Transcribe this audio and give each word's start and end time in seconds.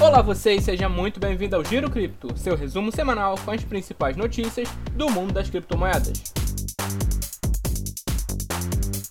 Olá 0.00 0.22
vocês, 0.22 0.64
seja 0.64 0.88
muito 0.88 1.18
bem-vindo 1.18 1.56
ao 1.56 1.64
Giro 1.64 1.90
Cripto, 1.90 2.28
seu 2.38 2.54
resumo 2.54 2.92
semanal 2.92 3.34
com 3.44 3.50
as 3.50 3.64
principais 3.64 4.16
notícias 4.16 4.68
do 4.94 5.10
mundo 5.10 5.32
das 5.32 5.50
criptomoedas. 5.50 6.22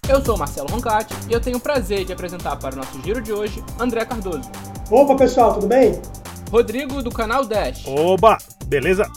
Eu 0.08 0.24
sou 0.24 0.38
Marcelo 0.38 0.70
Roncati 0.70 1.14
e 1.30 1.34
eu 1.34 1.42
tenho 1.42 1.58
o 1.58 1.60
prazer 1.60 2.06
de 2.06 2.14
apresentar 2.14 2.56
para 2.56 2.74
o 2.74 2.78
nosso 2.78 3.02
giro 3.04 3.22
de 3.22 3.34
hoje 3.34 3.62
André 3.78 4.06
Cardoso. 4.06 4.50
Opa 4.90 5.18
pessoal, 5.18 5.56
tudo 5.56 5.68
bem? 5.68 6.02
Rodrigo 6.50 7.04
do 7.04 7.12
canal 7.12 7.44
Dash. 7.44 7.86
Oba, 7.86 8.38
beleza? 8.68 9.12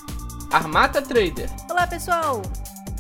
Armata 0.53 1.01
Trader. 1.01 1.49
Olá 1.71 1.87
pessoal. 1.87 2.43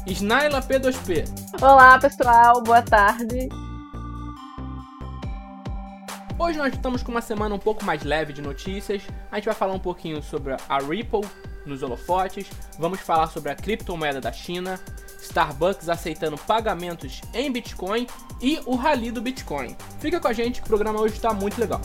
Snaila 0.06 0.62
P2P. 0.62 1.24
Olá 1.60 1.98
pessoal, 1.98 2.62
boa 2.62 2.82
tarde. 2.82 3.48
Hoje 6.42 6.56
nós 6.56 6.72
estamos 6.72 7.02
com 7.02 7.10
uma 7.10 7.20
semana 7.20 7.54
um 7.54 7.58
pouco 7.58 7.84
mais 7.84 8.02
leve 8.02 8.32
de 8.32 8.40
notícias. 8.40 9.02
A 9.30 9.36
gente 9.36 9.44
vai 9.44 9.54
falar 9.54 9.74
um 9.74 9.78
pouquinho 9.78 10.22
sobre 10.22 10.54
a 10.54 10.78
Ripple 10.78 11.20
nos 11.66 11.82
holofotes, 11.82 12.46
vamos 12.78 12.98
falar 13.00 13.26
sobre 13.26 13.52
a 13.52 13.54
criptomoeda 13.54 14.22
da 14.22 14.32
China, 14.32 14.80
Starbucks 15.20 15.90
aceitando 15.90 16.38
pagamentos 16.38 17.20
em 17.34 17.52
Bitcoin 17.52 18.06
e 18.40 18.58
o 18.64 18.74
rally 18.74 19.10
do 19.10 19.20
Bitcoin. 19.20 19.76
Fica 19.98 20.18
com 20.18 20.28
a 20.28 20.32
gente 20.32 20.62
que 20.62 20.66
o 20.66 20.68
programa 20.68 20.98
hoje 20.98 21.12
está 21.12 21.34
muito 21.34 21.60
legal. 21.60 21.82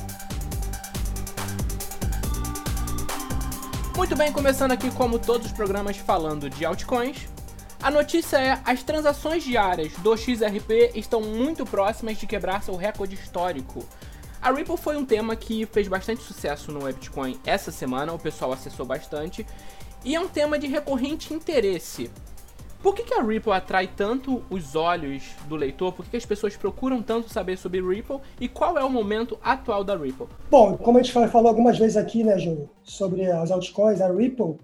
Muito 3.98 4.16
bem, 4.16 4.32
começando 4.32 4.72
aqui 4.72 4.90
como 4.92 5.20
todos 5.20 5.48
os 5.48 5.52
programas 5.52 5.98
falando 5.98 6.50
de 6.50 6.64
altcoins. 6.64 7.28
A 7.84 7.92
notícia 7.92 8.38
é: 8.38 8.62
as 8.64 8.82
transações 8.84 9.44
diárias 9.44 9.92
do 9.98 10.16
XRP 10.16 10.92
estão 10.96 11.20
muito 11.20 11.66
próximas 11.66 12.18
de 12.18 12.26
quebrar 12.26 12.64
seu 12.64 12.78
recorde 12.78 13.16
histórico. 13.16 13.86
A 14.42 14.52
Ripple 14.52 14.78
foi 14.78 14.96
um 14.96 15.06
tema 15.06 15.36
que 15.36 15.66
fez 15.66 15.88
bastante 15.88 16.22
sucesso 16.22 16.72
no 16.72 16.86
Bitcoin 16.86 17.40
essa 17.46 17.72
semana, 17.72 18.14
o 18.14 18.20
pessoal 18.20 18.54
acessou 18.54 18.86
bastante, 18.86 19.46
e 20.04 20.16
é 20.16 20.20
um 20.20 20.28
tema 20.28 20.60
de 20.60 20.68
recorrente 20.68 21.34
interesse. 21.34 22.12
Por 22.82 22.94
que, 22.94 23.02
que 23.02 23.16
a 23.16 23.24
Ripple 23.24 23.52
atrai 23.52 23.88
tanto 23.88 24.44
os 24.48 24.76
olhos 24.76 25.24
do 25.48 25.56
leitor? 25.56 25.92
Por 25.92 26.06
que, 26.06 26.12
que 26.12 26.18
as 26.18 26.26
pessoas 26.26 26.56
procuram 26.56 27.02
tanto 27.02 27.34
saber 27.34 27.58
sobre 27.58 27.82
Ripple? 27.82 28.20
E 28.40 28.48
qual 28.48 28.78
é 28.78 28.84
o 28.84 28.90
momento 28.90 29.40
atual 29.44 29.84
da 29.84 29.98
Ripple? 29.98 30.28
Bom, 30.52 30.78
como 30.78 31.00
a 31.00 31.02
gente 31.02 31.12
falou 31.30 31.48
algumas 31.48 31.80
vezes 31.80 31.98
aqui, 31.98 32.24
né, 32.24 32.38
Júnior, 32.38 32.70
sobre 32.84 33.26
as 33.26 33.50
altcoins, 33.50 34.02
a 34.02 34.12
Ripple 34.12 34.58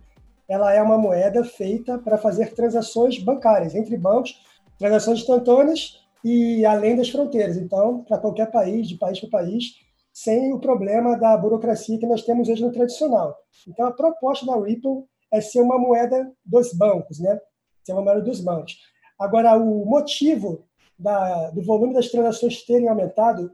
ela 0.47 0.73
é 0.73 0.81
uma 0.81 0.97
moeda 0.97 1.43
feita 1.43 1.97
para 1.97 2.17
fazer 2.17 2.53
transações 2.53 3.17
bancárias 3.17 3.73
entre 3.73 3.97
bancos, 3.97 4.39
transações 4.77 5.21
instantâneas 5.21 6.00
e 6.23 6.65
além 6.65 6.95
das 6.95 7.09
fronteiras. 7.09 7.57
Então, 7.57 8.03
para 8.03 8.17
qualquer 8.17 8.51
país, 8.51 8.87
de 8.87 8.97
país 8.97 9.19
para 9.19 9.29
país, 9.29 9.75
sem 10.13 10.53
o 10.53 10.59
problema 10.59 11.17
da 11.17 11.35
burocracia 11.37 11.97
que 11.97 12.05
nós 12.05 12.23
temos 12.23 12.49
hoje 12.49 12.61
no 12.61 12.71
tradicional. 12.71 13.37
Então, 13.67 13.85
a 13.87 13.91
proposta 13.91 14.45
da 14.45 14.59
Ripple 14.59 15.05
é 15.31 15.39
ser 15.39 15.61
uma 15.61 15.79
moeda 15.79 16.31
dos 16.45 16.73
bancos, 16.73 17.19
né? 17.19 17.39
Ser 17.83 17.93
uma 17.93 18.01
moeda 18.01 18.21
dos 18.21 18.41
bancos. 18.41 18.77
Agora, 19.17 19.55
o 19.55 19.85
motivo 19.85 20.65
da, 20.99 21.49
do 21.51 21.63
volume 21.63 21.93
das 21.93 22.09
transações 22.09 22.63
terem 22.63 22.87
aumentado, 22.87 23.51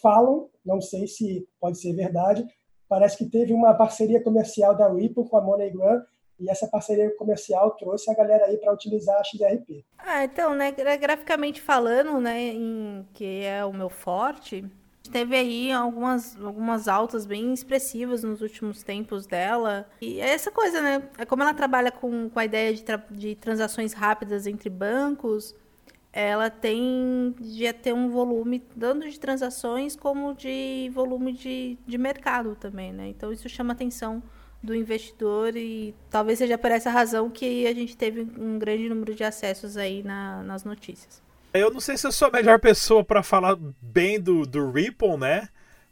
falam, 0.00 0.48
não 0.64 0.80
sei 0.80 1.06
se 1.06 1.48
pode 1.60 1.80
ser 1.80 1.92
verdade, 1.94 2.46
parece 2.88 3.16
que 3.18 3.26
teve 3.26 3.52
uma 3.52 3.74
parceria 3.74 4.22
comercial 4.22 4.76
da 4.76 4.92
Ripple 4.92 5.28
com 5.28 5.36
a 5.36 5.40
MoneyGram 5.40 6.02
e 6.38 6.50
essa 6.50 6.66
parceria 6.66 7.10
comercial 7.16 7.70
trouxe 7.72 8.10
a 8.10 8.14
galera 8.14 8.46
aí 8.46 8.56
para 8.56 8.72
utilizar 8.72 9.18
a 9.18 9.24
XRP. 9.24 9.84
Ah, 9.98 10.24
então, 10.24 10.54
né, 10.54 10.72
graficamente 10.72 11.60
falando, 11.60 12.20
né, 12.20 12.40
em, 12.40 13.06
que 13.12 13.44
é 13.44 13.64
o 13.64 13.72
meu 13.72 13.88
forte, 13.88 14.64
teve 15.10 15.36
aí 15.36 15.72
algumas, 15.72 16.40
algumas 16.40 16.88
altas 16.88 17.26
bem 17.26 17.52
expressivas 17.52 18.22
nos 18.22 18.40
últimos 18.40 18.82
tempos 18.82 19.26
dela. 19.26 19.88
E 20.00 20.20
é 20.20 20.30
essa 20.30 20.50
coisa, 20.50 20.80
né? 20.80 21.08
É 21.18 21.24
como 21.24 21.42
ela 21.42 21.54
trabalha 21.54 21.90
com, 21.92 22.28
com 22.28 22.38
a 22.38 22.44
ideia 22.44 22.74
de, 22.74 22.82
tra 22.82 22.96
de 23.10 23.34
transações 23.34 23.92
rápidas 23.92 24.46
entre 24.46 24.68
bancos, 24.68 25.54
ela 26.12 26.48
tem 26.48 27.34
de 27.40 27.72
ter 27.72 27.92
um 27.92 28.08
volume 28.08 28.60
tanto 28.60 29.08
de 29.08 29.18
transações 29.18 29.96
como 29.96 30.32
de 30.32 30.90
volume 30.94 31.32
de, 31.32 31.76
de 31.84 31.98
mercado 31.98 32.54
também, 32.54 32.92
né? 32.92 33.08
Então 33.08 33.32
isso 33.32 33.48
chama 33.48 33.72
atenção 33.72 34.22
do 34.64 34.74
investidor 34.74 35.56
e 35.56 35.94
talvez 36.10 36.38
seja 36.38 36.56
por 36.56 36.70
essa 36.70 36.90
razão 36.90 37.30
que 37.30 37.66
a 37.66 37.74
gente 37.74 37.96
teve 37.96 38.22
um 38.38 38.58
grande 38.58 38.88
número 38.88 39.14
de 39.14 39.22
acessos 39.22 39.76
aí 39.76 40.02
na, 40.02 40.42
nas 40.42 40.64
notícias. 40.64 41.22
Eu 41.52 41.70
não 41.70 41.80
sei 41.80 41.96
se 41.96 42.06
eu 42.06 42.10
sou 42.10 42.28
a 42.28 42.32
melhor 42.32 42.58
pessoa 42.58 43.04
para 43.04 43.22
falar 43.22 43.56
bem 43.80 44.18
do, 44.18 44.44
do 44.44 44.70
Ripple, 44.70 45.16
né? 45.16 45.48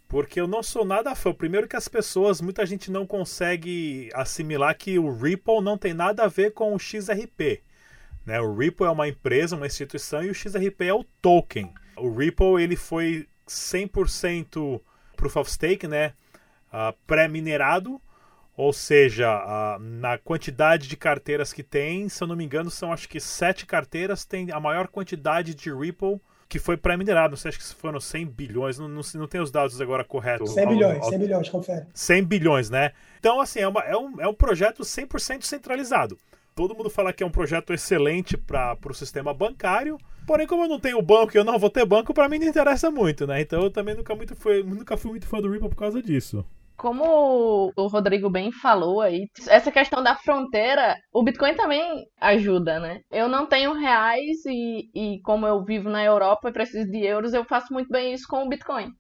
Porque 0.09 0.41
eu 0.41 0.49
não 0.49 0.63
sou 0.63 0.85
nada 0.85 1.15
fã. 1.15 1.33
Primeiro 1.33 1.69
que 1.69 1.77
as 1.77 1.87
pessoas, 1.87 2.41
muita 2.41 2.67
gente 2.67 2.91
não 2.91 3.07
consegue 3.07 4.11
assimilar 4.13 4.77
que 4.77 4.99
o 4.99 5.15
Ripple 5.15 5.61
não 5.63 5.79
tem 5.79 5.95
nada 5.95 6.25
a 6.25 6.29
ver 6.29 6.53
com 6.53 6.75
o 6.75 6.79
XRP. 6.79 7.63
Né? 8.27 8.41
O 8.41 8.55
Ripple 8.55 8.87
é 8.87 8.91
uma 8.91 9.09
empresa, 9.09 9.57
uma 9.57 9.67
instituição 9.67 10.25
e 10.25 10.31
o 10.31 10.35
XRP 10.35 10.87
é 10.87 10.95
o 10.95 11.05
token. 11.21 11.73
O 11.97 12.11
Ripple 12.11 12.61
ele 12.61 12.77
foi 12.77 13.29
100% 13.47 14.81
proof 15.17 15.37
of 15.37 15.51
stake, 15.51 15.87
né? 15.87 16.13
Uh, 16.73 16.93
pré-minerado 17.07 18.01
ou 18.57 18.73
seja, 18.73 19.29
a, 19.29 19.79
na 19.81 20.19
quantidade 20.19 20.87
de 20.87 20.97
carteiras 20.97 21.53
que 21.53 21.63
tem, 21.63 22.09
se 22.09 22.23
eu 22.23 22.29
não 22.29 22.37
me 22.37 22.45
engano, 22.45 22.71
são 22.71 22.93
acho 22.93 23.09
que 23.09 23.19
sete 23.19 23.65
carteiras, 23.65 24.25
tem 24.25 24.51
a 24.53 24.61
maior 24.61 24.89
quantidade 24.89 25.55
de 25.55 25.73
Ripple 25.73 26.21
que 26.49 26.59
foi 26.59 26.77
pré-minerado. 26.77 27.31
Não 27.31 27.37
sei, 27.39 27.49
acho 27.49 27.59
que 27.59 27.75
foram 27.75 27.99
100 27.99 28.27
bilhões, 28.27 28.79
não, 28.79 28.87
não, 28.87 29.01
não 29.15 29.27
tem 29.27 29.41
os 29.41 29.51
dados 29.51 29.81
agora 29.81 30.05
corretos. 30.05 30.53
100 30.53 30.69
bilhões, 30.69 31.03
ao, 31.03 31.09
100 31.09 31.19
bilhões, 31.19 31.49
confere. 31.49 31.87
100 31.95 32.25
bilhões, 32.25 32.69
né? 32.69 32.93
Então, 33.19 33.41
assim, 33.41 33.61
é, 33.61 33.69
uma, 33.69 33.81
é, 33.81 33.97
um, 33.97 34.21
é 34.21 34.29
um 34.29 34.35
projeto 34.35 34.83
100% 34.83 35.45
centralizado. 35.45 36.19
Todo 36.55 36.75
mundo 36.75 36.91
fala 36.91 37.11
que 37.15 37.23
é 37.23 37.27
um 37.27 37.31
projeto 37.31 37.73
excelente 37.73 38.37
para 38.37 38.77
o 38.85 38.93
sistema 38.93 39.33
bancário, 39.33 39.97
porém, 40.27 40.47
como 40.47 40.65
eu 40.65 40.69
não 40.69 40.79
tenho 40.79 41.01
banco 41.01 41.35
e 41.35 41.39
eu 41.39 41.45
não 41.45 41.59
vou 41.59 41.71
ter 41.71 41.87
banco, 41.87 42.13
para 42.13 42.29
mim 42.29 42.39
não 42.39 42.47
interessa 42.47 42.91
muito, 42.91 43.27
né? 43.27 43.41
Então 43.41 43.63
eu 43.63 43.71
também 43.71 43.95
nunca, 43.95 44.15
muito 44.15 44.37
fui, 44.37 44.63
nunca 44.63 44.99
fui 44.99 45.13
muito 45.13 45.27
fã 45.27 45.41
do 45.41 45.51
Ripple 45.51 45.71
por 45.71 45.77
causa 45.77 46.03
disso 46.03 46.45
como 46.77 47.73
o 47.77 47.87
Rodrigo 47.87 48.31
bem 48.31 48.51
falou 48.53 49.01
aí, 49.01 49.29
essa 49.49 49.71
questão 49.71 50.03
da 50.03 50.17
fronteira, 50.17 50.97
o 51.13 51.23
Bitcoin 51.23 51.55
também 51.55 52.05
ajuda, 52.21 52.81
né? 52.81 53.01
Eu 53.11 53.29
não 53.29 53.47
tenho 53.47 53.73
reais 53.73 54.45
e, 54.47 54.91
e 54.95 55.21
como 55.23 55.47
eu 55.47 55.65
vivo 55.65 55.89
na 55.89 56.03
Europa 56.05 56.49
e 56.49 56.53
preciso 56.53 56.91
de 56.91 57.05
euros, 57.05 57.33
eu 57.35 57.45
faço 57.45 57.73
muito 57.73 57.89
bem 57.89 58.13
isso 58.13 58.27
com 58.29 58.45
o 58.45 58.49
Bitcoin. 58.49 58.91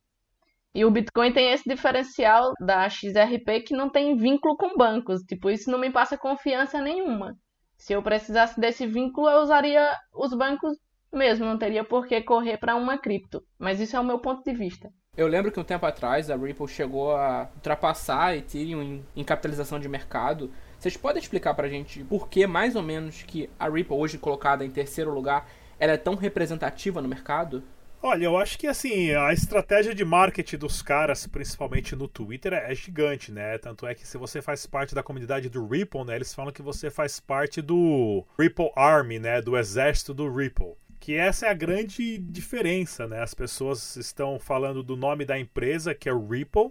E 0.75 0.85
o 0.85 0.91
Bitcoin 0.91 1.33
tem 1.33 1.53
esse 1.53 1.69
diferencial 1.69 2.53
da 2.59 2.89
XRP 2.89 3.61
que 3.67 3.77
não 3.77 3.91
tem 3.91 4.17
vínculo 4.17 4.57
com 4.57 4.77
bancos. 4.77 5.21
Tipo, 5.23 5.51
isso 5.51 5.71
não 5.71 5.79
me 5.79 5.91
passa 5.91 6.17
confiança 6.17 6.81
nenhuma. 6.81 7.37
Se 7.77 7.93
eu 7.93 8.03
precisasse 8.03 8.59
desse 8.59 8.87
vínculo, 8.87 9.29
eu 9.29 9.43
usaria 9.43 9.95
os 10.15 10.33
bancos 10.35 10.79
mesmo, 11.13 11.45
não 11.45 11.59
teria 11.59 11.85
por 11.85 12.07
que 12.07 12.23
correr 12.23 12.57
para 12.57 12.75
uma 12.75 12.97
cripto. 12.97 13.43
Mas 13.59 13.81
isso 13.81 13.97
é 13.97 14.01
o 14.01 14.05
meu 14.05 14.19
ponto 14.19 14.43
de 14.43 14.57
vista. 14.57 14.89
Eu 15.15 15.27
lembro 15.27 15.53
que 15.53 15.61
um 15.61 15.65
tempo 15.65 15.85
atrás 15.85 16.31
a 16.31 16.37
Ripple 16.37 16.67
chegou 16.67 17.15
a 17.15 17.51
ultrapassar 17.55 18.29
a 18.29 18.37
Ethereum 18.39 18.83
em, 18.83 19.05
em 19.15 19.23
capitalização 19.23 19.79
de 19.79 19.87
mercado. 19.87 20.51
Vocês 20.79 20.97
podem 20.97 21.21
explicar 21.21 21.53
pra 21.53 21.69
gente 21.69 22.03
por 22.05 22.31
que, 22.31 22.47
mais 22.47 22.75
ou 22.75 22.83
menos, 22.83 23.23
que 23.23 23.51
a 23.61 23.69
Ripple, 23.69 23.95
hoje 23.95 24.17
colocada 24.17 24.65
em 24.65 24.71
terceiro 24.71 25.13
lugar, 25.13 25.47
ela 25.79 25.93
é 25.93 25.99
tão 25.99 26.15
representativa 26.15 27.03
no 27.03 27.11
mercado? 27.11 27.63
Olha, 28.01 28.25
eu 28.25 28.39
acho 28.39 28.59
que 28.59 28.67
assim, 28.67 29.13
a 29.15 29.35
estratégia 29.35 29.95
de 29.95 30.03
marketing 30.03 30.57
dos 30.57 30.81
caras, 30.81 31.27
principalmente 31.27 31.95
no 31.95 32.09
Twitter, 32.09 32.55
é 32.55 32.75
gigante, 32.75 33.31
né? 33.31 33.59
Tanto 33.59 33.87
é 33.87 33.95
que 33.95 34.07
se 34.07 34.17
você 34.17 34.41
faz 34.41 34.65
parte 34.65 34.95
da 34.95 35.03
comunidade 35.03 35.51
do 35.51 35.69
Ripple, 35.69 36.07
né? 36.07 36.17
Eles 36.17 36.33
falam 36.33 36.51
que 36.51 36.63
você 36.63 36.91
faz 36.91 37.21
parte 37.21 37.61
do 37.61 38.25
Ripple 38.39 38.73
Army, 38.75 39.19
né? 39.19 39.43
Do 39.43 39.59
exército 39.59 40.15
do 40.15 40.35
Ripple 40.35 40.75
que 41.03 41.17
essa 41.17 41.47
é 41.47 41.51
a 41.51 41.55
grande 41.55 42.17
diferença, 42.17 43.09
né? 43.09 43.21
As 43.21 43.35
pessoas 43.35 43.97
estão 43.97 44.39
falando 44.39 44.85
do 44.85 44.97
nome 44.97 45.25
da 45.25 45.37
empresa, 45.37 45.93
que 45.97 46.09
é 46.09 46.13
o 46.13 46.29
Ripple, 46.29 46.71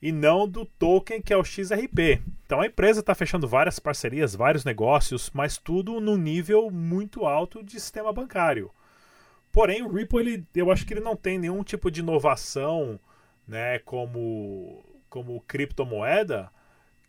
e 0.00 0.10
não 0.10 0.48
do 0.48 0.64
token, 0.64 1.20
que 1.20 1.30
é 1.30 1.36
o 1.36 1.44
XRP. 1.44 2.22
Então 2.46 2.62
a 2.62 2.66
empresa 2.66 3.00
está 3.00 3.14
fechando 3.14 3.46
várias 3.46 3.78
parcerias, 3.78 4.34
vários 4.34 4.64
negócios, 4.64 5.30
mas 5.34 5.58
tudo 5.58 6.00
no 6.00 6.16
nível 6.16 6.70
muito 6.70 7.26
alto 7.26 7.62
de 7.62 7.72
sistema 7.72 8.10
bancário. 8.14 8.70
Porém, 9.52 9.82
o 9.82 9.92
Ripple, 9.92 10.20
ele, 10.20 10.46
eu 10.54 10.70
acho 10.70 10.86
que 10.86 10.94
ele 10.94 11.00
não 11.00 11.14
tem 11.14 11.38
nenhum 11.38 11.62
tipo 11.62 11.90
de 11.90 12.00
inovação, 12.00 12.98
né, 13.46 13.78
como, 13.80 14.82
como 15.10 15.38
criptomoeda, 15.42 16.50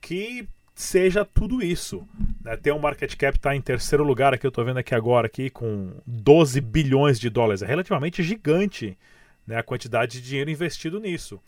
que 0.02 0.50
seja 0.74 1.26
tudo 1.26 1.62
isso. 1.62 2.08
Né? 2.44 2.58
Tem 2.58 2.74
um 2.74 2.80
market 2.80 3.16
cap 3.16 3.38
está 3.38 3.56
em 3.56 3.62
terceiro 3.62 4.04
lugar 4.04 4.34
aqui, 4.34 4.46
eu 4.46 4.50
estou 4.50 4.66
vendo 4.66 4.78
aqui 4.78 4.96
agora 4.96 5.28
aqui 5.28 5.50
com 5.50 5.92
12 6.06 6.60
bilhões 6.62 7.20
de 7.20 7.30
dólares. 7.30 7.62
É 7.62 7.66
relativamente 7.66 8.24
gigante 8.24 8.98
né, 9.46 9.58
a 9.58 9.64
quantidade 9.64 10.20
de 10.20 10.28
dinheiro 10.28 10.50
investido 10.50 11.00
nisso. 11.00 11.40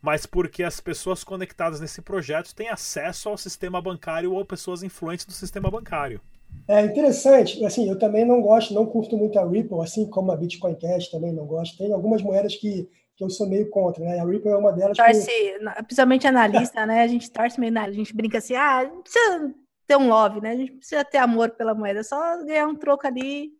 Mas 0.00 0.26
porque 0.26 0.62
as 0.62 0.80
pessoas 0.80 1.24
conectadas 1.24 1.80
nesse 1.80 2.02
projeto 2.02 2.54
têm 2.54 2.68
acesso 2.68 3.28
ao 3.28 3.38
sistema 3.38 3.80
bancário 3.80 4.32
ou 4.32 4.44
pessoas 4.44 4.82
influentes 4.82 5.24
do 5.24 5.32
sistema 5.32 5.70
bancário. 5.70 6.20
É 6.68 6.84
interessante, 6.84 7.64
assim, 7.64 7.88
eu 7.88 7.98
também 7.98 8.24
não 8.24 8.40
gosto, 8.40 8.72
não 8.72 8.86
curto 8.86 9.16
muito 9.16 9.38
a 9.38 9.48
Ripple, 9.48 9.80
assim 9.80 10.06
como 10.06 10.30
a 10.30 10.36
Bitcoin 10.36 10.74
Cash 10.76 11.08
também 11.08 11.32
não 11.32 11.46
gosto. 11.46 11.76
Tem 11.76 11.92
algumas 11.92 12.22
moedas 12.22 12.54
que 12.54 12.88
que 13.16 13.24
eu 13.24 13.30
sou 13.30 13.48
meio 13.48 13.70
contra, 13.70 14.04
né? 14.04 14.18
A 14.18 14.24
Ripple 14.24 14.50
é 14.50 14.56
uma 14.56 14.72
delas. 14.72 14.96
Torce, 14.96 15.26
que... 15.26 15.58
principalmente 15.84 16.26
analista, 16.26 16.84
né? 16.84 17.02
A 17.02 17.06
gente 17.06 17.30
torce 17.30 17.60
meio 17.60 17.72
na... 17.72 17.84
A 17.84 17.92
gente 17.92 18.14
brinca 18.14 18.38
assim, 18.38 18.54
ah, 18.56 18.84
não 18.84 19.02
precisa 19.02 19.54
ter 19.86 19.96
um 19.96 20.08
love, 20.08 20.40
né? 20.40 20.50
A 20.50 20.56
gente 20.56 20.72
precisa 20.72 21.04
ter 21.04 21.18
amor 21.18 21.50
pela 21.50 21.74
moeda, 21.74 22.02
só 22.02 22.42
ganhar 22.44 22.66
um 22.66 22.74
troco 22.74 23.06
ali. 23.06 23.52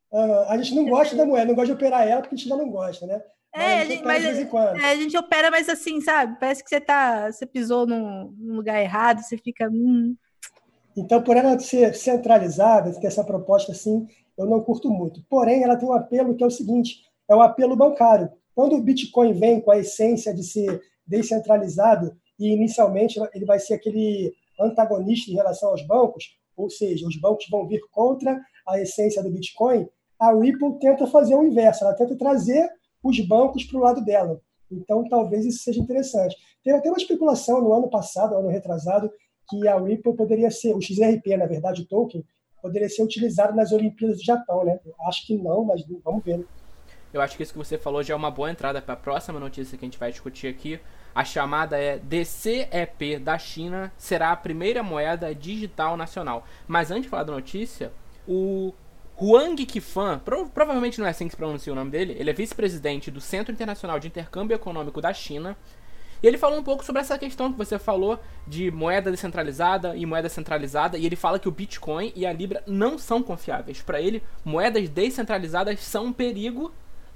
A 0.48 0.56
gente 0.56 0.74
não 0.74 0.86
gosta 0.86 1.16
da 1.16 1.26
moeda, 1.26 1.46
não 1.46 1.54
gosta 1.54 1.66
de 1.66 1.72
operar 1.72 2.06
ela 2.06 2.20
porque 2.20 2.34
a 2.34 2.38
gente 2.38 2.48
já 2.48 2.56
não 2.56 2.70
gosta, 2.70 3.06
né? 3.06 3.22
É, 3.54 3.82
a 3.82 3.84
gente, 3.84 4.02
mas, 4.02 4.24
é, 4.24 4.90
a 4.90 4.96
gente 4.96 5.16
opera, 5.16 5.48
mas 5.48 5.68
assim, 5.68 6.00
sabe? 6.00 6.36
Parece 6.40 6.62
que 6.62 6.68
você 6.68 6.80
tá, 6.80 7.30
você 7.30 7.46
pisou 7.46 7.86
num, 7.86 8.34
num 8.36 8.56
lugar 8.56 8.82
errado, 8.82 9.22
você 9.22 9.38
fica. 9.38 9.68
Hum. 9.70 10.16
Então, 10.96 11.22
por 11.22 11.36
ela 11.36 11.56
ser 11.60 11.94
centralizada, 11.94 12.92
ter 13.00 13.06
essa 13.06 13.22
proposta 13.22 13.70
assim, 13.70 14.08
eu 14.36 14.46
não 14.46 14.60
curto 14.60 14.90
muito. 14.90 15.22
Porém, 15.30 15.62
ela 15.62 15.76
tem 15.76 15.88
um 15.88 15.92
apelo 15.92 16.34
que 16.34 16.42
é 16.42 16.46
o 16.46 16.50
seguinte: 16.50 17.04
é 17.28 17.34
o 17.34 17.42
apelo 17.42 17.76
bancário. 17.76 18.28
Quando 18.54 18.76
o 18.76 18.82
Bitcoin 18.82 19.32
vem 19.32 19.60
com 19.60 19.70
a 19.70 19.78
essência 19.78 20.32
de 20.32 20.42
ser 20.44 20.80
descentralizado 21.06 22.16
e 22.38 22.48
inicialmente 22.48 23.18
ele 23.34 23.44
vai 23.44 23.58
ser 23.58 23.74
aquele 23.74 24.32
antagonista 24.60 25.30
em 25.30 25.34
relação 25.34 25.70
aos 25.70 25.86
bancos, 25.86 26.36
ou 26.56 26.70
seja, 26.70 27.06
os 27.06 27.20
bancos 27.20 27.46
vão 27.50 27.66
vir 27.66 27.80
contra 27.90 28.40
a 28.66 28.80
essência 28.80 29.22
do 29.22 29.30
Bitcoin, 29.30 29.86
a 30.18 30.32
Ripple 30.32 30.78
tenta 30.78 31.06
fazer 31.06 31.34
o 31.34 31.42
inverso, 31.42 31.84
ela 31.84 31.94
tenta 31.94 32.16
trazer 32.16 32.68
os 33.02 33.20
bancos 33.26 33.64
para 33.64 33.78
o 33.78 33.82
lado 33.82 34.04
dela. 34.04 34.40
Então, 34.70 35.06
talvez 35.08 35.44
isso 35.44 35.62
seja 35.62 35.80
interessante. 35.80 36.36
Teve 36.62 36.78
até 36.78 36.88
uma 36.88 36.96
especulação 36.96 37.60
no 37.60 37.72
ano 37.72 37.90
passado, 37.90 38.34
ano 38.34 38.48
retrasado, 38.48 39.10
que 39.48 39.68
a 39.68 39.78
Ripple 39.78 40.16
poderia 40.16 40.50
ser, 40.50 40.74
o 40.74 40.80
XRP, 40.80 41.36
na 41.36 41.46
verdade, 41.46 41.82
o 41.82 41.86
token, 41.86 42.24
poderia 42.62 42.88
ser 42.88 43.02
utilizado 43.02 43.54
nas 43.54 43.72
Olimpíadas 43.72 44.18
do 44.18 44.24
Japão, 44.24 44.64
né? 44.64 44.80
Acho 45.06 45.26
que 45.26 45.36
não, 45.36 45.64
mas 45.64 45.82
vamos 46.02 46.24
ver. 46.24 46.38
Né? 46.38 46.44
Eu 47.14 47.22
acho 47.22 47.36
que 47.36 47.44
isso 47.44 47.52
que 47.52 47.58
você 47.58 47.78
falou 47.78 48.02
já 48.02 48.12
é 48.12 48.16
uma 48.16 48.28
boa 48.28 48.50
entrada 48.50 48.82
para 48.82 48.94
a 48.94 48.96
próxima 48.96 49.38
notícia 49.38 49.78
que 49.78 49.84
a 49.84 49.86
gente 49.86 50.00
vai 50.00 50.10
discutir 50.10 50.48
aqui. 50.48 50.80
A 51.14 51.24
chamada 51.24 51.78
é 51.78 51.96
DCEP 51.96 53.20
da 53.20 53.38
China 53.38 53.92
será 53.96 54.32
a 54.32 54.36
primeira 54.36 54.82
moeda 54.82 55.32
digital 55.32 55.96
nacional. 55.96 56.44
Mas 56.66 56.90
antes 56.90 57.04
de 57.04 57.08
falar 57.08 57.22
da 57.22 57.32
notícia, 57.32 57.92
o 58.26 58.74
Huang 59.16 59.64
Qifan, 59.64 60.18
prov 60.18 60.50
provavelmente 60.50 60.98
não 60.98 61.06
é 61.06 61.10
assim 61.10 61.26
que 61.26 61.30
se 61.30 61.36
pronuncia 61.36 61.72
o 61.72 61.76
nome 61.76 61.92
dele, 61.92 62.16
ele 62.18 62.30
é 62.30 62.32
vice-presidente 62.32 63.12
do 63.12 63.20
Centro 63.20 63.52
Internacional 63.52 64.00
de 64.00 64.08
Intercâmbio 64.08 64.56
Econômico 64.56 65.00
da 65.00 65.14
China. 65.14 65.56
E 66.20 66.26
ele 66.26 66.36
falou 66.36 66.58
um 66.58 66.64
pouco 66.64 66.84
sobre 66.84 67.00
essa 67.00 67.16
questão 67.16 67.52
que 67.52 67.58
você 67.58 67.78
falou 67.78 68.18
de 68.44 68.72
moeda 68.72 69.12
descentralizada 69.12 69.94
e 69.94 70.04
moeda 70.04 70.28
centralizada, 70.28 70.98
e 70.98 71.06
ele 71.06 71.14
fala 71.14 71.38
que 71.38 71.48
o 71.48 71.52
Bitcoin 71.52 72.12
e 72.16 72.26
a 72.26 72.32
Libra 72.32 72.64
não 72.66 72.98
são 72.98 73.22
confiáveis. 73.22 73.82
Para 73.82 74.00
ele, 74.00 74.20
moedas 74.44 74.88
descentralizadas 74.88 75.78
são 75.78 76.06
um 76.06 76.12
perigo 76.12 76.72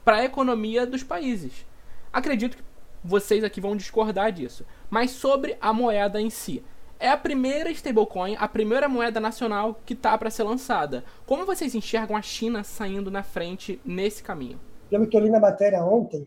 para 0.09 0.21
a 0.21 0.25
economia 0.25 0.87
dos 0.87 1.03
países. 1.03 1.67
Acredito 2.11 2.57
que 2.57 2.63
vocês 3.05 3.45
aqui 3.45 3.61
vão 3.61 3.77
discordar 3.77 4.33
disso. 4.33 4.65
Mas 4.89 5.11
sobre 5.11 5.59
a 5.61 5.71
moeda 5.71 6.19
em 6.19 6.31
si, 6.31 6.65
é 6.99 7.11
a 7.11 7.17
primeira 7.19 7.71
stablecoin, 7.71 8.35
a 8.39 8.49
primeira 8.49 8.89
moeda 8.89 9.21
nacional 9.21 9.79
que 9.85 9.93
está 9.93 10.17
para 10.17 10.31
ser 10.31 10.45
lançada. 10.45 11.05
Como 11.27 11.45
vocês 11.45 11.75
enxergam 11.75 12.17
a 12.17 12.23
China 12.23 12.65
saindo 12.65 13.11
na 13.11 13.23
frente 13.23 13.79
nesse 13.85 14.23
caminho? 14.23 14.59
Pelo 14.89 15.07
que 15.07 15.15
eu 15.15 15.21
li 15.21 15.29
na 15.29 15.41
matéria 15.41 15.85
ontem, 15.85 16.27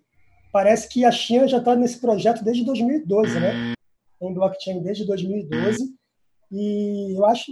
parece 0.53 0.87
que 0.87 1.03
a 1.03 1.11
China 1.11 1.47
já 1.47 1.57
está 1.57 1.75
nesse 1.75 1.99
projeto 1.99 2.43
desde 2.43 2.63
2012, 2.63 3.39
né? 3.39 3.73
Em 4.21 4.31
blockchain 4.31 4.83
desde 4.83 5.07
2012. 5.07 5.91
E 6.51 7.17
eu 7.17 7.25
acho, 7.25 7.51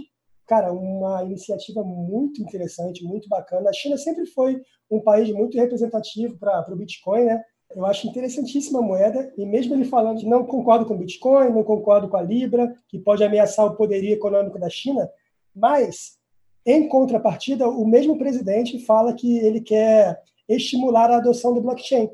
cara, 0.50 0.72
uma 0.72 1.22
iniciativa 1.22 1.84
muito 1.84 2.42
interessante, 2.42 3.04
muito 3.04 3.28
bacana. 3.28 3.70
A 3.70 3.72
China 3.72 3.96
sempre 3.96 4.26
foi 4.26 4.60
um 4.90 4.98
país 4.98 5.30
muito 5.30 5.56
representativo 5.56 6.36
para 6.36 6.66
o 6.68 6.76
Bitcoin, 6.76 7.26
né? 7.26 7.40
Eu 7.72 7.86
acho 7.86 8.08
interessantíssima 8.08 8.80
a 8.80 8.82
moeda, 8.82 9.32
e 9.38 9.46
mesmo 9.46 9.76
ele 9.76 9.84
falando 9.84 10.18
que 10.18 10.26
não 10.26 10.44
concordo 10.44 10.84
com 10.84 10.94
o 10.94 10.98
Bitcoin, 10.98 11.50
não 11.50 11.62
concordo 11.62 12.08
com 12.08 12.16
a 12.16 12.22
Libra, 12.22 12.74
que 12.88 12.98
pode 12.98 13.22
ameaçar 13.22 13.64
o 13.64 13.76
poderio 13.76 14.12
econômico 14.12 14.58
da 14.58 14.68
China, 14.68 15.08
mas, 15.54 16.18
em 16.66 16.88
contrapartida, 16.88 17.68
o 17.68 17.86
mesmo 17.86 18.18
presidente 18.18 18.84
fala 18.84 19.14
que 19.14 19.38
ele 19.38 19.60
quer 19.60 20.20
estimular 20.48 21.12
a 21.12 21.18
adoção 21.18 21.54
do 21.54 21.60
blockchain. 21.60 22.10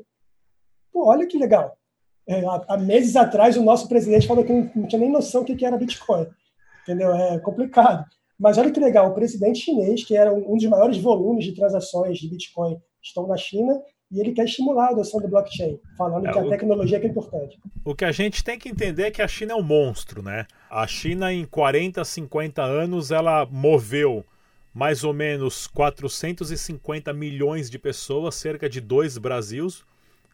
Pô, 0.93 1.07
olha 1.07 1.25
que 1.25 1.39
legal. 1.39 1.75
É, 2.27 2.43
há, 2.67 2.77
meses 2.77 3.15
atrás, 3.15 3.57
o 3.57 3.63
nosso 3.63 3.89
presidente 3.89 4.27
falou 4.27 4.43
que 4.43 4.53
não, 4.53 4.85
tinha 4.85 4.99
nem 4.99 5.11
noção 5.11 5.43
do 5.43 5.55
que 5.55 5.65
era 5.65 5.75
Bitcoin. 5.75 6.27
Entendeu? 6.83 7.15
É 7.15 7.39
complicado. 7.39 8.05
Mas 8.39 8.57
olha 8.57 8.71
que 8.71 8.79
legal, 8.79 9.09
o 9.09 9.13
presidente 9.13 9.59
chinês, 9.59 10.03
que 10.03 10.15
era 10.15 10.33
um 10.33 10.55
dos 10.55 10.65
maiores 10.65 10.97
volumes 10.97 11.43
de 11.43 11.53
transações 11.53 12.17
de 12.19 12.29
Bitcoin 12.29 12.77
estão 13.01 13.27
na 13.27 13.37
China, 13.37 13.81
e 14.11 14.19
ele 14.19 14.31
quer 14.31 14.45
estimular 14.45 14.87
a 14.87 14.91
adoção 14.91 15.19
do 15.19 15.27
blockchain, 15.27 15.79
falando 15.97 16.27
é, 16.27 16.31
que 16.31 16.39
a 16.39 16.49
tecnologia 16.49 16.97
é, 16.97 17.03
é 17.03 17.07
importante. 17.07 17.59
O 17.83 17.93
que 17.93 18.05
a 18.05 18.11
gente 18.11 18.43
tem 18.43 18.57
que 18.57 18.69
entender 18.69 19.03
é 19.03 19.11
que 19.11 19.21
a 19.21 19.27
China 19.27 19.53
é 19.53 19.55
um 19.55 19.63
monstro, 19.63 20.21
né? 20.21 20.45
A 20.69 20.87
China, 20.87 21.33
em 21.33 21.45
40, 21.45 22.03
50 22.05 22.61
anos, 22.61 23.11
ela 23.11 23.45
moveu 23.45 24.23
mais 24.73 25.03
ou 25.03 25.13
menos 25.13 25.67
450 25.67 27.11
milhões 27.11 27.69
de 27.69 27.79
pessoas, 27.79 28.35
cerca 28.35 28.69
de 28.69 28.79
dois 28.79 29.17
Brasils, 29.17 29.83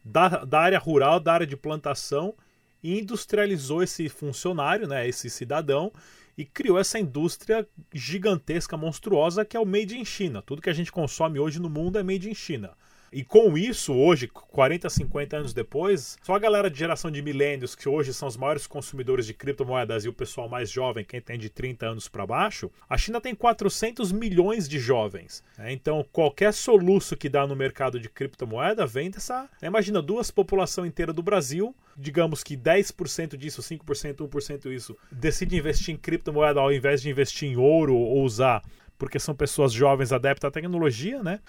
da, 0.04 0.28
da 0.44 0.60
área 0.60 0.78
rural, 0.78 1.18
da 1.18 1.32
área 1.32 1.46
de 1.46 1.56
plantação, 1.56 2.34
e 2.82 3.00
industrializou 3.00 3.82
esse 3.82 4.08
funcionário, 4.10 4.86
né, 4.86 5.08
esse 5.08 5.30
cidadão, 5.30 5.90
e 6.36 6.44
criou 6.44 6.78
essa 6.78 6.98
indústria 6.98 7.66
gigantesca, 7.92 8.76
monstruosa, 8.76 9.44
que 9.44 9.56
é 9.56 9.60
o 9.60 9.66
Made 9.66 9.96
in 9.98 10.04
China. 10.04 10.42
Tudo 10.42 10.62
que 10.62 10.70
a 10.70 10.74
gente 10.74 10.90
consome 10.90 11.38
hoje 11.38 11.60
no 11.60 11.70
mundo 11.70 11.98
é 11.98 12.02
Made 12.02 12.28
in 12.28 12.34
China. 12.34 12.72
E 13.16 13.22
com 13.22 13.56
isso, 13.56 13.94
hoje, 13.94 14.26
40, 14.26 14.90
50 14.90 15.36
anos 15.36 15.54
depois, 15.54 16.18
só 16.20 16.34
a 16.34 16.38
galera 16.38 16.68
de 16.68 16.76
geração 16.76 17.12
de 17.12 17.22
milênios, 17.22 17.76
que 17.76 17.88
hoje 17.88 18.12
são 18.12 18.26
os 18.26 18.36
maiores 18.36 18.66
consumidores 18.66 19.24
de 19.24 19.32
criptomoedas 19.32 20.04
e 20.04 20.08
o 20.08 20.12
pessoal 20.12 20.48
mais 20.48 20.68
jovem, 20.68 21.04
quem 21.04 21.20
tem 21.20 21.38
de 21.38 21.48
30 21.48 21.86
anos 21.86 22.08
para 22.08 22.26
baixo, 22.26 22.72
a 22.88 22.98
China 22.98 23.20
tem 23.20 23.32
400 23.32 24.10
milhões 24.10 24.68
de 24.68 24.80
jovens. 24.80 25.44
Né? 25.56 25.72
Então, 25.72 26.04
qualquer 26.10 26.52
soluço 26.52 27.16
que 27.16 27.28
dá 27.28 27.46
no 27.46 27.54
mercado 27.54 28.00
de 28.00 28.08
criptomoeda 28.08 28.84
vem 28.84 29.12
dessa. 29.12 29.48
Né? 29.62 29.68
Imagina 29.68 30.02
duas 30.02 30.32
população 30.32 30.84
inteira 30.84 31.12
do 31.12 31.22
Brasil, 31.22 31.72
digamos 31.96 32.42
que 32.42 32.56
10% 32.56 33.36
disso, 33.36 33.62
5%, 33.62 34.28
1% 34.28 34.72
isso, 34.72 34.96
decide 35.12 35.56
investir 35.56 35.94
em 35.94 35.96
criptomoeda 35.96 36.58
ao 36.58 36.72
invés 36.72 37.00
de 37.00 37.10
investir 37.10 37.48
em 37.48 37.56
ouro 37.56 37.94
ou 37.94 38.24
usar 38.24 38.60
porque 38.98 39.18
são 39.18 39.34
pessoas 39.34 39.72
jovens 39.72 40.12
adeptas 40.12 40.48
à 40.48 40.50
tecnologia, 40.50 41.22
né? 41.22 41.40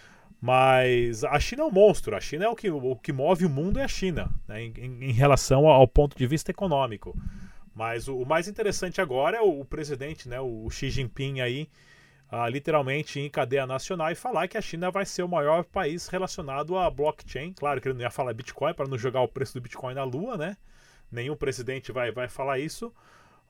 Mas 0.46 1.24
a 1.24 1.40
China 1.40 1.64
é 1.64 1.66
um 1.66 1.72
monstro. 1.72 2.16
A 2.16 2.22
China 2.22 2.46
é 2.46 2.48
o 2.48 2.56
que, 2.56 2.70
o 2.70 2.96
que 2.98 3.12
move 3.12 3.48
o 3.48 3.50
mundo 3.50 3.80
é 3.80 3.84
a 3.84 3.88
China, 3.88 4.30
né, 4.48 4.62
em, 4.62 4.74
em, 4.78 5.12
relação 5.12 5.68
ao 5.68 5.88
ponto 5.88 6.16
de 6.16 6.28
vista 6.28 6.52
econômico. 6.52 7.18
Mas 7.74 8.08
o, 8.08 8.16
o 8.20 8.28
mais 8.28 8.48
interessante 8.48 9.02
agora 9.02 9.38
é 9.38 9.42
o, 9.42 9.62
o, 9.62 9.66
presidente, 9.66 10.30
né, 10.30 10.40
o 10.40 10.70
Xi 10.70 10.92
Jinping 10.92 11.42
aí, 11.42 11.68
uh, 12.32 12.48
literalmente 12.48 13.20
em 13.20 13.28
cadeia 13.28 13.66
nacional 13.66 14.12
e 14.12 14.16
falar 14.16 14.48
que 14.48 14.56
a 14.56 14.62
China 14.62 14.92
vai 14.92 15.04
ser 15.04 15.24
o 15.24 15.28
maior 15.28 15.64
país 15.64 16.08
relacionado 16.10 16.78
a 16.78 16.92
blockchain. 16.92 17.52
Claro 17.52 17.82
que 17.82 17.88
ele 17.88 17.96
não 17.96 18.04
ia 18.04 18.12
falar 18.12 18.32
Bitcoin 18.32 18.76
para 18.76 18.88
não 18.88 19.00
jogar 19.00 19.22
o 19.22 19.28
preço 19.28 19.56
do 19.56 19.62
Bitcoin 19.62 19.96
na 19.96 20.04
lua, 20.04 20.38
né? 20.38 20.58
Nenhum 21.12 21.36
presidente 21.36 21.92
vai, 21.92 22.12
vai 22.12 22.28
falar 22.28 22.60
isso. 22.60 22.94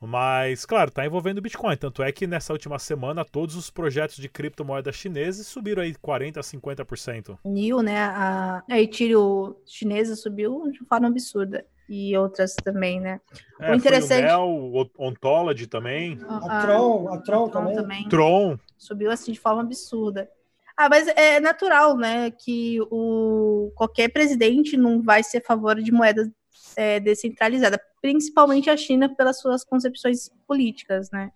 Mas, 0.00 0.66
claro, 0.66 0.88
está 0.88 1.04
envolvendo 1.06 1.38
o 1.38 1.42
Bitcoin. 1.42 1.76
Tanto 1.76 2.02
é 2.02 2.12
que 2.12 2.26
nessa 2.26 2.52
última 2.52 2.78
semana 2.78 3.24
todos 3.24 3.56
os 3.56 3.70
projetos 3.70 4.16
de 4.16 4.28
criptomoedas 4.28 4.94
chineses 4.94 5.46
subiram 5.46 5.82
aí 5.82 5.94
40% 5.94 6.36
a 6.36 6.40
50%. 6.40 7.38
NIO, 7.44 7.80
né? 7.82 7.98
A, 7.98 8.62
a 8.70 8.80
Ethereum 8.80 9.54
chinesa 9.64 10.14
subiu 10.14 10.70
de 10.70 10.84
forma 10.84 11.08
absurda. 11.08 11.64
E 11.88 12.16
outras 12.16 12.54
também, 12.56 13.00
né? 13.00 13.20
É, 13.60 13.70
o 13.70 13.74
interessante. 13.76 14.24
o 14.24 14.26
Mel, 14.26 14.48
o 14.48 14.90
Ontology 14.98 15.68
também. 15.68 16.18
A, 16.28 16.36
a 16.36 16.62
Tron, 16.62 17.08
a 17.08 17.18
Tron, 17.18 17.48
Tron 17.48 17.50
também. 17.50 17.76
também. 17.76 18.08
Tron. 18.08 18.58
Subiu 18.76 19.10
assim 19.10 19.30
de 19.30 19.38
forma 19.38 19.62
absurda. 19.62 20.28
Ah, 20.76 20.88
mas 20.90 21.08
é 21.08 21.40
natural, 21.40 21.96
né, 21.96 22.30
que 22.30 22.78
o 22.90 23.72
qualquer 23.74 24.08
presidente 24.10 24.76
não 24.76 25.00
vai 25.00 25.22
ser 25.22 25.38
a 25.38 25.40
favor 25.40 25.76
de 25.76 25.90
moedas 25.90 26.28
é, 26.76 27.00
descentralizada, 27.00 27.80
principalmente 28.06 28.70
a 28.70 28.76
China 28.76 29.08
pelas 29.08 29.40
suas 29.40 29.64
concepções 29.64 30.30
políticas, 30.46 31.10
né? 31.10 31.32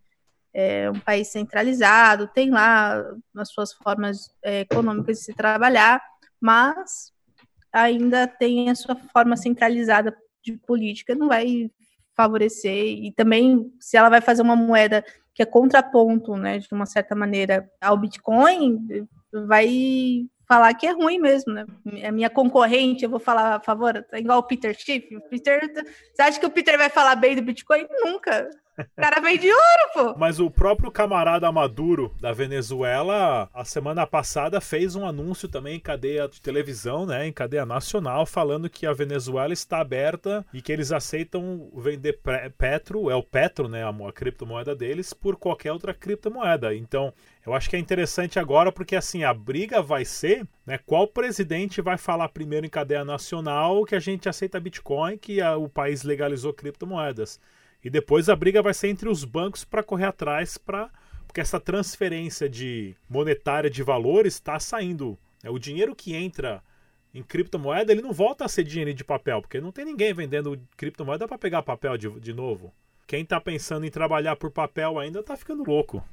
É 0.55 0.89
um 0.89 1.01
país 1.01 1.27
centralizado, 1.27 2.29
tem 2.29 2.49
lá 2.49 3.05
as 3.37 3.51
suas 3.51 3.73
formas 3.73 4.31
é, 4.41 4.61
econômicas 4.61 5.19
de 5.19 5.25
se 5.25 5.35
trabalhar, 5.35 6.01
mas 6.41 7.13
ainda 7.73 8.29
tem 8.29 8.71
a 8.71 8.75
sua 8.77 8.95
forma 8.95 9.37
centralizada 9.37 10.17
de 10.45 10.57
política, 10.59 11.13
não 11.13 11.27
vai 11.27 11.69
favorecer 12.17 12.87
e 12.87 13.13
também 13.13 13.73
se 13.81 13.97
ela 13.97 14.09
vai 14.09 14.21
fazer 14.21 14.43
uma 14.43 14.55
moeda 14.55 15.05
que 15.35 15.43
é 15.43 15.47
contraponto, 15.47 16.37
né, 16.37 16.59
de 16.59 16.69
uma 16.71 16.87
certa 16.87 17.17
maneira 17.17 17.69
ao 17.81 17.97
Bitcoin, 17.97 19.09
vai 19.33 20.25
falar 20.51 20.75
que 20.75 20.85
é 20.85 20.91
ruim 20.91 21.21
mesmo, 21.21 21.53
né? 21.53 21.65
É 22.03 22.11
minha 22.11 22.29
concorrente, 22.29 23.05
eu 23.05 23.11
vou 23.11 23.21
falar 23.21 23.55
a 23.55 23.61
favor, 23.61 24.05
é 24.11 24.19
igual 24.19 24.41
o 24.41 24.43
Peter 24.43 24.77
Schiff. 24.77 25.17
O 25.17 25.21
Peter, 25.21 25.61
você 26.13 26.23
acha 26.23 26.41
que 26.41 26.47
o 26.47 26.51
Peter 26.51 26.77
vai 26.77 26.91
falar 26.91 27.15
bem 27.15 27.37
do 27.37 27.43
Bitcoin? 27.43 27.87
Nunca. 28.03 28.51
O 28.97 29.01
cara 29.01 29.21
vem 29.21 29.39
de 29.39 29.49
ouro, 29.51 29.91
pô. 29.95 30.19
Mas 30.19 30.41
o 30.41 30.51
próprio 30.51 30.91
camarada 30.91 31.51
Maduro 31.51 32.15
da 32.21 32.33
Venezuela, 32.33 33.49
a 33.53 33.65
semana 33.65 34.07
passada, 34.07 34.61
fez 34.61 34.95
um 34.95 35.07
anúncio 35.07 35.49
também 35.49 35.77
em 35.77 35.81
cadeia 35.81 36.29
de 36.29 36.41
televisão, 36.41 37.07
né, 37.07 37.27
em 37.27 37.33
cadeia 37.33 37.67
nacional, 37.67 38.27
falando 38.27 38.71
que 38.71 38.87
a 38.87 38.93
Venezuela 38.93 39.53
está 39.53 39.81
aberta 39.81 40.45
e 40.53 40.63
que 40.63 40.73
eles 40.73 40.93
aceitam 40.93 41.71
vender 41.75 42.21
petro, 42.59 43.11
é 43.11 43.15
o 43.15 43.23
petro, 43.23 43.69
né, 43.69 43.85
a 43.85 44.13
criptomoeda 44.13 44.75
deles, 44.75 45.13
por 45.13 45.37
qualquer 45.37 45.73
outra 45.73 45.95
criptomoeda. 45.95 46.75
Então, 46.75 47.13
eu 47.47 47.55
acho 47.55 47.71
que 47.71 47.77
é 47.77 47.79
interessante 47.79 48.39
agora 48.39 48.71
porque 48.71 48.97
assim 48.97 49.25
a 49.25 49.33
briga 49.33 49.81
vai 49.83 50.05
ser, 50.05 50.47
né, 50.67 50.79
qual 50.85 51.07
presidente 51.07 51.81
vai 51.81 51.97
falar 51.97 52.29
primeiro 52.29 52.67
em 52.67 52.71
cadeia 52.71 53.05
nacional 53.05 53.85
que 53.85 53.95
a 53.95 54.01
gente 54.01 54.29
aceita 54.29 54.61
Bitcoin, 54.61 55.17
que 55.17 55.41
a, 55.41 55.57
o 55.57 55.69
país 55.69 56.03
legalizou 56.03 56.53
criptomoedas. 56.53 57.41
E 57.83 57.91
depois 57.91 58.29
a 58.29 58.37
briga 58.37 58.63
vai 58.63 58.75
ser 58.75 58.89
entre 58.89 59.09
os 59.09 59.25
bancos 59.25 59.65
para 59.65 59.83
correr 59.83 60.07
atrás 60.07 60.59
para 60.59 60.91
porque 61.31 61.41
essa 61.41 61.61
transferência 61.61 62.49
de 62.49 62.97
monetária 63.09 63.71
de 63.71 63.85
valor 63.85 64.27
está 64.27 64.59
saindo. 64.59 65.17
Né? 65.45 65.49
O 65.49 65.61
dinheiro 65.61 65.95
que 65.95 66.13
entra 66.13 66.61
em 67.15 67.23
criptomoeda, 67.23 67.93
ele 67.93 68.03
não 68.03 68.13
volta 68.13 68.45
a 68.45 68.49
ser 68.49 68.65
dinheiro 68.65 68.93
de 68.93 69.05
papel, 69.05 69.41
porque 69.41 69.61
não 69.61 69.71
tem 69.71 69.85
ninguém 69.85 70.13
vendendo 70.13 70.61
criptomoeda 70.77 71.29
para 71.29 71.39
pegar 71.39 71.63
papel 71.63 71.97
de, 71.97 72.11
de 72.19 72.35
novo. 72.35 72.73
Quem 73.07 73.23
está 73.23 73.41
pensando 73.41 73.87
em 73.87 73.91
trabalhar 73.91 74.35
por 74.35 74.51
papel 74.51 74.99
ainda 74.99 75.21
está 75.21 75.37
ficando 75.37 75.63
louco. 75.63 76.05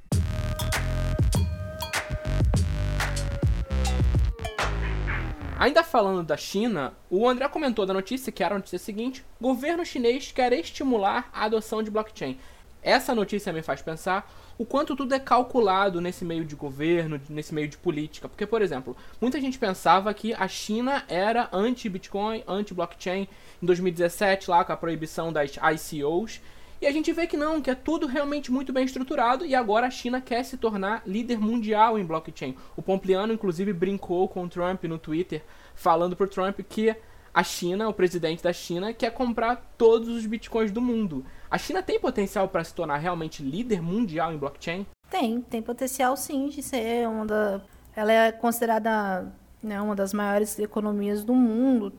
Ainda 5.60 5.84
falando 5.84 6.24
da 6.24 6.38
China, 6.38 6.94
o 7.10 7.28
André 7.28 7.48
comentou 7.50 7.84
da 7.84 7.94
notícia, 7.94 8.32
que 8.32 8.44
era 8.44 8.54
a 8.54 8.58
notícia 8.60 8.78
seguinte: 8.78 9.26
governo 9.42 9.84
chinês 9.84 10.32
quer 10.32 10.54
estimular 10.54 11.30
a 11.34 11.46
adoção 11.46 11.82
de 11.82 11.90
blockchain. 11.90 12.38
Essa 12.84 13.16
notícia 13.16 13.52
me 13.52 13.64
faz 13.64 13.82
pensar 13.82 14.32
o 14.56 14.64
quanto 14.64 14.96
tudo 14.96 15.16
é 15.16 15.20
calculado 15.20 16.00
nesse 16.00 16.24
meio 16.24 16.46
de 16.46 16.56
governo, 16.56 17.20
nesse 17.28 17.56
meio 17.56 17.68
de 17.68 17.76
política. 17.76 18.30
Porque, 18.30 18.46
por 18.46 18.62
exemplo, 18.62 18.96
muita 19.20 19.42
gente 19.42 19.58
pensava 19.58 20.14
que 20.14 20.32
a 20.34 20.48
China 20.48 21.04
era 21.08 21.50
anti-Bitcoin, 21.52 22.44
anti-blockchain 22.48 23.28
em 23.62 23.66
2017, 23.66 24.52
lá 24.52 24.64
com 24.64 24.74
a 24.74 24.78
proibição 24.78 25.34
das 25.34 25.56
ICOs. 25.58 26.40
E 26.80 26.86
a 26.86 26.92
gente 26.92 27.12
vê 27.12 27.26
que 27.26 27.36
não, 27.36 27.60
que 27.60 27.72
é 27.72 27.76
tudo 27.76 28.06
realmente 28.06 28.52
muito 28.52 28.72
bem 28.72 28.86
estruturado 28.86 29.46
e 29.46 29.56
agora 29.56 29.88
a 29.88 29.92
China 29.92 30.22
quer 30.22 30.44
se 30.44 30.58
tornar 30.58 31.02
líder 31.06 31.40
mundial 31.40 31.98
em 31.98 32.06
blockchain. 32.06 32.56
O 32.76 32.82
Pompliano, 32.82 33.34
inclusive, 33.34 33.74
brincou 33.74 34.28
com 34.28 34.44
o 34.44 34.50
Trump 34.50 34.84
no 34.84 35.00
Twitter, 35.00 35.44
falando 35.74 36.16
pro 36.16 36.28
Trump 36.28 36.60
que 36.70 36.96
a 37.34 37.44
China, 37.44 37.88
o 37.88 37.94
presidente 37.94 38.44
da 38.44 38.54
China, 38.54 38.94
quer 38.94 39.12
comprar 39.12 39.74
todos 39.78 40.10
os 40.10 40.26
bitcoins 40.26 40.72
do 40.72 40.82
mundo. 40.82 41.26
A 41.50 41.58
China 41.58 41.82
tem 41.82 42.00
potencial 42.00 42.48
para 42.48 42.64
se 42.64 42.74
tornar 42.74 42.98
realmente 42.98 43.44
líder 43.44 43.82
mundial 43.82 44.34
em 44.34 44.38
blockchain? 44.38 44.86
Tem, 45.10 45.42
tem 45.42 45.62
potencial 45.62 46.16
sim 46.18 46.50
de 46.50 46.62
ser 46.62 47.08
uma 47.08 47.26
da. 47.26 47.62
Ela 47.96 48.12
é 48.12 48.32
considerada 48.32 49.32
né, 49.62 49.82
uma 49.82 49.96
das 49.96 50.14
maiores 50.14 50.58
economias 50.60 51.24
do 51.24 51.34
mundo. 51.34 51.92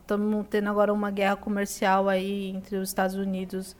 Estamos 0.00 0.46
tendo 0.50 0.68
agora 0.68 0.92
uma 0.92 1.10
guerra 1.10 1.36
comercial 1.36 2.08
aí 2.08 2.50
entre 2.50 2.76
os 2.76 2.88
Estados 2.88 3.16
Unidos 3.16 3.76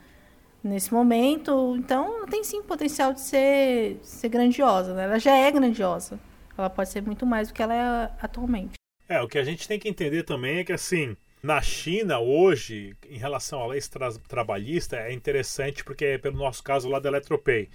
nesse 0.62 0.92
momento. 0.92 1.76
Então, 1.76 2.26
tem 2.26 2.42
sim 2.44 2.62
potencial 2.62 3.12
de 3.12 3.20
ser, 3.20 3.98
ser 4.02 4.28
grandiosa. 4.28 4.94
Né? 4.94 5.04
Ela 5.04 5.18
já 5.18 5.36
é 5.36 5.50
grandiosa. 5.50 6.18
Ela 6.56 6.68
pode 6.68 6.88
ser 6.88 7.02
muito 7.02 7.24
mais 7.24 7.48
do 7.48 7.54
que 7.54 7.62
ela 7.62 7.74
é 7.74 8.10
atualmente. 8.20 8.72
É, 9.08 9.20
o 9.22 9.28
que 9.28 9.38
a 9.38 9.44
gente 9.44 9.66
tem 9.66 9.78
que 9.78 9.88
entender 9.88 10.22
também 10.24 10.58
é 10.58 10.64
que, 10.64 10.72
assim, 10.72 11.16
na 11.42 11.62
China, 11.62 12.18
hoje, 12.18 12.96
em 13.08 13.16
relação 13.16 13.62
à 13.62 13.66
lei 13.68 13.80
tra 13.80 14.10
trabalhista, 14.26 14.96
é 14.96 15.12
interessante 15.12 15.84
porque, 15.84 16.18
pelo 16.18 16.36
nosso 16.36 16.62
caso 16.62 16.88
lá 16.88 16.98
da 16.98 17.08
Eletropay, 17.08 17.68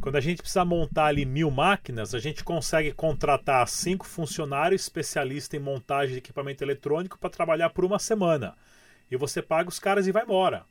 quando 0.00 0.16
a 0.16 0.20
gente 0.20 0.38
precisa 0.38 0.64
montar 0.64 1.06
ali 1.06 1.24
mil 1.24 1.50
máquinas, 1.50 2.14
a 2.14 2.18
gente 2.18 2.42
consegue 2.42 2.92
contratar 2.92 3.66
cinco 3.68 4.04
funcionários 4.06 4.82
especialistas 4.82 5.58
em 5.58 5.62
montagem 5.62 6.12
de 6.12 6.18
equipamento 6.18 6.64
eletrônico 6.64 7.18
para 7.18 7.30
trabalhar 7.30 7.70
por 7.70 7.84
uma 7.84 7.98
semana. 7.98 8.54
E 9.10 9.16
você 9.16 9.40
paga 9.40 9.68
os 9.68 9.78
caras 9.78 10.06
e 10.06 10.12
vai 10.12 10.24
embora. 10.24 10.64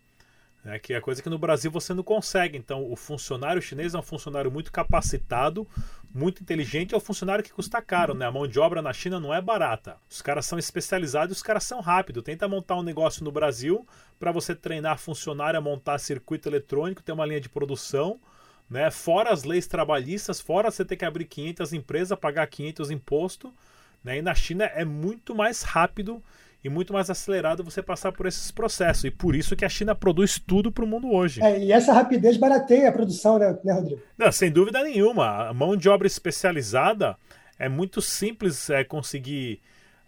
Né, 0.64 0.80
que 0.80 0.94
é 0.94 1.02
coisa 1.02 1.22
que 1.22 1.30
no 1.30 1.38
Brasil 1.38 1.70
você 1.70 1.94
não 1.94 2.04
consegue. 2.04 2.58
Então, 2.58 2.90
o 2.90 2.96
funcionário 2.96 3.62
chinês 3.62 3.94
é 3.94 4.00
um 4.00 4.04
funcionário 4.04 4.50
muito 4.50 4.72
capacitado, 4.72 5.68
muito 6.14 6.42
inteligente, 6.42 6.94
é 6.94 6.98
um 6.98 7.02
funcionário 7.02 7.44
que 7.44 7.52
custa 7.52 7.82
caro. 7.82 8.14
Né? 8.14 8.26
A 8.26 8.32
mão 8.32 8.48
de 8.48 8.60
obra 8.60 8.82
na 8.82 8.94
China 8.94 9.20
não 9.20 9.34
é 9.34 9.42
barata. 9.42 9.98
Os 10.10 10.22
caras 10.22 10.46
são 10.46 10.58
especializados 10.58 11.36
e 11.36 11.38
os 11.38 11.44
caras 11.44 11.66
são 11.66 11.82
rápidos. 11.82 12.24
Tenta 12.24 12.48
montar 12.48 12.76
um 12.76 12.84
negócio 12.84 13.26
no 13.26 13.32
Brasil 13.32 13.86
para 14.18 14.32
você 14.32 14.56
treinar 14.56 14.98
funcionário 14.98 15.58
a 15.58 15.62
montar 15.62 15.98
circuito 15.98 16.48
eletrônico, 16.48 17.04
ter 17.04 17.12
uma 17.12 17.26
linha 17.26 17.42
de 17.42 17.50
produção. 17.50 18.18
Né? 18.70 18.90
Fora 18.90 19.34
as 19.34 19.44
leis 19.44 19.68
trabalhistas, 19.68 20.40
fora 20.40 20.72
você 20.72 20.86
ter 20.86 20.96
que 20.96 21.04
abrir 21.04 21.26
500 21.26 21.74
empresas, 21.74 22.18
pagar 22.18 22.48
500 22.48 22.90
imposto. 22.90 23.54
Né? 24.02 24.20
E 24.20 24.22
na 24.22 24.34
China 24.34 24.64
é 24.64 24.86
muito 24.86 25.36
mais 25.36 25.62
rápido 25.64 26.24
e 26.64 26.70
muito 26.70 26.94
mais 26.94 27.10
acelerado 27.10 27.64
você 27.64 27.82
passar 27.82 28.12
por 28.14 28.26
esses 28.26 28.50
processos. 28.50 29.04
E 29.04 29.12
por 29.12 29.36
isso 29.36 29.56
que 29.56 29.66
a 29.66 29.70
China 29.70 29.94
produz 29.94 30.40
tudo 30.40 30.72
para 30.72 30.86
o 30.86 30.88
mundo 30.88 31.12
hoje. 31.12 31.44
É, 31.44 31.60
e 31.60 31.72
essa 31.72 31.92
rapidez 31.92 32.38
barateia 32.38 32.90
a 32.90 32.92
produção, 32.92 33.38
né, 33.38 33.58
né, 33.64 33.74
Rodrigo? 33.74 34.02
Não, 34.18 34.32
sem 34.32 34.50
dúvida 34.50 34.82
nenhuma. 34.82 35.50
A 35.50 35.54
mão 35.54 35.76
de 35.76 35.90
obra 35.90 36.08
especializada 36.08 37.18
é 37.60 37.68
muito 37.68 38.02
simples 38.02 38.70
é, 38.70 38.84
conseguir 38.84 39.60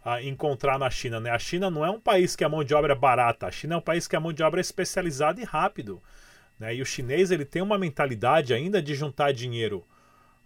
uh, 0.06 0.20
encontrar 0.24 0.80
na 0.80 0.90
China. 0.90 1.20
Né? 1.20 1.30
A 1.30 1.40
China 1.40 1.70
não 1.70 1.84
é 1.84 1.90
um 1.90 2.00
país 2.00 2.36
que 2.38 2.44
a 2.44 2.50
mão 2.50 2.64
de 2.64 2.74
obra 2.74 2.94
é 2.94 2.96
barata. 2.98 3.48
A 3.48 3.52
China 3.52 3.76
é 3.76 3.78
um 3.78 3.82
país 3.82 4.08
que 4.08 4.16
a 4.16 4.20
mão 4.20 4.32
de 4.32 4.42
obra 4.42 4.60
é 4.60 4.62
especializada 4.62 5.42
e 5.42 5.44
rápido. 5.44 6.02
Né? 6.58 6.76
E 6.76 6.82
o 6.82 6.86
chinês 6.86 7.32
ele 7.32 7.44
tem 7.44 7.62
uma 7.62 7.78
mentalidade 7.78 8.54
ainda 8.54 8.82
de 8.82 8.96
juntar 8.96 9.34
dinheiro. 9.34 9.86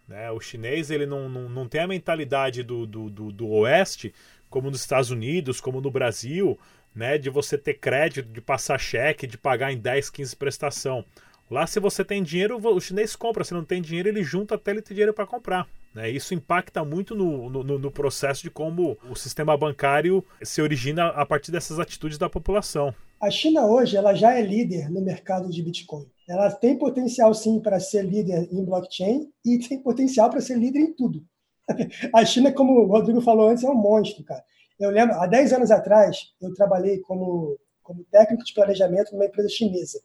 Né? 0.08 0.32
O 0.32 0.40
chinês 0.40 0.90
ele 0.90 1.06
não, 1.06 1.30
não, 1.30 1.48
não 1.48 1.68
tem 1.68 1.82
a 1.82 1.88
mentalidade 1.88 2.64
do, 2.64 2.88
do, 2.88 3.12
do, 3.12 3.32
do 3.32 3.48
oeste 3.50 4.12
como 4.50 4.70
nos 4.70 4.82
Estados 4.82 5.12
Unidos, 5.12 5.62
como 5.62 5.82
no 5.82 5.92
Brasil, 5.92 6.58
né, 6.96 7.18
de 7.18 7.30
você 7.30 7.58
ter 7.58 7.76
crédito, 7.76 8.28
de 8.32 8.42
passar 8.42 8.80
cheque, 8.80 9.28
de 9.28 9.38
pagar 9.38 9.72
em 9.72 9.78
10, 9.78 10.10
15 10.10 10.36
prestação. 10.36 11.06
Lá, 11.50 11.66
se 11.66 11.80
você 11.80 12.06
tem 12.06 12.22
dinheiro, 12.22 12.58
o 12.58 12.80
chinês 12.80 13.16
compra. 13.16 13.44
Se 13.44 13.54
não 13.54 13.66
tem 13.66 13.82
dinheiro, 13.82 14.08
ele 14.08 14.24
junta 14.24 14.56
até 14.56 14.72
ele 14.72 14.82
ter 14.82 14.94
dinheiro 14.94 15.14
para 15.14 15.26
comprar. 15.26 15.68
Né? 15.96 16.10
Isso 16.12 16.36
impacta 16.36 16.86
muito 16.86 17.16
no, 17.16 17.50
no, 17.50 17.80
no, 17.80 17.92
processo 17.92 18.44
de 18.44 18.52
como 18.52 18.96
o 19.10 19.16
sistema 19.16 19.58
bancário 19.58 20.24
se 20.44 20.62
origina 20.62 21.08
a 21.08 21.26
partir 21.26 21.52
dessas 21.52 21.80
atitudes 21.80 22.20
da 22.20 22.30
população. 22.30 22.94
A 23.20 23.32
China 23.32 23.66
hoje 23.66 23.98
ela 23.98 24.14
já 24.14 24.34
é 24.34 24.42
líder 24.42 24.90
no 24.92 25.02
mercado 25.02 25.50
de 25.50 25.64
Bitcoin. 25.64 26.06
Ela 26.28 26.52
tem 26.52 26.78
potencial 26.78 27.34
sim 27.34 27.60
para 27.60 27.80
ser 27.80 28.06
líder 28.06 28.48
em 28.52 28.64
blockchain 28.64 29.28
e 29.44 29.58
tem 29.58 29.82
potencial 29.82 30.30
para 30.30 30.42
ser 30.42 30.58
líder 30.58 30.80
em 30.80 30.94
tudo. 30.94 31.26
A 32.14 32.26
China, 32.26 32.52
como 32.52 32.74
o 32.74 32.86
Rodrigo 32.86 33.22
falou 33.22 33.50
antes, 33.50 33.64
é 33.64 33.70
um 33.70 33.76
monstro, 33.76 34.24
cara. 34.24 34.44
Eu 34.80 34.90
lembro, 34.90 35.16
há 35.16 35.28
10 35.28 35.54
anos 35.54 35.72
atrás, 35.72 36.32
eu 36.42 36.54
trabalhei 36.54 37.00
como, 37.00 37.58
como 37.84 38.06
técnico 38.06 38.44
de 38.44 38.54
planejamento 38.54 39.12
numa 39.12 39.26
empresa 39.26 39.50
chinesa. 39.50 40.00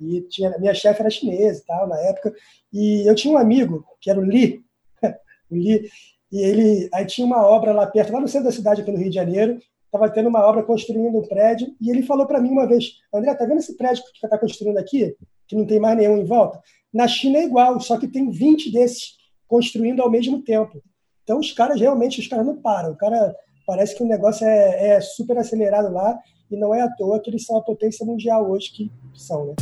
E 0.00 0.22
tinha, 0.22 0.56
minha 0.58 0.74
chefe 0.74 1.00
era 1.00 1.10
chinesa 1.10 1.62
tal, 1.66 1.86
na 1.86 1.98
época. 2.00 2.34
E 2.72 3.08
eu 3.08 3.14
tinha 3.14 3.34
um 3.34 3.38
amigo, 3.38 3.84
que 4.00 4.10
era 4.10 4.18
o 4.18 4.24
Li, 4.24 4.64
o 5.50 5.56
Li, 5.56 5.88
e 6.32 6.42
ele 6.42 6.88
aí 6.92 7.06
tinha 7.06 7.26
uma 7.26 7.46
obra 7.46 7.72
lá 7.72 7.86
perto, 7.86 8.12
lá 8.12 8.20
no 8.20 8.28
centro 8.28 8.48
da 8.48 8.52
cidade, 8.52 8.82
aqui 8.82 8.90
no 8.90 8.98
Rio 8.98 9.10
de 9.10 9.14
Janeiro, 9.14 9.58
estava 9.84 10.10
tendo 10.10 10.28
uma 10.28 10.44
obra 10.44 10.62
construindo 10.62 11.16
um 11.16 11.26
prédio, 11.26 11.74
e 11.80 11.90
ele 11.90 12.02
falou 12.02 12.26
para 12.26 12.40
mim 12.40 12.50
uma 12.50 12.66
vez, 12.66 12.98
André, 13.14 13.34
tá 13.34 13.46
vendo 13.46 13.58
esse 13.58 13.76
prédio 13.76 14.02
que 14.04 14.24
está 14.24 14.36
construindo 14.36 14.76
aqui, 14.78 15.16
que 15.46 15.56
não 15.56 15.64
tem 15.64 15.78
mais 15.78 15.96
nenhum 15.96 16.18
em 16.18 16.24
volta? 16.24 16.60
Na 16.92 17.06
China 17.06 17.38
é 17.38 17.44
igual, 17.44 17.80
só 17.80 17.98
que 17.98 18.08
tem 18.08 18.30
20 18.30 18.72
desses 18.72 19.16
construindo 19.46 20.02
ao 20.02 20.10
mesmo 20.10 20.42
tempo. 20.42 20.82
Então, 21.26 21.40
os 21.40 21.50
caras 21.50 21.80
realmente, 21.80 22.20
os 22.20 22.28
caras 22.28 22.46
não 22.46 22.54
param. 22.54 22.92
O 22.92 22.96
cara 22.96 23.34
parece 23.66 23.96
que 23.96 24.02
o 24.04 24.06
negócio 24.06 24.46
é, 24.46 24.90
é 24.90 25.00
super 25.00 25.36
acelerado 25.36 25.92
lá 25.92 26.16
e 26.48 26.56
não 26.56 26.72
é 26.72 26.82
à 26.82 26.88
toa 26.88 27.18
que 27.18 27.28
eles 27.28 27.44
são 27.44 27.56
a 27.56 27.62
potência 27.62 28.06
mundial 28.06 28.48
hoje 28.48 28.70
que 28.70 28.92
são, 29.12 29.46
né? 29.46 29.54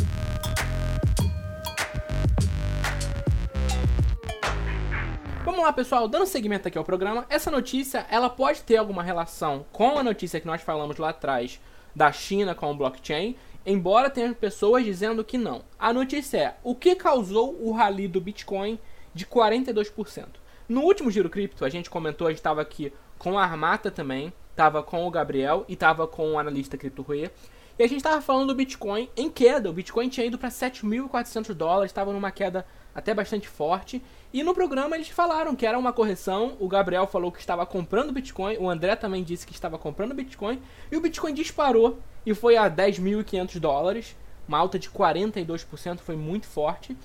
Vamos 5.42 5.62
lá, 5.62 5.72
pessoal, 5.72 6.06
dando 6.06 6.26
seguimento 6.26 6.68
aqui 6.68 6.76
ao 6.76 6.84
programa, 6.84 7.24
essa 7.30 7.50
notícia, 7.50 8.04
ela 8.10 8.28
pode 8.28 8.60
ter 8.60 8.76
alguma 8.76 9.02
relação 9.02 9.64
com 9.72 9.96
a 9.96 10.02
notícia 10.02 10.38
que 10.38 10.46
nós 10.46 10.60
falamos 10.60 10.98
lá 10.98 11.08
atrás 11.08 11.58
da 11.96 12.12
China 12.12 12.54
com 12.54 12.70
o 12.70 12.76
blockchain, 12.76 13.36
embora 13.64 14.10
tenha 14.10 14.34
pessoas 14.34 14.84
dizendo 14.84 15.24
que 15.24 15.38
não. 15.38 15.62
A 15.78 15.94
notícia 15.94 16.36
é: 16.36 16.54
o 16.62 16.74
que 16.74 16.94
causou 16.94 17.56
o 17.58 17.72
rally 17.72 18.06
do 18.06 18.20
Bitcoin 18.20 18.78
de 19.14 19.24
42%? 19.24 20.43
No 20.68 20.80
último 20.82 21.10
Giro 21.10 21.28
Cripto, 21.28 21.64
a 21.64 21.68
gente 21.68 21.90
comentou, 21.90 22.26
a 22.26 22.30
gente 22.30 22.38
estava 22.38 22.62
aqui 22.62 22.92
com 23.18 23.38
a 23.38 23.44
Armata 23.44 23.90
também, 23.90 24.32
estava 24.50 24.82
com 24.82 25.06
o 25.06 25.10
Gabriel 25.10 25.64
e 25.68 25.74
estava 25.74 26.06
com 26.06 26.32
o 26.32 26.38
analista 26.38 26.78
Cripto 26.78 27.02
Rui. 27.02 27.30
E 27.78 27.82
a 27.82 27.86
gente 27.86 27.98
estava 27.98 28.22
falando 28.22 28.48
do 28.48 28.54
Bitcoin 28.54 29.10
em 29.16 29.28
queda. 29.28 29.68
O 29.68 29.72
Bitcoin 29.72 30.08
tinha 30.08 30.26
ido 30.26 30.38
para 30.38 30.48
7.400 30.48 31.52
dólares, 31.52 31.90
estava 31.90 32.12
numa 32.12 32.30
queda 32.30 32.64
até 32.94 33.12
bastante 33.12 33.46
forte. 33.46 34.02
E 34.32 34.42
no 34.42 34.54
programa 34.54 34.96
eles 34.96 35.08
falaram 35.08 35.54
que 35.54 35.66
era 35.66 35.78
uma 35.78 35.92
correção. 35.92 36.56
O 36.58 36.68
Gabriel 36.68 37.06
falou 37.06 37.30
que 37.30 37.40
estava 37.40 37.66
comprando 37.66 38.12
Bitcoin. 38.12 38.56
O 38.58 38.70
André 38.70 38.96
também 38.96 39.22
disse 39.22 39.46
que 39.46 39.52
estava 39.52 39.76
comprando 39.76 40.14
Bitcoin. 40.14 40.62
E 40.90 40.96
o 40.96 41.00
Bitcoin 41.00 41.34
disparou 41.34 41.98
e 42.24 42.32
foi 42.32 42.56
a 42.56 42.70
10.500 42.70 43.58
dólares 43.58 44.16
uma 44.46 44.58
alta 44.58 44.78
de 44.78 44.90
42%, 44.90 45.98
foi 46.00 46.16
muito 46.16 46.46
forte. 46.46 46.96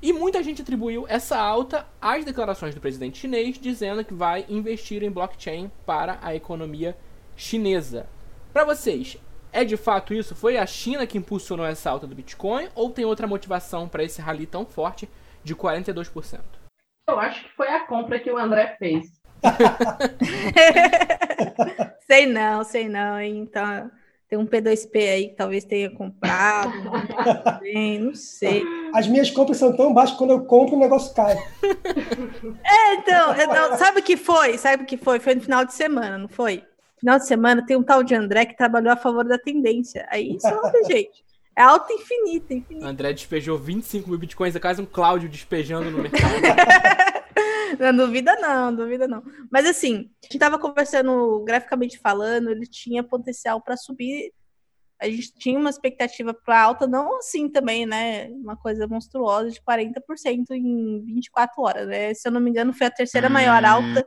E 0.00 0.12
muita 0.12 0.42
gente 0.42 0.62
atribuiu 0.62 1.06
essa 1.08 1.36
alta 1.36 1.86
às 2.00 2.24
declarações 2.24 2.74
do 2.74 2.80
presidente 2.80 3.18
chinês, 3.18 3.58
dizendo 3.58 4.04
que 4.04 4.14
vai 4.14 4.46
investir 4.48 5.02
em 5.02 5.10
blockchain 5.10 5.70
para 5.84 6.18
a 6.22 6.34
economia 6.34 6.96
chinesa. 7.34 8.06
Para 8.52 8.64
vocês, 8.64 9.16
é 9.52 9.64
de 9.64 9.76
fato 9.76 10.14
isso? 10.14 10.36
Foi 10.36 10.56
a 10.56 10.66
China 10.66 11.06
que 11.06 11.18
impulsionou 11.18 11.66
essa 11.66 11.90
alta 11.90 12.06
do 12.06 12.14
Bitcoin 12.14 12.68
ou 12.76 12.90
tem 12.90 13.04
outra 13.04 13.26
motivação 13.26 13.88
para 13.88 14.04
esse 14.04 14.20
rally 14.20 14.46
tão 14.46 14.64
forte 14.64 15.08
de 15.42 15.56
42%? 15.56 16.40
Eu 17.08 17.18
acho 17.18 17.42
que 17.42 17.50
foi 17.56 17.68
a 17.68 17.80
compra 17.80 18.20
que 18.20 18.30
o 18.30 18.38
André 18.38 18.76
fez. 18.78 19.18
sei 22.06 22.26
não, 22.26 22.62
sei 22.62 22.88
não, 22.88 23.18
hein? 23.18 23.38
Então, 23.38 23.90
tem 24.28 24.38
um 24.38 24.46
P2P 24.46 24.96
aí 24.96 25.28
que 25.28 25.36
talvez 25.36 25.64
tenha 25.64 25.90
comprado. 25.90 26.72
Também, 27.42 27.98
não 27.98 28.14
sei. 28.14 28.62
As 28.94 29.06
minhas 29.06 29.30
compras 29.30 29.56
são 29.56 29.74
tão 29.74 29.94
baixas 29.94 30.12
que 30.12 30.18
quando 30.18 30.30
eu 30.30 30.44
compro 30.44 30.76
o 30.76 30.78
negócio 30.78 31.14
cai. 31.14 31.36
É, 32.64 32.94
então, 32.94 33.34
então, 33.34 33.76
sabe 33.76 34.00
o 34.00 34.02
que 34.02 34.16
foi? 34.16 34.58
Sabe 34.58 34.82
o 34.82 34.86
que 34.86 34.96
foi? 34.96 35.18
Foi 35.18 35.34
no 35.34 35.40
final 35.40 35.64
de 35.64 35.72
semana, 35.72 36.18
não 36.18 36.28
foi? 36.28 36.62
Final 36.98 37.18
de 37.18 37.26
semana 37.26 37.64
tem 37.64 37.76
um 37.76 37.82
tal 37.82 38.02
de 38.02 38.14
André 38.14 38.44
que 38.46 38.56
trabalhou 38.56 38.92
a 38.92 38.96
favor 38.96 39.24
da 39.24 39.38
tendência. 39.38 40.06
Aí 40.10 40.38
solta, 40.40 40.82
gente. 40.84 41.24
É 41.56 41.62
alta 41.62 41.92
infinita, 41.92 42.54
infinita. 42.54 42.86
André 42.86 43.12
despejou 43.12 43.58
25 43.58 44.08
mil 44.08 44.18
bitcoins, 44.18 44.54
é 44.54 44.60
quase 44.60 44.80
um 44.80 44.86
Cláudio 44.86 45.28
despejando 45.28 45.90
no 45.90 45.98
mercado. 45.98 47.17
não 47.78 47.96
duvida 47.96 48.36
não, 48.36 48.74
duvida 48.74 49.08
não. 49.08 49.22
Mas 49.50 49.66
assim, 49.66 50.10
a 50.22 50.26
gente 50.26 50.34
estava 50.34 50.58
conversando 50.58 51.42
graficamente 51.44 51.98
falando, 51.98 52.50
ele 52.50 52.66
tinha 52.66 53.02
potencial 53.02 53.60
para 53.60 53.76
subir. 53.76 54.32
A 55.00 55.08
gente 55.08 55.32
tinha 55.34 55.58
uma 55.58 55.70
expectativa 55.70 56.34
para 56.34 56.60
alta, 56.60 56.86
não 56.86 57.18
assim 57.18 57.48
também, 57.48 57.86
né? 57.86 58.28
Uma 58.30 58.56
coisa 58.56 58.86
monstruosa 58.86 59.50
de 59.50 59.60
40% 59.60 60.50
em 60.50 61.04
24 61.04 61.62
horas, 61.62 61.86
né? 61.86 62.12
Se 62.14 62.26
eu 62.26 62.32
não 62.32 62.40
me 62.40 62.50
engano, 62.50 62.72
foi 62.72 62.88
a 62.88 62.90
terceira 62.90 63.28
maior 63.28 63.62
hum. 63.62 63.66
alta 63.66 64.06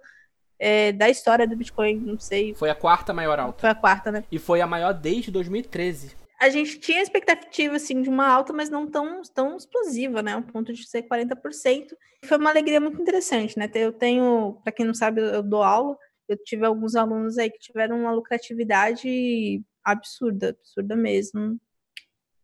é, 0.60 0.92
da 0.92 1.10
história 1.10 1.48
do 1.48 1.56
Bitcoin, 1.56 1.96
não 1.96 2.20
sei. 2.20 2.54
Foi 2.54 2.70
a 2.70 2.76
quarta 2.76 3.12
maior 3.14 3.40
alta. 3.40 3.62
Foi 3.62 3.70
a 3.70 3.76
quarta, 3.76 4.12
né? 4.12 4.24
E 4.32 4.38
foi 4.38 4.62
a 4.62 4.68
maior 4.68 4.94
desde 4.94 5.32
2013. 5.32 6.21
A 6.42 6.50
gente 6.50 6.80
tinha 6.80 7.04
expectativa, 7.04 7.76
assim, 7.76 8.02
de 8.02 8.10
uma 8.10 8.28
alta, 8.28 8.52
mas 8.52 8.68
não 8.68 8.90
tão, 8.90 9.22
tão 9.32 9.56
explosiva, 9.56 10.24
né? 10.24 10.36
Um 10.36 10.42
ponto 10.42 10.74
de 10.74 10.90
ser 10.90 11.04
40%. 11.04 11.96
Foi 12.26 12.36
uma 12.36 12.50
alegria 12.50 12.82
muito 12.82 13.00
interessante, 13.00 13.60
né? 13.60 13.70
Eu 13.76 13.94
tenho, 13.94 14.60
para 14.64 14.74
quem 14.74 14.84
não 14.84 14.94
sabe, 14.96 15.22
eu 15.22 15.44
dou 15.44 15.62
aula. 15.62 15.96
Eu 16.28 16.36
tive 16.36 16.66
alguns 16.66 16.96
alunos 16.96 17.38
aí 17.38 17.48
que 17.52 17.60
tiveram 17.60 18.00
uma 18.00 18.12
lucratividade 18.12 19.62
absurda, 19.84 20.58
absurda 20.60 20.96
mesmo. 20.96 21.62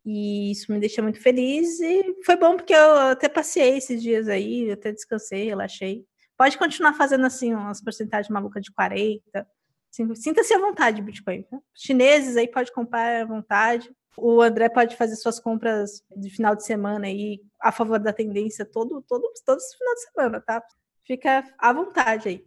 E 0.06 0.52
isso 0.52 0.72
me 0.72 0.80
deixa 0.80 1.02
muito 1.02 1.20
feliz. 1.20 1.80
E 1.80 2.22
foi 2.24 2.36
bom 2.36 2.56
porque 2.56 2.76
eu 2.76 3.00
até 3.00 3.28
passei 3.28 3.78
esses 3.78 4.00
dias 4.00 4.28
aí, 4.28 4.70
até 4.70 4.92
descansei, 4.92 5.46
relaxei. 5.46 6.06
Pode 6.38 6.56
continuar 6.56 6.94
fazendo 6.94 7.26
assim 7.26 7.52
umas 7.52 7.82
porcentagens 7.82 8.30
malucas 8.30 8.62
de 8.62 8.72
40. 8.72 9.48
Sinta-se 10.16 10.54
à 10.54 10.60
vontade, 10.60 11.02
Bitcoin. 11.02 11.42
Tá? 11.44 11.58
Chineses 11.74 12.38
aí 12.38 12.48
pode 12.48 12.72
comprar 12.72 13.22
à 13.22 13.26
vontade. 13.26 13.90
O 14.16 14.42
André 14.42 14.70
pode 14.70 14.96
fazer 14.96 15.16
suas 15.16 15.40
compras 15.40 16.04
de 16.16 16.30
final 16.30 16.56
de 16.56 16.64
semana 16.64 17.08
aí 17.08 17.42
a 17.60 17.72
favor 17.72 18.00
da 18.00 18.14
tendência 18.14 18.66
todo, 18.66 19.04
todo, 19.08 19.24
todo 19.46 19.60
final 19.60 19.94
de 19.96 20.02
semana, 20.02 20.42
tá? 20.42 20.64
Fica 21.04 21.44
à 21.58 21.74
vontade 21.74 22.30
aí. 22.30 22.46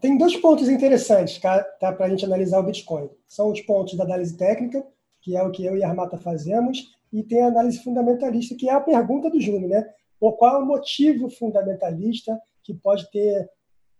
Tem 0.00 0.16
dois 0.16 0.36
pontos 0.36 0.68
interessantes 0.68 1.38
tá, 1.38 1.62
tá 1.62 1.92
para 1.92 2.06
a 2.06 2.08
gente 2.08 2.24
analisar 2.24 2.60
o 2.60 2.62
Bitcoin. 2.62 3.10
São 3.26 3.50
os 3.50 3.60
pontos 3.60 3.96
da 3.96 4.04
análise 4.04 4.36
técnica, 4.36 4.84
que 5.20 5.36
é 5.36 5.42
o 5.42 5.50
que 5.50 5.64
eu 5.64 5.76
e 5.76 5.82
a 5.82 5.88
Armata 5.88 6.16
fazemos, 6.16 6.96
e 7.12 7.22
tem 7.22 7.42
a 7.42 7.48
análise 7.48 7.82
fundamentalista, 7.82 8.54
que 8.54 8.68
é 8.68 8.72
a 8.72 8.80
pergunta 8.80 9.28
do 9.28 9.40
Júnior, 9.40 9.68
né? 9.68 9.90
Ou 10.20 10.32
qual 10.32 10.56
é 10.56 10.58
o 10.58 10.66
motivo 10.66 11.30
fundamentalista 11.30 12.38
que 12.64 12.74
pode 12.74 13.10
ter 13.10 13.48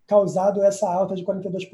causado 0.07 0.63
essa 0.63 0.89
alta 0.89 1.15
de 1.15 1.25
42%? 1.25 1.69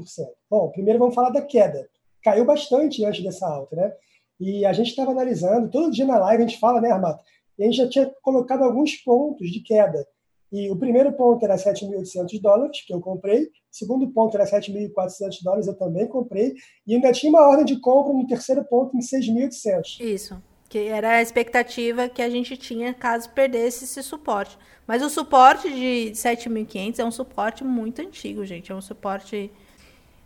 Bom, 0.51 0.71
primeiro 0.71 0.99
vamos 0.99 1.15
falar 1.15 1.31
da 1.31 1.43
queda. 1.43 1.89
Caiu 2.23 2.45
bastante 2.45 3.05
antes 3.05 3.23
dessa 3.23 3.47
alta, 3.47 3.77
né? 3.77 3.93
E 4.41 4.67
a 4.67 4.73
gente 4.73 4.89
estava 4.89 5.13
analisando, 5.13 5.71
todo 5.71 5.93
dia 5.93 6.05
na 6.05 6.19
live 6.19 6.43
a 6.43 6.47
gente 6.47 6.59
fala, 6.59 6.81
né, 6.81 6.91
Armata? 6.91 7.23
E 7.59 7.63
a 7.63 7.67
gente 7.67 7.77
já 7.77 7.89
tinha 7.89 8.13
colocado 8.23 8.65
alguns 8.65 8.97
pontos 8.97 9.49
de 9.51 9.61
queda. 9.61 10.05
E 10.53 10.71
o 10.71 10.77
primeiro 10.77 11.13
ponto 11.13 11.45
era 11.45 11.57
7.800 11.57 12.41
dólares, 12.41 12.83
que 12.87 12.93
eu 12.93 13.01
comprei. 13.01 13.45
O 13.45 13.49
segundo 13.71 14.09
ponto 14.13 14.37
era 14.37 14.45
7.400 14.45 15.43
dólares, 15.43 15.67
eu 15.67 15.75
também 15.75 16.07
comprei. 16.07 16.55
E 16.87 16.95
ainda 16.95 17.13
tinha 17.13 17.31
uma 17.31 17.49
ordem 17.49 17.65
de 17.65 17.81
compra 17.81 18.13
no 18.13 18.27
terceiro 18.27 18.65
ponto 18.65 18.97
em 18.97 19.01
6.800. 19.01 20.01
Isso 20.01 20.54
que 20.75 20.89
era 20.89 21.19
a 21.19 21.23
expectativa 21.23 22.09
que 22.09 22.21
a 22.21 22.29
gente 22.29 22.57
tinha 22.57 22.93
caso 22.93 23.31
perdesse 23.31 23.85
esse 23.85 24.03
suporte. 24.03 24.59
Mas 24.89 25.05
o 25.05 25.09
suporte 25.09 25.73
de 25.73 26.11
7.500 26.11 26.99
é 26.99 27.05
um 27.05 27.13
suporte 27.13 27.63
muito 27.63 28.03
antigo, 28.03 28.45
gente. 28.45 28.73
É 28.73 28.75
um 28.75 28.81
suporte 28.81 29.53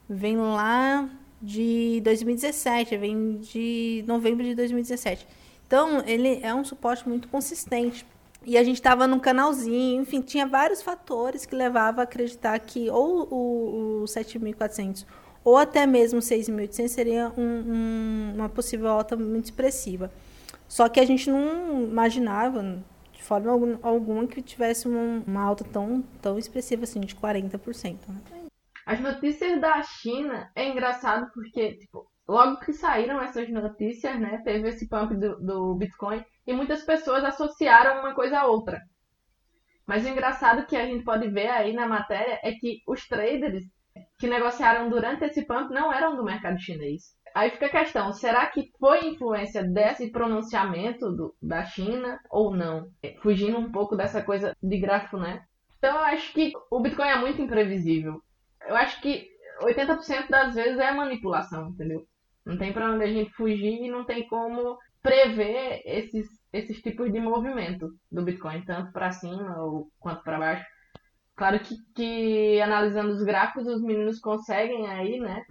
vem 0.08 0.38
lá 0.38 1.06
de 1.42 2.00
2017, 2.02 2.96
vem 2.96 3.36
de 3.36 4.02
novembro 4.06 4.42
de 4.42 4.54
2017. 4.54 5.28
Então, 5.66 6.02
ele 6.06 6.40
é 6.42 6.54
um 6.54 6.64
suporte 6.64 7.06
muito 7.06 7.28
consistente. 7.28 8.06
E 8.46 8.56
a 8.56 8.64
gente 8.64 8.76
estava 8.76 9.06
num 9.06 9.18
canalzinho, 9.18 10.00
enfim, 10.00 10.22
tinha 10.22 10.46
vários 10.46 10.80
fatores 10.80 11.44
que 11.44 11.54
levavam 11.54 12.00
a 12.00 12.04
acreditar 12.04 12.58
que 12.60 12.88
ou 12.88 13.28
o, 13.30 14.00
o 14.00 14.04
7.400 14.06 15.04
ou 15.44 15.58
até 15.58 15.86
mesmo 15.86 16.20
6.800 16.20 16.88
seria 16.88 17.32
um, 17.36 17.42
um, 17.42 18.32
uma 18.36 18.48
possível 18.48 18.88
alta 18.88 19.14
muito 19.14 19.44
expressiva. 19.44 20.10
Só 20.68 20.88
que 20.88 21.00
a 21.00 21.06
gente 21.06 21.30
não 21.30 21.82
imaginava 21.82 22.84
de 23.12 23.22
forma 23.22 23.50
alguma 23.82 24.26
que 24.26 24.42
tivesse 24.42 24.86
uma, 24.86 25.42
alta 25.42 25.64
tão, 25.64 26.02
tão 26.22 26.38
expressiva 26.38 26.84
assim, 26.84 27.00
de 27.00 27.16
40%. 27.16 27.98
Né? 28.08 28.48
As 28.86 29.00
notícias 29.00 29.60
da 29.60 29.82
China 29.82 30.50
é 30.54 30.68
engraçado 30.68 31.30
porque, 31.32 31.74
tipo, 31.78 32.06
logo 32.28 32.60
que 32.60 32.72
saíram 32.72 33.20
essas 33.20 33.48
notícias, 33.50 34.18
né, 34.20 34.40
teve 34.44 34.68
esse 34.68 34.88
pump 34.88 35.14
do, 35.14 35.40
do 35.40 35.74
Bitcoin 35.74 36.24
e 36.46 36.52
muitas 36.52 36.82
pessoas 36.82 37.24
associaram 37.24 38.00
uma 38.00 38.14
coisa 38.14 38.38
a 38.38 38.46
outra. 38.46 38.80
Mas 39.86 40.04
o 40.04 40.08
engraçado 40.08 40.66
que 40.66 40.76
a 40.76 40.84
gente 40.84 41.02
pode 41.02 41.28
ver 41.28 41.48
aí 41.48 41.72
na 41.72 41.88
matéria 41.88 42.38
é 42.42 42.52
que 42.52 42.82
os 42.86 43.06
traders 43.08 43.64
que 44.18 44.26
negociaram 44.26 44.88
durante 44.88 45.24
esse 45.24 45.46
pump 45.46 45.72
não 45.72 45.92
eram 45.92 46.14
do 46.14 46.24
mercado 46.24 46.60
chinês. 46.60 47.16
Aí 47.34 47.50
fica 47.50 47.66
a 47.66 47.70
questão, 47.70 48.12
será 48.12 48.46
que 48.46 48.70
foi 48.78 49.06
influência 49.06 49.62
desse 49.62 50.10
pronunciamento 50.10 51.10
do, 51.12 51.34
da 51.40 51.64
China 51.64 52.18
ou 52.30 52.54
não? 52.54 52.88
É, 53.02 53.14
fugindo 53.20 53.58
um 53.58 53.70
pouco 53.70 53.96
dessa 53.96 54.22
coisa 54.22 54.56
de 54.62 54.78
gráfico, 54.78 55.16
né? 55.16 55.42
Então 55.78 55.96
eu 55.96 56.04
acho 56.04 56.32
que 56.32 56.52
o 56.70 56.80
Bitcoin 56.80 57.08
é 57.08 57.18
muito 57.18 57.40
imprevisível. 57.40 58.20
Eu 58.66 58.76
acho 58.76 59.00
que 59.00 59.28
80% 59.62 60.28
das 60.28 60.54
vezes 60.54 60.78
é 60.78 60.92
manipulação, 60.92 61.68
entendeu? 61.68 62.04
Não 62.44 62.56
tem 62.56 62.72
para 62.72 62.90
onde 62.90 63.04
a 63.04 63.12
gente 63.12 63.30
fugir 63.32 63.84
e 63.84 63.90
não 63.90 64.04
tem 64.04 64.26
como 64.26 64.78
prever 65.02 65.80
esses, 65.84 66.26
esses 66.52 66.80
tipos 66.80 67.12
de 67.12 67.20
movimento 67.20 67.88
do 68.10 68.22
Bitcoin, 68.22 68.64
tanto 68.64 68.92
para 68.92 69.12
cima 69.12 69.60
ou 69.62 69.88
quanto 69.98 70.22
para 70.22 70.38
baixo. 70.38 70.64
Claro 71.36 71.60
que, 71.60 71.76
que 71.94 72.60
analisando 72.60 73.12
os 73.12 73.22
gráficos, 73.22 73.66
os 73.68 73.80
meninos 73.80 74.18
conseguem 74.18 74.88
aí, 74.88 75.20
né, 75.20 75.44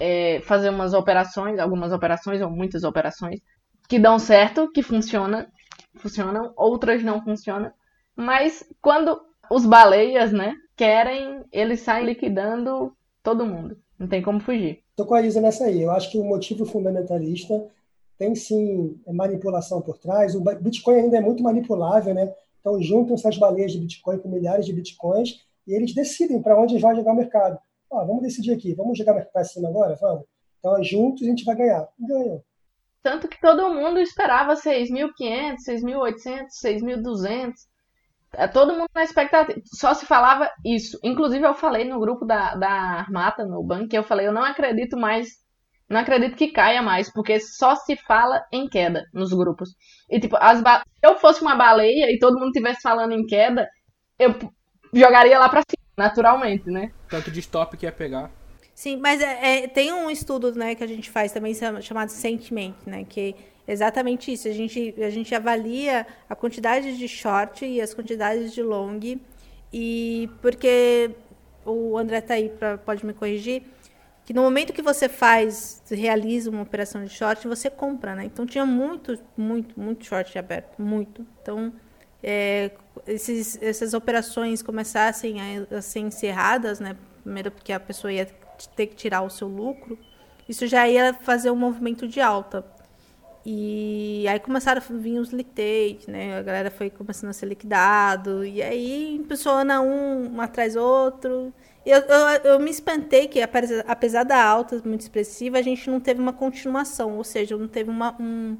é, 0.00 0.40
fazer 0.42 0.70
umas 0.70 0.94
operações, 0.94 1.58
algumas 1.58 1.92
operações 1.92 2.40
ou 2.40 2.50
muitas 2.50 2.84
operações 2.84 3.40
que 3.88 3.98
dão 3.98 4.18
certo, 4.18 4.70
que 4.70 4.82
funciona, 4.82 5.50
funcionam, 5.96 6.52
outras 6.56 7.02
não 7.02 7.22
funcionam. 7.22 7.72
Mas 8.14 8.64
quando 8.82 9.20
os 9.50 9.64
baleias, 9.64 10.32
né, 10.32 10.54
querem, 10.76 11.42
eles 11.50 11.80
saem 11.80 12.04
liquidando 12.04 12.92
todo 13.22 13.46
mundo. 13.46 13.76
Não 13.98 14.06
tem 14.06 14.22
como 14.22 14.40
fugir. 14.40 14.82
Estou 14.90 15.06
com 15.06 15.14
a 15.14 15.22
Isa 15.22 15.40
nessa 15.40 15.64
aí. 15.64 15.82
Eu 15.82 15.90
acho 15.90 16.10
que 16.10 16.18
o 16.18 16.24
motivo 16.24 16.64
fundamentalista 16.64 17.66
tem 18.18 18.34
sim 18.34 19.00
manipulação 19.06 19.80
por 19.80 19.98
trás. 19.98 20.34
O 20.34 20.40
Bitcoin 20.40 21.00
ainda 21.00 21.16
é 21.16 21.20
muito 21.20 21.42
manipulável, 21.42 22.14
né? 22.14 22.32
Então 22.60 22.80
juntam-se 22.82 23.26
as 23.26 23.38
baleias 23.38 23.72
de 23.72 23.78
Bitcoin 23.78 24.18
com 24.18 24.28
milhares 24.28 24.66
de 24.66 24.72
Bitcoins 24.72 25.40
e 25.66 25.74
eles 25.74 25.94
decidem 25.94 26.42
para 26.42 26.60
onde 26.60 26.78
vai 26.78 26.94
jogar 26.94 27.12
o 27.12 27.16
mercado. 27.16 27.58
Ó, 27.90 28.04
vamos 28.04 28.22
decidir 28.22 28.52
aqui, 28.52 28.74
vamos 28.74 28.98
jogar 28.98 29.14
para 29.26 29.44
cima 29.44 29.68
agora? 29.68 29.96
Vamos. 30.00 30.24
Então, 30.58 30.82
juntos 30.82 31.22
a 31.22 31.30
gente 31.30 31.44
vai 31.44 31.56
ganhar. 31.56 31.88
Ganhou. 31.98 32.44
Tanto 33.02 33.28
que 33.28 33.40
todo 33.40 33.72
mundo 33.72 33.98
esperava 33.98 34.54
6.500, 34.54 35.56
6.800, 35.66 36.46
6.200. 36.62 37.54
É 38.34 38.46
todo 38.46 38.74
mundo 38.74 38.88
na 38.94 39.02
expectativa. 39.02 39.60
Só 39.64 39.94
se 39.94 40.04
falava 40.04 40.50
isso. 40.64 40.98
Inclusive, 41.02 41.46
eu 41.46 41.54
falei 41.54 41.84
no 41.84 41.98
grupo 41.98 42.26
da, 42.26 42.54
da 42.54 42.68
Armata, 42.68 43.46
no 43.46 43.62
banco, 43.62 43.88
que 43.88 43.96
eu 43.96 44.02
falei, 44.02 44.26
eu 44.26 44.32
não 44.32 44.42
acredito 44.42 44.96
mais, 44.98 45.28
não 45.88 46.00
acredito 46.00 46.36
que 46.36 46.48
caia 46.48 46.82
mais, 46.82 47.10
porque 47.10 47.40
só 47.40 47.74
se 47.74 47.96
fala 47.96 48.44
em 48.52 48.68
queda 48.68 49.06
nos 49.14 49.32
grupos. 49.32 49.70
E, 50.10 50.20
tipo, 50.20 50.36
as 50.38 50.60
ba... 50.60 50.80
se 50.80 51.06
eu 51.06 51.18
fosse 51.18 51.40
uma 51.40 51.56
baleia 51.56 52.12
e 52.12 52.18
todo 52.18 52.38
mundo 52.38 52.48
estivesse 52.48 52.82
falando 52.82 53.12
em 53.12 53.24
queda, 53.24 53.66
eu 54.18 54.34
jogaria 54.92 55.38
lá 55.38 55.48
pra 55.48 55.62
cima 55.62 55.78
naturalmente, 55.96 56.70
né? 56.70 56.92
Tanto 57.08 57.30
de 57.30 57.40
stop 57.40 57.76
que 57.76 57.86
ia 57.86 57.92
pegar. 57.92 58.30
Sim, 58.74 58.96
mas 58.96 59.20
é, 59.20 59.64
é, 59.64 59.66
tem 59.66 59.92
um 59.92 60.08
estudo 60.08 60.54
né, 60.54 60.74
que 60.74 60.84
a 60.84 60.86
gente 60.86 61.10
faz 61.10 61.32
também 61.32 61.52
chamado 61.82 62.10
Sentiment, 62.10 62.74
né? 62.86 63.04
Que 63.08 63.34
é 63.66 63.72
exatamente 63.72 64.32
isso. 64.32 64.46
A 64.46 64.52
gente, 64.52 64.94
a 65.02 65.10
gente 65.10 65.34
avalia 65.34 66.06
a 66.28 66.36
quantidade 66.36 66.96
de 66.96 67.08
short 67.08 67.66
e 67.66 67.80
as 67.80 67.92
quantidades 67.92 68.52
de 68.52 68.62
long. 68.62 69.00
E 69.72 70.30
porque 70.40 71.10
o 71.64 71.98
André 71.98 72.20
tá 72.20 72.34
aí, 72.34 72.48
pra, 72.48 72.78
pode 72.78 73.04
me 73.04 73.12
corrigir, 73.12 73.62
que 74.24 74.32
no 74.32 74.42
momento 74.42 74.72
que 74.72 74.82
você 74.82 75.08
faz, 75.08 75.82
realiza 75.90 76.50
uma 76.50 76.62
operação 76.62 77.02
de 77.02 77.10
short, 77.10 77.48
você 77.48 77.68
compra, 77.70 78.14
né? 78.14 78.24
Então 78.24 78.46
tinha 78.46 78.64
muito, 78.64 79.18
muito, 79.36 79.78
muito 79.80 80.04
short 80.04 80.38
aberto, 80.38 80.80
muito. 80.80 81.26
Então, 81.42 81.72
é, 82.22 82.70
esses, 83.06 83.60
essas 83.62 83.94
operações 83.94 84.62
começassem 84.62 85.40
a, 85.40 85.76
a 85.76 85.82
ser 85.82 86.00
encerradas, 86.00 86.80
né? 86.80 86.96
Primeiro 87.22 87.50
porque 87.50 87.72
a 87.72 87.80
pessoa 87.80 88.12
ia 88.12 88.26
ter 88.74 88.86
que 88.86 88.96
tirar 88.96 89.22
o 89.22 89.30
seu 89.30 89.46
lucro, 89.48 89.98
isso 90.48 90.66
já 90.66 90.88
ia 90.88 91.14
fazer 91.14 91.50
um 91.50 91.56
movimento 91.56 92.08
de 92.08 92.20
alta. 92.20 92.64
E 93.50 94.26
aí 94.28 94.38
começaram 94.40 94.82
a 94.82 94.92
vir 94.92 95.18
os 95.18 95.30
liquidez, 95.30 96.06
né? 96.06 96.38
A 96.38 96.42
galera 96.42 96.70
foi 96.70 96.90
começando 96.90 97.30
a 97.30 97.32
ser 97.32 97.46
liquidado. 97.46 98.44
E 98.44 98.62
aí 98.62 99.14
impulsiona 99.14 99.80
um, 99.80 100.34
um 100.34 100.40
atrás 100.40 100.76
outro. 100.76 101.52
Eu, 101.86 102.00
eu, 102.00 102.26
eu, 102.44 102.60
me 102.60 102.70
espantei 102.70 103.26
que, 103.26 103.40
apesar 103.40 104.24
da 104.24 104.42
alta 104.42 104.82
muito 104.84 105.00
expressiva, 105.00 105.58
a 105.58 105.62
gente 105.62 105.88
não 105.88 105.98
teve 105.98 106.20
uma 106.20 106.32
continuação. 106.32 107.16
Ou 107.16 107.24
seja, 107.24 107.56
não 107.56 107.68
teve 107.68 107.88
uma, 107.88 108.14
um, 108.20 108.58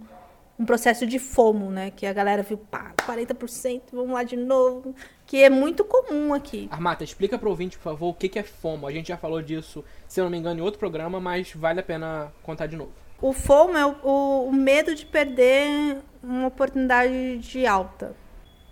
um 0.59 0.65
processo 0.65 1.07
de 1.07 1.19
FOMO, 1.19 1.71
né? 1.71 1.93
Que 1.95 2.05
a 2.05 2.13
galera 2.13 2.43
viu, 2.43 2.59
pá, 2.59 2.93
40%, 3.07 3.83
vamos 3.93 4.13
lá 4.13 4.23
de 4.25 4.37
novo. 4.37 4.95
Que 5.25 5.43
é 5.45 5.51
muito 5.51 5.85
comum 5.85 6.35
aqui. 6.35 6.69
Armata, 6.71 7.05
explica 7.05 7.39
para 7.39 7.47
o 7.47 7.51
ouvinte, 7.51 7.77
por 7.77 7.85
favor, 7.85 8.09
o 8.09 8.15
que 8.15 8.39
é 8.39 8.43
FOMO. 8.43 8.87
A 8.87 8.93
gente 8.93 9.09
já 9.09 9.17
falou 9.17 9.41
disso, 9.41 9.85
se 10.09 10.21
eu 10.21 10.25
não 10.25 10.31
me 10.31 10.39
engano, 10.39 10.59
em 10.59 10.63
outro 10.63 10.81
programa, 10.81 11.21
mas 11.21 11.53
vale 11.55 11.81
a 11.81 11.83
pena 11.83 12.33
contar 12.43 12.67
de 12.67 12.77
novo. 12.77 12.93
O 13.21 13.33
FOMO 13.33 13.77
é 13.77 13.87
o, 13.87 13.97
o, 14.03 14.49
o 14.49 14.53
medo 14.53 14.95
de 14.95 15.07
perder 15.07 15.99
uma 16.23 16.49
oportunidade 16.49 17.39
de 17.39 17.67
alta. 17.67 18.15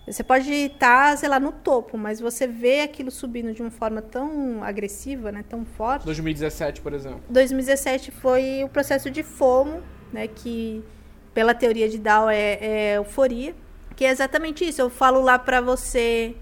Você 0.06 0.22
pode 0.22 0.52
estar, 0.52 1.18
sei 1.18 1.28
lá, 1.28 1.40
no 1.40 1.50
topo, 1.50 1.98
mas 1.98 2.20
você 2.20 2.46
vê 2.46 2.82
aquilo 2.82 3.10
subindo 3.10 3.52
de 3.52 3.60
uma 3.60 3.72
forma 3.72 4.00
tão 4.00 4.62
agressiva, 4.62 5.32
né, 5.32 5.44
tão 5.48 5.64
forte. 5.64 6.04
2017, 6.04 6.80
por 6.80 6.92
exemplo. 6.92 7.22
2017 7.28 8.12
foi 8.12 8.62
o 8.62 8.68
processo 8.68 9.10
de 9.10 9.24
FOMO, 9.24 9.82
né, 10.12 10.28
que 10.28 10.84
pela 11.36 11.54
teoria 11.54 11.86
de 11.86 11.98
Dow 11.98 12.30
é, 12.30 12.54
é 12.62 12.96
euforia, 12.96 13.54
que 13.94 14.06
é 14.06 14.08
exatamente 14.08 14.66
isso. 14.66 14.80
Eu 14.80 14.88
falo 14.88 15.20
lá 15.20 15.38
para 15.38 15.60
você 15.60 16.34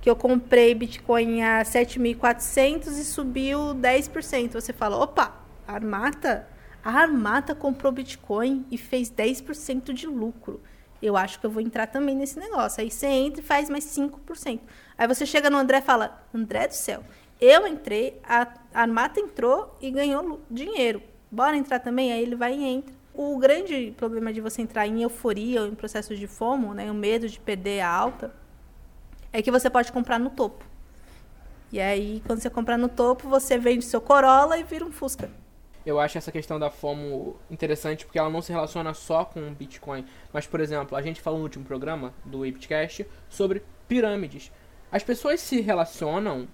que 0.00 0.08
eu 0.08 0.16
comprei 0.16 0.74
Bitcoin 0.74 1.42
a 1.42 1.60
7.400 1.60 2.86
e 2.86 3.04
subiu 3.04 3.74
10%. 3.74 4.52
Você 4.52 4.72
fala, 4.72 4.96
opa, 4.96 5.34
Armata, 5.66 6.48
a 6.82 6.90
Armata 6.92 7.54
comprou 7.54 7.92
Bitcoin 7.92 8.64
e 8.70 8.78
fez 8.78 9.10
10% 9.10 9.92
de 9.92 10.06
lucro. 10.06 10.62
Eu 11.02 11.14
acho 11.14 11.38
que 11.38 11.44
eu 11.44 11.50
vou 11.50 11.60
entrar 11.60 11.86
também 11.86 12.16
nesse 12.16 12.38
negócio. 12.38 12.80
Aí 12.80 12.90
você 12.90 13.06
entra 13.06 13.42
e 13.42 13.44
faz 13.44 13.68
mais 13.68 13.84
5%. 13.84 14.60
Aí 14.96 15.06
você 15.06 15.26
chega 15.26 15.50
no 15.50 15.58
André 15.58 15.76
e 15.76 15.82
fala, 15.82 16.26
André 16.34 16.68
do 16.68 16.74
céu, 16.74 17.04
eu 17.38 17.66
entrei, 17.66 18.18
a 18.24 18.48
Armata 18.72 19.20
entrou 19.20 19.76
e 19.78 19.90
ganhou 19.90 20.40
dinheiro. 20.50 21.02
Bora 21.30 21.54
entrar 21.54 21.80
também? 21.80 22.14
Aí 22.14 22.22
ele 22.22 22.34
vai 22.34 22.54
e 22.54 22.64
entra 22.64 22.97
o 23.20 23.36
grande 23.36 23.92
problema 23.96 24.32
de 24.32 24.40
você 24.40 24.62
entrar 24.62 24.86
em 24.86 25.02
euforia 25.02 25.62
ou 25.62 25.66
em 25.66 25.74
processos 25.74 26.16
de 26.20 26.28
fomo, 26.28 26.72
né, 26.72 26.88
o 26.88 26.94
medo 26.94 27.28
de 27.28 27.40
perder 27.40 27.80
a 27.80 27.90
alta, 27.90 28.32
é 29.32 29.42
que 29.42 29.50
você 29.50 29.68
pode 29.68 29.90
comprar 29.90 30.20
no 30.20 30.30
topo. 30.30 30.64
E 31.72 31.80
aí, 31.80 32.22
quando 32.24 32.40
você 32.40 32.48
comprar 32.48 32.78
no 32.78 32.88
topo, 32.88 33.28
você 33.28 33.58
vende 33.58 33.84
seu 33.84 34.00
Corolla 34.00 34.56
e 34.56 34.62
vira 34.62 34.84
um 34.84 34.92
Fusca. 34.92 35.28
Eu 35.84 35.98
acho 35.98 36.16
essa 36.16 36.30
questão 36.30 36.60
da 36.60 36.70
FOMO 36.70 37.36
interessante 37.50 38.06
porque 38.06 38.20
ela 38.20 38.30
não 38.30 38.40
se 38.40 38.52
relaciona 38.52 38.94
só 38.94 39.24
com 39.24 39.48
o 39.48 39.50
Bitcoin. 39.50 40.06
Mas, 40.32 40.46
por 40.46 40.60
exemplo, 40.60 40.96
a 40.96 41.02
gente 41.02 41.20
falou 41.20 41.40
no 41.40 41.44
último 41.44 41.64
programa 41.64 42.14
do 42.24 42.46
Ibitcast 42.46 43.04
sobre 43.28 43.64
pirâmides. 43.88 44.52
As 44.92 45.02
pessoas 45.02 45.40
se 45.40 45.60
relacionam 45.60 46.46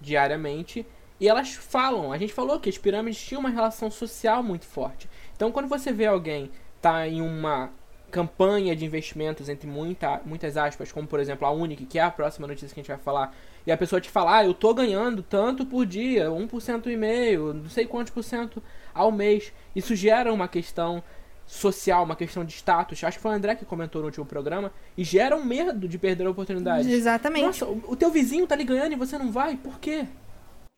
diariamente 0.00 0.86
e 1.20 1.28
elas 1.28 1.54
falam. 1.54 2.12
A 2.12 2.18
gente 2.18 2.32
falou 2.32 2.60
que 2.60 2.68
as 2.68 2.78
pirâmides 2.78 3.20
tinham 3.20 3.40
uma 3.40 3.50
relação 3.50 3.90
social 3.90 4.42
muito 4.42 4.64
forte. 4.64 5.08
Então, 5.38 5.52
quando 5.52 5.68
você 5.68 5.92
vê 5.92 6.04
alguém 6.04 6.50
tá 6.82 7.06
em 7.06 7.22
uma 7.22 7.70
campanha 8.10 8.74
de 8.74 8.84
investimentos 8.84 9.48
entre 9.48 9.68
muita, 9.68 10.20
muitas 10.24 10.56
aspas, 10.56 10.90
como 10.90 11.06
por 11.06 11.20
exemplo 11.20 11.46
a 11.46 11.52
Unic, 11.52 11.86
que 11.86 11.96
é 11.96 12.02
a 12.02 12.10
próxima 12.10 12.48
notícia 12.48 12.74
que 12.74 12.80
a 12.80 12.82
gente 12.82 12.88
vai 12.88 12.98
falar, 12.98 13.32
e 13.64 13.70
a 13.70 13.76
pessoa 13.76 14.00
te 14.00 14.10
fala, 14.10 14.38
ah, 14.38 14.44
eu 14.44 14.52
tô 14.52 14.74
ganhando 14.74 15.22
tanto 15.22 15.64
por 15.64 15.86
dia, 15.86 16.28
1% 16.28 16.88
e 16.88 16.96
meio, 16.96 17.54
não 17.54 17.70
sei 17.70 17.86
quantos 17.86 18.12
por 18.12 18.24
cento 18.24 18.60
ao 18.92 19.12
mês. 19.12 19.52
Isso 19.76 19.94
gera 19.94 20.32
uma 20.32 20.48
questão 20.48 21.04
social, 21.46 22.02
uma 22.02 22.16
questão 22.16 22.44
de 22.44 22.52
status. 22.52 23.04
Acho 23.04 23.18
que 23.18 23.22
foi 23.22 23.30
o 23.30 23.34
André 23.34 23.54
que 23.54 23.64
comentou 23.64 24.00
no 24.00 24.08
último 24.08 24.26
programa. 24.26 24.72
E 24.96 25.04
gera 25.04 25.36
um 25.36 25.44
medo 25.44 25.86
de 25.86 25.98
perder 25.98 26.26
a 26.26 26.30
oportunidade. 26.30 26.90
Exatamente. 26.90 27.44
Nossa, 27.44 27.66
o 27.66 27.94
teu 27.94 28.10
vizinho 28.10 28.46
tá 28.46 28.56
lhe 28.56 28.64
ganhando 28.64 28.92
e 28.92 28.96
você 28.96 29.16
não 29.16 29.30
vai? 29.30 29.56
Por 29.56 29.78
quê? 29.78 30.06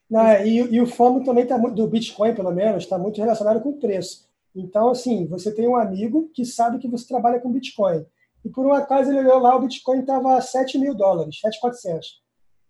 Não, 0.09 0.45
e, 0.45 0.57
e 0.75 0.81
o 0.81 0.85
FOMO 0.85 1.23
também 1.23 1.47
tá 1.47 1.57
do 1.57 1.87
Bitcoin, 1.87 2.35
pelo 2.35 2.51
menos, 2.51 2.83
está 2.83 2.97
muito 2.97 3.19
relacionado 3.21 3.61
com 3.61 3.69
o 3.69 3.79
preço. 3.79 4.29
Então, 4.55 4.89
assim, 4.89 5.25
você 5.27 5.53
tem 5.53 5.67
um 5.67 5.75
amigo 5.75 6.29
que 6.33 6.45
sabe 6.45 6.77
que 6.77 6.87
você 6.87 7.07
trabalha 7.07 7.39
com 7.39 7.51
Bitcoin. 7.51 8.05
E 8.43 8.49
por 8.49 8.65
um 8.65 8.73
acaso 8.73 9.09
ele 9.09 9.19
olhou 9.19 9.39
lá, 9.39 9.55
o 9.55 9.61
Bitcoin 9.61 9.99
estava 9.99 10.37
a 10.37 10.41
7 10.41 10.77
mil 10.77 10.95
dólares, 10.95 11.39
7,400. 11.39 12.21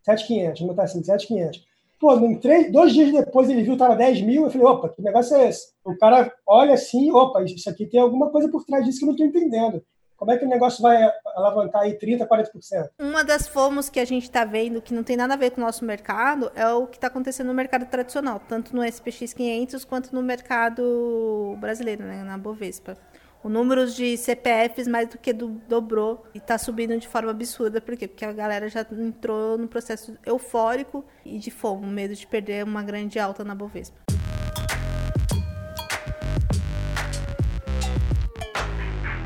7,500, 0.04 0.62
não 0.62 0.72
está 0.72 0.84
assim, 0.84 1.04
7,500. 1.04 1.65
Pô, 2.00 2.15
em 2.15 2.39
três, 2.39 2.72
dois 2.72 2.94
dias 2.94 3.12
depois 3.12 3.48
ele 3.48 3.62
viu 3.62 3.74
que 3.74 3.84
estava 3.84 3.96
10 3.96 4.22
mil. 4.22 4.44
Eu 4.44 4.50
falei, 4.50 4.65
opa, 4.65 4.89
que 4.89 5.02
negócio 5.02 5.38
é 5.38 5.50
esse? 5.50 5.72
O 5.86 5.96
cara 5.98 6.34
olha 6.48 6.74
assim, 6.74 7.12
opa, 7.12 7.44
isso 7.44 7.70
aqui 7.70 7.86
tem 7.86 8.00
alguma 8.00 8.32
coisa 8.32 8.50
por 8.50 8.65
trás 8.65 8.84
disso 8.84 9.00
que 9.00 9.06
eu 9.06 9.08
não 9.08 9.13
estou 9.13 9.28
entendendo. 9.28 9.84
Como 10.22 10.32
é 10.32 10.38
que 10.38 10.46
o 10.46 10.48
negócio 10.48 10.84
vai 10.84 11.12
alavancar 11.36 11.82
aí 11.82 11.98
30%, 11.98 12.28
40%? 12.28 12.90
Uma 13.00 13.24
das 13.24 13.48
fomos 13.48 13.90
que 13.90 14.00
a 14.00 14.06
gente 14.06 14.26
está 14.26 14.46
vendo 14.46 14.80
que 14.80 14.94
não 14.94 15.02
tem 15.02 15.18
nada 15.18 15.34
a 15.34 15.36
ver 15.36 15.50
com 15.50 15.60
o 15.60 15.64
nosso 15.64 15.84
mercado 15.84 16.52
é 16.54 16.68
o 16.68 16.86
que 16.86 16.98
está 16.98 17.08
acontecendo 17.08 17.48
no 17.48 17.56
mercado 17.56 17.88
tradicional, 17.88 18.40
tanto 18.48 18.76
no 18.76 18.86
SPX 18.86 19.34
500 19.34 19.84
quanto 19.84 20.14
no 20.14 20.22
mercado 20.22 21.58
brasileiro, 21.60 22.04
né, 22.04 22.22
na 22.24 22.38
Bovespa. 22.38 22.96
O 23.44 23.50
número 23.50 23.88
de 23.88 24.16
CPFs 24.16 24.88
mais 24.88 25.10
do 25.10 25.18
que 25.18 25.34
do, 25.34 25.60
dobrou 25.68 26.24
e 26.36 26.38
está 26.38 26.56
subindo 26.56 26.96
de 27.00 27.08
forma 27.08 27.32
absurda. 27.32 27.82
Por 27.82 27.98
quê? 27.98 28.08
Porque 28.08 28.24
a 28.24 28.32
galera 28.32 28.70
já 28.70 28.86
entrou 28.92 29.58
no 29.58 29.68
processo 29.68 30.16
eufórico 30.24 31.04
e 31.26 31.40
de 31.40 31.50
fomo, 31.50 31.88
medo 31.88 32.14
de 32.14 32.28
perder 32.28 32.64
uma 32.64 32.84
grande 32.84 33.18
alta 33.18 33.44
na 33.44 33.56
Bovespa. 33.56 33.98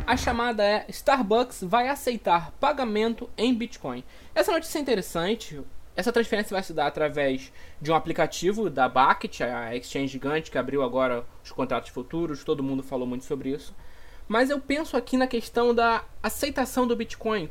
A 0.08 0.16
chamada 0.16 0.64
é 0.64 0.86
Starbucks 0.90 1.64
vai 1.64 1.88
aceitar 1.88 2.52
pagamento 2.60 3.28
em 3.36 3.52
Bitcoin. 3.52 4.04
Essa 4.36 4.52
notícia 4.52 4.78
é 4.78 4.82
interessante. 4.82 5.60
Essa 5.96 6.12
transferência 6.12 6.54
vai 6.54 6.62
se 6.62 6.74
dar 6.74 6.86
através 6.86 7.52
de 7.82 7.92
um 7.92 7.96
aplicativo 7.96 8.70
da 8.70 8.88
Bakkt, 8.88 9.44
a 9.44 9.76
exchange 9.76 10.10
gigante 10.10 10.52
que 10.52 10.60
abriu 10.60 10.84
agora 10.84 11.26
os 11.44 11.52
contratos 11.52 11.90
futuros. 11.90 12.44
Todo 12.44 12.62
mundo 12.62 12.84
falou 12.84 13.08
muito 13.08 13.26
sobre 13.26 13.50
isso. 13.50 13.76
Mas 14.28 14.52
eu 14.52 14.60
penso 14.60 14.96
aqui 14.96 15.18
na 15.18 15.26
questão 15.26 15.74
da 15.74 16.04
aceitação 16.22 16.86
do 16.86 16.96
Bitcoin. 16.96 17.50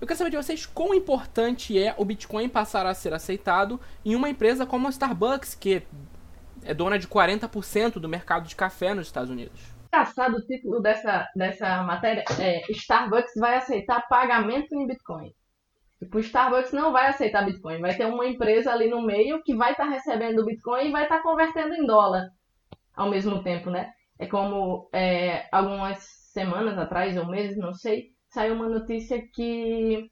Eu 0.00 0.06
quero 0.06 0.16
saber 0.16 0.30
de 0.30 0.36
vocês 0.36 0.64
quão 0.64 0.94
importante 0.94 1.76
é 1.76 1.92
o 1.98 2.04
Bitcoin 2.04 2.48
passar 2.48 2.86
a 2.86 2.94
ser 2.94 3.14
aceitado 3.14 3.80
em 4.04 4.14
uma 4.14 4.28
empresa 4.28 4.64
como 4.64 4.86
a 4.86 4.90
Starbucks, 4.90 5.56
que 5.56 5.82
é 6.62 6.72
dona 6.72 7.00
de 7.00 7.08
40% 7.08 7.94
do 7.94 8.08
mercado 8.08 8.46
de 8.46 8.54
café 8.54 8.94
nos 8.94 9.08
Estados 9.08 9.30
Unidos 9.30 9.75
engraçado 9.96 10.36
o 10.36 10.46
título 10.46 10.80
dessa, 10.80 11.26
dessa 11.34 11.82
matéria 11.82 12.22
é 12.38 12.70
Starbucks 12.70 13.32
vai 13.36 13.56
aceitar 13.56 14.06
pagamento 14.08 14.74
em 14.74 14.86
Bitcoin. 14.86 15.32
Tipo, 15.98 16.18
o 16.18 16.20
Starbucks 16.20 16.72
não 16.72 16.92
vai 16.92 17.06
aceitar 17.06 17.46
Bitcoin. 17.46 17.80
Vai 17.80 17.96
ter 17.96 18.04
uma 18.04 18.26
empresa 18.26 18.70
ali 18.70 18.90
no 18.90 19.00
meio 19.00 19.42
que 19.42 19.56
vai 19.56 19.72
estar 19.72 19.84
tá 19.84 19.90
recebendo 19.90 20.44
Bitcoin 20.44 20.88
e 20.88 20.92
vai 20.92 21.04
estar 21.04 21.18
tá 21.18 21.22
convertendo 21.22 21.74
em 21.74 21.86
dólar 21.86 22.28
ao 22.94 23.08
mesmo 23.08 23.42
tempo, 23.42 23.70
né? 23.70 23.90
É 24.18 24.26
como 24.26 24.90
é, 24.92 25.48
algumas 25.50 25.98
semanas 26.32 26.76
atrás, 26.78 27.16
ou 27.16 27.26
meses, 27.26 27.56
não 27.56 27.72
sei, 27.72 28.08
saiu 28.28 28.54
uma 28.54 28.68
notícia 28.68 29.22
que 29.34 30.10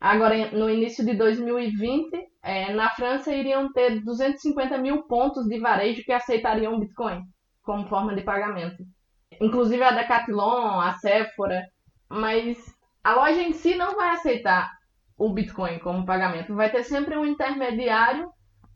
agora 0.00 0.50
no 0.50 0.68
início 0.68 1.04
de 1.04 1.14
2020, 1.14 2.10
é, 2.42 2.72
na 2.72 2.90
França 2.90 3.32
iriam 3.32 3.72
ter 3.72 4.00
250 4.00 4.76
mil 4.78 5.04
pontos 5.04 5.46
de 5.46 5.60
varejo 5.60 6.02
que 6.04 6.12
aceitariam 6.12 6.80
Bitcoin 6.80 7.22
como 7.62 7.86
forma 7.86 8.14
de 8.14 8.22
pagamento 8.22 8.84
inclusive 9.40 9.82
a 9.82 9.92
Decathlon, 9.92 10.80
a 10.80 10.94
Sephora, 10.94 11.66
mas 12.08 12.58
a 13.02 13.14
loja 13.14 13.42
em 13.42 13.52
si 13.52 13.74
não 13.74 13.96
vai 13.96 14.10
aceitar 14.10 14.70
o 15.16 15.28
Bitcoin 15.32 15.78
como 15.78 16.06
pagamento. 16.06 16.54
Vai 16.54 16.70
ter 16.70 16.84
sempre 16.84 17.16
um 17.16 17.26
intermediário 17.26 18.30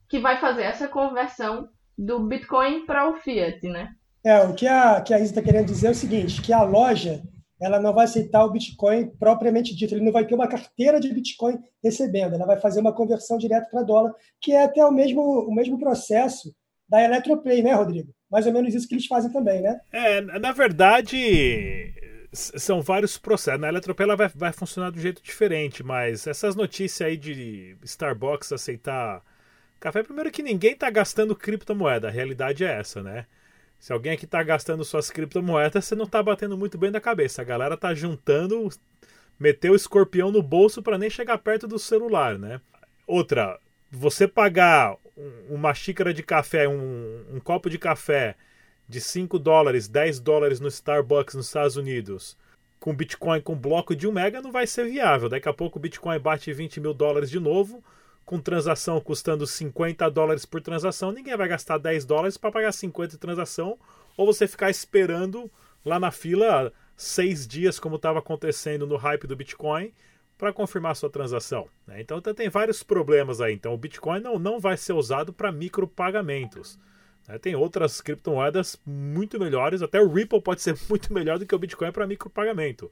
que 0.08 0.18
vai 0.18 0.38
fazer 0.38 0.62
essa 0.62 0.88
conversão 0.88 1.68
do 1.96 2.20
Bitcoin 2.20 2.86
para 2.86 3.08
o 3.08 3.16
Fiat, 3.16 3.66
né? 3.68 3.90
É, 4.24 4.40
o 4.40 4.54
que 4.54 4.66
a, 4.66 5.00
que 5.00 5.14
a 5.14 5.18
Isa 5.18 5.30
está 5.30 5.42
querendo 5.42 5.66
dizer 5.66 5.88
é 5.88 5.90
o 5.90 5.94
seguinte, 5.94 6.42
que 6.42 6.52
a 6.52 6.62
loja 6.62 7.22
ela 7.60 7.80
não 7.80 7.92
vai 7.92 8.04
aceitar 8.04 8.44
o 8.44 8.50
Bitcoin 8.50 9.10
propriamente 9.18 9.74
dito, 9.74 9.94
ele 9.94 10.04
não 10.04 10.12
vai 10.12 10.24
ter 10.24 10.34
uma 10.34 10.46
carteira 10.46 11.00
de 11.00 11.12
Bitcoin 11.12 11.58
recebendo, 11.82 12.34
ela 12.34 12.46
vai 12.46 12.60
fazer 12.60 12.80
uma 12.80 12.92
conversão 12.92 13.36
direto 13.36 13.68
para 13.70 13.82
dólar, 13.82 14.14
que 14.40 14.52
é 14.52 14.62
até 14.64 14.84
o 14.84 14.92
mesmo, 14.92 15.22
o 15.22 15.52
mesmo 15.52 15.78
processo 15.78 16.54
da 16.88 17.02
Eletropay, 17.02 17.62
né, 17.62 17.72
Rodrigo? 17.72 18.12
Mais 18.30 18.46
ou 18.46 18.52
menos 18.52 18.74
isso 18.74 18.86
que 18.86 18.94
eles 18.94 19.06
fazem 19.06 19.32
também, 19.32 19.62
né? 19.62 19.80
É, 19.90 20.20
na 20.20 20.52
verdade, 20.52 21.92
são 22.32 22.82
vários 22.82 23.16
processos. 23.16 23.60
Na 23.60 23.68
Eletropay 23.68 24.04
ela 24.04 24.16
vai, 24.16 24.28
vai 24.28 24.52
funcionar 24.52 24.90
de 24.90 24.98
um 24.98 25.02
jeito 25.02 25.22
diferente, 25.22 25.82
mas 25.82 26.26
essas 26.26 26.54
notícias 26.54 27.08
aí 27.08 27.16
de 27.16 27.76
Starbucks 27.82 28.52
aceitar 28.52 29.22
café, 29.80 30.02
primeiro 30.02 30.30
que 30.30 30.42
ninguém 30.42 30.72
está 30.72 30.90
gastando 30.90 31.36
criptomoeda, 31.36 32.08
a 32.08 32.10
realidade 32.10 32.64
é 32.64 32.78
essa, 32.78 33.02
né? 33.02 33.26
Se 33.78 33.92
alguém 33.92 34.12
aqui 34.12 34.24
está 34.24 34.42
gastando 34.42 34.84
suas 34.84 35.08
criptomoedas, 35.08 35.84
você 35.84 35.94
não 35.94 36.04
está 36.04 36.22
batendo 36.22 36.58
muito 36.58 36.76
bem 36.76 36.90
da 36.90 37.00
cabeça. 37.00 37.42
A 37.42 37.44
galera 37.44 37.76
tá 37.76 37.94
juntando, 37.94 38.68
meteu 39.38 39.72
o 39.72 39.76
escorpião 39.76 40.32
no 40.32 40.42
bolso 40.42 40.82
para 40.82 40.98
nem 40.98 41.08
chegar 41.08 41.38
perto 41.38 41.68
do 41.68 41.78
celular, 41.78 42.38
né? 42.38 42.60
Outra, 43.06 43.58
você 43.90 44.26
pagar 44.26 44.96
uma 45.48 45.74
xícara 45.74 46.12
de 46.14 46.22
café, 46.22 46.68
um, 46.68 47.24
um 47.32 47.40
copo 47.40 47.68
de 47.68 47.78
café 47.78 48.36
de 48.88 49.00
5 49.00 49.38
dólares, 49.38 49.88
10 49.88 50.20
dólares 50.20 50.60
no 50.60 50.68
Starbucks 50.68 51.34
nos 51.34 51.46
Estados 51.46 51.76
Unidos, 51.76 52.36
com 52.80 52.94
Bitcoin 52.94 53.40
com 53.40 53.54
bloco 53.54 53.94
de 53.94 54.06
1 54.06 54.12
mega, 54.12 54.40
não 54.40 54.52
vai 54.52 54.66
ser 54.66 54.88
viável. 54.88 55.28
Daqui 55.28 55.48
a 55.48 55.52
pouco 55.52 55.78
o 55.78 55.82
Bitcoin 55.82 56.18
bate 56.18 56.52
20 56.52 56.80
mil 56.80 56.94
dólares 56.94 57.30
de 57.30 57.38
novo, 57.38 57.82
com 58.24 58.40
transação 58.40 59.00
custando 59.00 59.46
50 59.46 60.10
dólares 60.10 60.44
por 60.44 60.60
transação, 60.60 61.12
ninguém 61.12 61.36
vai 61.36 61.48
gastar 61.48 61.78
10 61.78 62.04
dólares 62.04 62.36
para 62.36 62.52
pagar 62.52 62.72
50 62.72 63.12
de 63.12 63.18
transação, 63.18 63.78
ou 64.16 64.26
você 64.26 64.46
ficar 64.46 64.70
esperando 64.70 65.50
lá 65.84 65.98
na 65.98 66.10
fila 66.10 66.72
seis 66.96 67.46
dias, 67.46 67.78
como 67.78 67.96
estava 67.96 68.18
acontecendo 68.18 68.86
no 68.86 68.96
hype 68.96 69.26
do 69.26 69.36
Bitcoin, 69.36 69.92
para 70.38 70.52
confirmar 70.52 70.94
sua 70.94 71.10
transação. 71.10 71.68
Né? 71.86 72.00
Então 72.00 72.20
tem 72.20 72.48
vários 72.48 72.82
problemas 72.82 73.40
aí. 73.40 73.52
Então 73.52 73.74
o 73.74 73.76
Bitcoin 73.76 74.20
não, 74.20 74.38
não 74.38 74.60
vai 74.60 74.76
ser 74.76 74.92
usado 74.92 75.32
para 75.32 75.50
micropagamentos. 75.50 76.78
Né? 77.26 77.38
Tem 77.38 77.56
outras 77.56 78.00
criptomoedas 78.00 78.80
muito 78.86 79.38
melhores, 79.38 79.82
até 79.82 80.00
o 80.00 80.08
Ripple 80.08 80.40
pode 80.40 80.62
ser 80.62 80.78
muito 80.88 81.12
melhor 81.12 81.38
do 81.38 81.44
que 81.44 81.54
o 81.54 81.58
Bitcoin 81.58 81.90
para 81.90 82.06
micropagamento. 82.06 82.90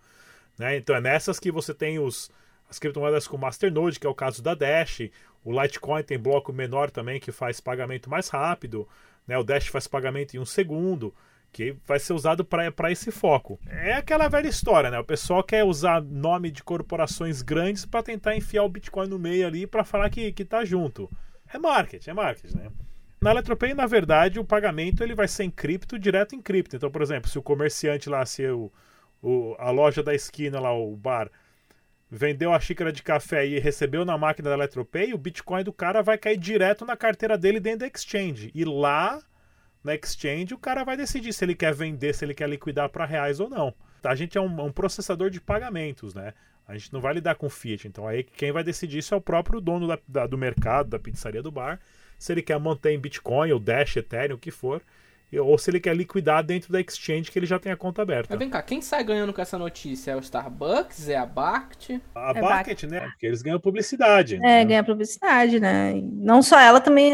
Né? 0.59 0.77
Então 0.77 0.97
é 0.97 1.01
nessas 1.01 1.39
que 1.39 1.53
você 1.53 1.73
tem 1.73 2.01
os, 2.01 2.31
as 2.69 2.81
criptomoedas 2.81 3.29
com 3.29 3.39
Masternode, 3.39 4.01
que 4.01 4.07
é 4.07 4.11
o 4.11 4.15
caso 4.15 4.43
da 4.43 4.55
Dash. 4.55 5.03
O 5.45 5.63
Litecoin 5.63 6.03
tem 6.03 6.19
bloco 6.19 6.53
menor 6.53 6.91
também, 6.91 7.21
que 7.21 7.31
faz 7.31 7.61
pagamento 7.61 8.11
mais 8.11 8.29
rápido. 8.29 8.89
Né? 9.25 9.39
O 9.39 9.45
Dash 9.45 9.69
faz 9.69 9.87
pagamento 9.87 10.37
em 10.37 10.41
um 10.41 10.45
segundo, 10.45 11.15
que 11.53 11.75
vai 11.87 11.99
ser 11.99 12.13
usado 12.13 12.45
para 12.45 12.93
esse 12.93 13.11
foco. 13.11 13.59
É 13.67 13.95
aquela 13.95 14.29
velha 14.29 14.49
história, 14.49 14.91
né? 14.91 14.99
O 14.99 15.05
pessoal 15.05 15.43
quer 15.43 15.65
usar 15.65 16.03
nome 16.03 16.51
de 16.51 16.63
corporações 16.63 17.41
grandes 17.43 17.87
para 17.87 18.03
tentar 18.03 18.37
enfiar 18.37 18.63
o 18.63 18.69
Bitcoin 18.69 19.09
no 19.09 19.19
meio 19.19 19.47
ali 19.47 19.67
para 19.67 19.85
falar 19.85 20.11
que, 20.11 20.33
que 20.33 20.45
tá 20.45 20.65
junto. 20.65 21.11
É 21.53 21.59
marketing, 21.59 22.11
é 22.11 22.13
marketing, 22.13 22.57
né? 22.57 22.71
Na 23.21 23.31
Eletropay, 23.31 23.73
na 23.73 23.87
verdade, 23.87 24.39
o 24.39 24.45
pagamento 24.45 25.03
ele 25.03 25.15
vai 25.15 25.27
ser 25.27 25.45
em 25.45 25.51
cripto, 25.51 25.99
direto 25.99 26.35
em 26.35 26.43
cripto. 26.43 26.77
Então, 26.77 26.91
por 26.91 27.01
exemplo, 27.01 27.31
se 27.31 27.39
o 27.39 27.43
comerciante 27.43 28.11
lá, 28.11 28.25
se 28.27 28.47
o, 28.47 28.71
o, 29.23 29.57
a 29.59 29.71
loja 29.71 30.03
da 30.03 30.15
esquina 30.15 30.61
lá, 30.61 30.73
o 30.73 30.95
bar, 30.95 31.31
vendeu 32.11 32.53
a 32.53 32.61
xícara 32.61 32.93
de 32.93 33.03
café 33.03 33.47
e 33.47 33.59
recebeu 33.59 34.05
na 34.05 34.19
máquina 34.19 34.51
da 34.51 34.57
Eletropay, 34.57 35.13
o 35.13 35.19
Bitcoin 35.19 35.65
do 35.65 35.73
cara 35.73 36.03
vai 36.03 36.19
cair 36.19 36.37
direto 36.37 36.85
na 36.85 36.97
carteira 36.97 37.37
dele 37.37 37.59
dentro 37.59 37.81
da 37.81 37.87
exchange. 37.87 38.51
E 38.55 38.65
lá 38.65 39.23
na 39.87 39.94
exchange 39.94 40.53
o 40.53 40.59
cara 40.59 40.85
vai 40.85 40.96
decidir 40.96 41.33
se 41.33 41.44
ele 41.44 41.55
quer 41.55 41.72
vender, 41.72 42.14
se 42.14 42.25
ele 42.25 42.35
quer 42.35 42.49
liquidar 42.49 42.88
para 42.88 43.07
reais 43.07 43.40
ou 43.40 43.49
não. 43.49 43.72
A 44.03 44.14
gente 44.14 44.37
é 44.37 44.40
um, 44.40 44.64
um, 44.64 44.70
processador 44.70 45.31
de 45.31 45.40
pagamentos, 45.40 46.14
né? 46.14 46.35
A 46.68 46.77
gente 46.77 46.92
não 46.92 47.01
vai 47.01 47.14
lidar 47.14 47.37
com 47.37 47.49
fiat. 47.49 47.88
Então 47.88 48.07
aí 48.07 48.22
quem 48.22 48.53
vai 48.53 48.62
decidir 48.62 48.99
isso 48.99 49.14
é 49.14 49.16
o 49.16 49.20
próprio 49.20 49.61
dono 49.61 49.87
da, 49.87 49.99
da, 50.07 50.27
do 50.27 50.37
mercado, 50.37 50.90
da 50.90 50.99
pizzaria 50.99 51.42
do 51.42 51.51
bar. 51.51 51.81
Se 52.18 52.33
ele 52.33 52.42
quer 52.42 52.59
manter 52.59 52.90
em 52.90 52.99
Bitcoin 52.99 53.53
ou 53.53 53.59
Dash, 53.59 53.96
Ethereum, 53.96 54.37
o 54.37 54.38
que 54.38 54.51
for 54.51 54.83
ou 55.38 55.59
se 55.59 55.70
ele 55.70 55.81
quer 55.81 55.94
liquidar 55.94 56.42
dentro 56.42 56.72
da 56.72 56.81
exchange 56.81 57.31
que 57.31 57.38
ele 57.38 57.46
já 57.46 57.59
tem 57.59 57.72
a 57.72 57.77
conta 57.77 58.03
aberta. 58.03 58.29
Mas 58.31 58.38
vem 58.38 58.49
cá, 58.49 58.62
quem 58.62 58.81
sai 58.81 59.03
ganhando 59.03 59.33
com 59.33 59.40
essa 59.40 59.59
notícia? 59.59 60.12
É 60.12 60.16
o 60.16 60.20
Starbucks? 60.20 61.09
É 61.09 61.16
a 61.16 61.27
Bact? 61.27 62.01
A 62.14 62.33
é 62.35 62.40
Bact, 62.40 62.87
né? 62.87 63.01
Porque 63.01 63.27
eles 63.27 63.42
ganham 63.42 63.59
publicidade. 63.59 64.37
É, 64.37 64.38
né? 64.38 64.64
ganha 64.64 64.85
publicidade, 64.85 65.59
né? 65.59 65.94
Não 66.01 66.42
só 66.42 66.59
ela, 66.59 66.81
também 66.81 67.12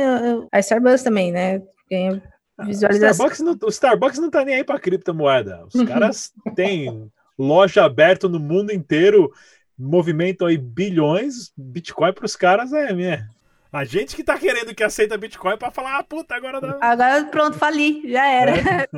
a 0.53 0.59
Starbucks 0.59 1.03
também, 1.03 1.33
né? 1.33 1.63
Ganha 1.91 2.23
visualização. 2.59 3.27
O 3.27 3.29
Starbucks 3.29 3.41
não, 3.41 3.69
o 3.69 3.71
Starbucks 3.71 4.19
não 4.19 4.31
tá 4.31 4.45
nem 4.45 4.57
aí 4.57 4.65
pra 4.65 4.79
criptomoeda. 4.79 5.65
Os 5.73 5.83
caras 5.85 6.33
têm 6.55 7.11
loja 7.39 7.85
aberta 7.85 8.29
no 8.29 8.39
mundo 8.39 8.73
inteiro, 8.73 9.33
movimentam 9.79 10.47
aí 10.47 10.59
bilhões. 10.59 11.53
Bitcoin 11.57 12.13
pros 12.13 12.37
caras 12.37 12.73
é, 12.73 12.93
minha. 12.93 13.29
A 13.73 13.85
gente 13.85 14.15
que 14.15 14.23
tá 14.23 14.39
querendo 14.39 14.75
que 14.75 14.85
aceita 14.85 15.17
Bitcoin 15.17 15.57
para 15.57 15.71
falar, 15.71 15.99
ah, 15.99 16.05
puta, 16.05 16.35
agora 16.35 16.61
dá. 16.61 16.77
Agora 16.79 17.25
pronto, 17.25 17.57
fali, 17.57 18.03
já 18.11 18.27
era. 18.27 18.53
É, 18.59 18.89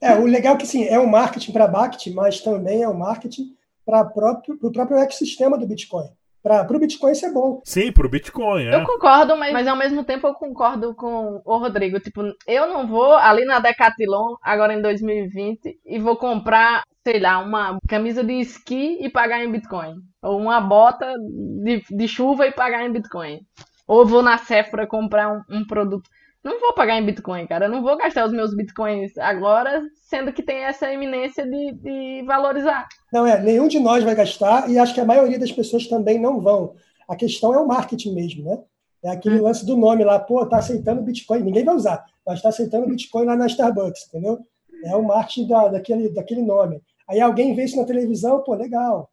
é 0.12 0.18
o 0.18 0.24
legal 0.24 0.54
é 0.54 0.56
que 0.56 0.66
sim, 0.66 0.84
é 0.84 0.98
um 0.98 1.06
marketing 1.06 1.52
para 1.52 1.68
Bact, 1.68 2.10
mas 2.12 2.40
também 2.40 2.82
é 2.82 2.88
um 2.88 2.96
marketing 2.96 3.54
para 3.84 4.02
próprio, 4.06 4.58
o 4.62 4.72
próprio 4.72 4.96
ecossistema 4.96 5.58
do 5.58 5.66
Bitcoin. 5.66 6.08
Para 6.42 6.76
o 6.76 6.80
Bitcoin 6.80 7.12
isso 7.12 7.24
é 7.24 7.32
bom. 7.32 7.60
Sim, 7.64 7.92
para 7.92 8.06
o 8.06 8.10
Bitcoin, 8.10 8.64
é. 8.64 8.74
Eu 8.74 8.84
concordo, 8.84 9.36
mas, 9.36 9.52
mas 9.52 9.66
ao 9.68 9.76
mesmo 9.76 10.02
tempo 10.04 10.26
eu 10.26 10.34
concordo 10.34 10.92
com 10.94 11.40
o 11.44 11.56
Rodrigo. 11.58 12.00
Tipo, 12.00 12.22
eu 12.46 12.66
não 12.66 12.86
vou 12.86 13.14
ali 13.14 13.44
na 13.44 13.60
Decathlon, 13.60 14.34
agora 14.42 14.74
em 14.74 14.82
2020, 14.82 15.78
e 15.86 15.98
vou 16.00 16.16
comprar, 16.16 16.82
sei 17.04 17.20
lá, 17.20 17.38
uma 17.38 17.78
camisa 17.88 18.24
de 18.24 18.32
esqui 18.40 18.98
e 19.00 19.08
pagar 19.08 19.44
em 19.44 19.52
Bitcoin. 19.52 19.94
Ou 20.20 20.40
uma 20.40 20.60
bota 20.60 21.14
de, 21.62 21.84
de 21.88 22.08
chuva 22.08 22.46
e 22.46 22.52
pagar 22.52 22.84
em 22.84 22.92
Bitcoin. 22.92 23.40
Ou 23.86 24.04
vou 24.04 24.22
na 24.22 24.36
Sephora 24.36 24.86
comprar 24.86 25.32
um, 25.32 25.42
um 25.48 25.64
produto. 25.64 26.08
Não 26.44 26.58
vou 26.58 26.74
pagar 26.74 26.98
em 26.98 27.06
Bitcoin, 27.06 27.46
cara. 27.46 27.66
Eu 27.66 27.70
não 27.70 27.82
vou 27.82 27.96
gastar 27.96 28.26
os 28.26 28.32
meus 28.32 28.54
Bitcoins 28.54 29.16
agora, 29.16 29.82
sendo 30.02 30.32
que 30.32 30.42
tem 30.42 30.64
essa 30.64 30.92
iminência 30.92 31.44
de, 31.48 31.72
de 31.72 32.24
valorizar. 32.26 32.88
Não, 33.12 33.24
é, 33.24 33.40
nenhum 33.40 33.68
de 33.68 33.78
nós 33.78 34.02
vai 34.02 34.14
gastar 34.14 34.68
e 34.68 34.76
acho 34.76 34.92
que 34.92 35.00
a 35.00 35.04
maioria 35.04 35.38
das 35.38 35.52
pessoas 35.52 35.86
também 35.86 36.18
não 36.18 36.40
vão. 36.40 36.74
A 37.08 37.14
questão 37.14 37.54
é 37.54 37.58
o 37.58 37.66
marketing 37.66 38.14
mesmo, 38.14 38.44
né? 38.44 38.58
É 39.04 39.10
aquele 39.10 39.40
hum. 39.40 39.44
lance 39.44 39.64
do 39.64 39.76
nome 39.76 40.04
lá, 40.04 40.18
pô, 40.18 40.44
tá 40.44 40.58
aceitando 40.58 41.02
Bitcoin. 41.02 41.42
Ninguém 41.42 41.64
vai 41.64 41.76
usar, 41.76 42.04
mas 42.26 42.42
tá 42.42 42.48
aceitando 42.48 42.88
Bitcoin 42.88 43.24
lá 43.24 43.36
na 43.36 43.46
Starbucks, 43.46 44.08
entendeu? 44.08 44.40
É 44.84 44.96
o 44.96 45.02
marketing 45.02 45.46
da, 45.46 45.68
daquele, 45.68 46.08
daquele 46.08 46.42
nome. 46.42 46.82
Aí 47.08 47.20
alguém 47.20 47.54
vê 47.54 47.64
isso 47.64 47.76
na 47.76 47.84
televisão, 47.84 48.42
pô, 48.42 48.54
legal. 48.54 49.08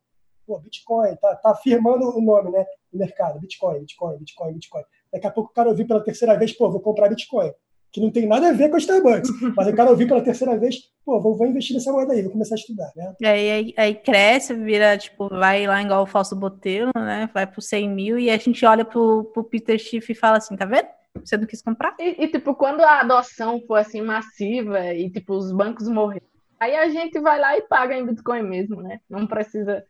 Pô, 0.47 0.59
Bitcoin, 0.59 1.15
tá, 1.17 1.35
tá 1.35 1.51
afirmando 1.51 2.09
o 2.09 2.21
nome, 2.21 2.49
né? 2.51 2.65
no 2.91 2.99
mercado. 2.99 3.39
Bitcoin, 3.39 3.79
Bitcoin, 3.79 4.17
Bitcoin, 4.17 4.53
Bitcoin. 4.53 4.83
Daqui 5.11 5.27
a 5.27 5.31
pouco 5.31 5.51
o 5.51 5.53
cara 5.53 5.69
ouvir 5.69 5.85
pela 5.85 6.03
terceira 6.03 6.37
vez, 6.37 6.53
pô, 6.53 6.69
vou 6.69 6.79
comprar 6.79 7.09
Bitcoin. 7.09 7.51
Que 7.91 7.99
não 7.99 8.11
tem 8.11 8.27
nada 8.27 8.49
a 8.49 8.51
ver 8.51 8.69
com 8.69 8.75
a 8.75 8.79
Starbucks. 8.79 9.29
Mas 9.55 9.67
o 9.67 9.75
cara 9.75 9.89
ouvir 9.89 10.07
pela 10.07 10.21
terceira 10.21 10.57
vez, 10.57 10.75
pô, 11.03 11.19
vou, 11.19 11.35
vou 11.35 11.47
investir 11.47 11.75
nessa 11.75 11.91
moeda 11.91 12.13
aí, 12.13 12.21
vou 12.21 12.31
começar 12.31 12.53
a 12.53 12.57
estudar, 12.57 12.91
né? 12.95 13.15
E 13.19 13.25
aí, 13.25 13.49
aí, 13.49 13.73
aí 13.75 13.95
cresce, 13.95 14.53
vira, 14.53 14.95
tipo, 14.95 15.27
vai 15.27 15.65
lá 15.65 15.81
igual 15.81 16.03
o 16.03 16.07
falso 16.07 16.35
botelho, 16.35 16.91
né? 16.95 17.27
Vai 17.33 17.47
pro 17.47 17.61
100 17.61 17.89
mil 17.89 18.19
e 18.19 18.29
a 18.29 18.37
gente 18.37 18.63
olha 18.63 18.85
pro, 18.85 19.23
pro 19.33 19.43
Peter 19.43 19.79
Schiff 19.79 20.11
e 20.11 20.15
fala 20.15 20.37
assim, 20.37 20.55
tá 20.55 20.65
vendo? 20.65 20.87
Você 21.15 21.35
não 21.35 21.47
quis 21.47 21.61
comprar? 21.63 21.95
E, 21.99 22.23
e, 22.23 22.27
tipo, 22.27 22.53
quando 22.53 22.81
a 22.81 23.01
adoção 23.01 23.59
for 23.65 23.75
assim 23.75 24.01
massiva 24.01 24.93
e 24.93 25.09
tipo 25.09 25.33
os 25.33 25.51
bancos 25.51 25.87
morrerem, 25.87 26.27
aí 26.59 26.75
a 26.75 26.89
gente 26.89 27.19
vai 27.19 27.39
lá 27.39 27.57
e 27.57 27.61
paga 27.63 27.97
em 27.97 28.05
Bitcoin 28.05 28.43
mesmo, 28.43 28.81
né? 28.81 28.99
Não 29.09 29.25
precisa 29.25 29.83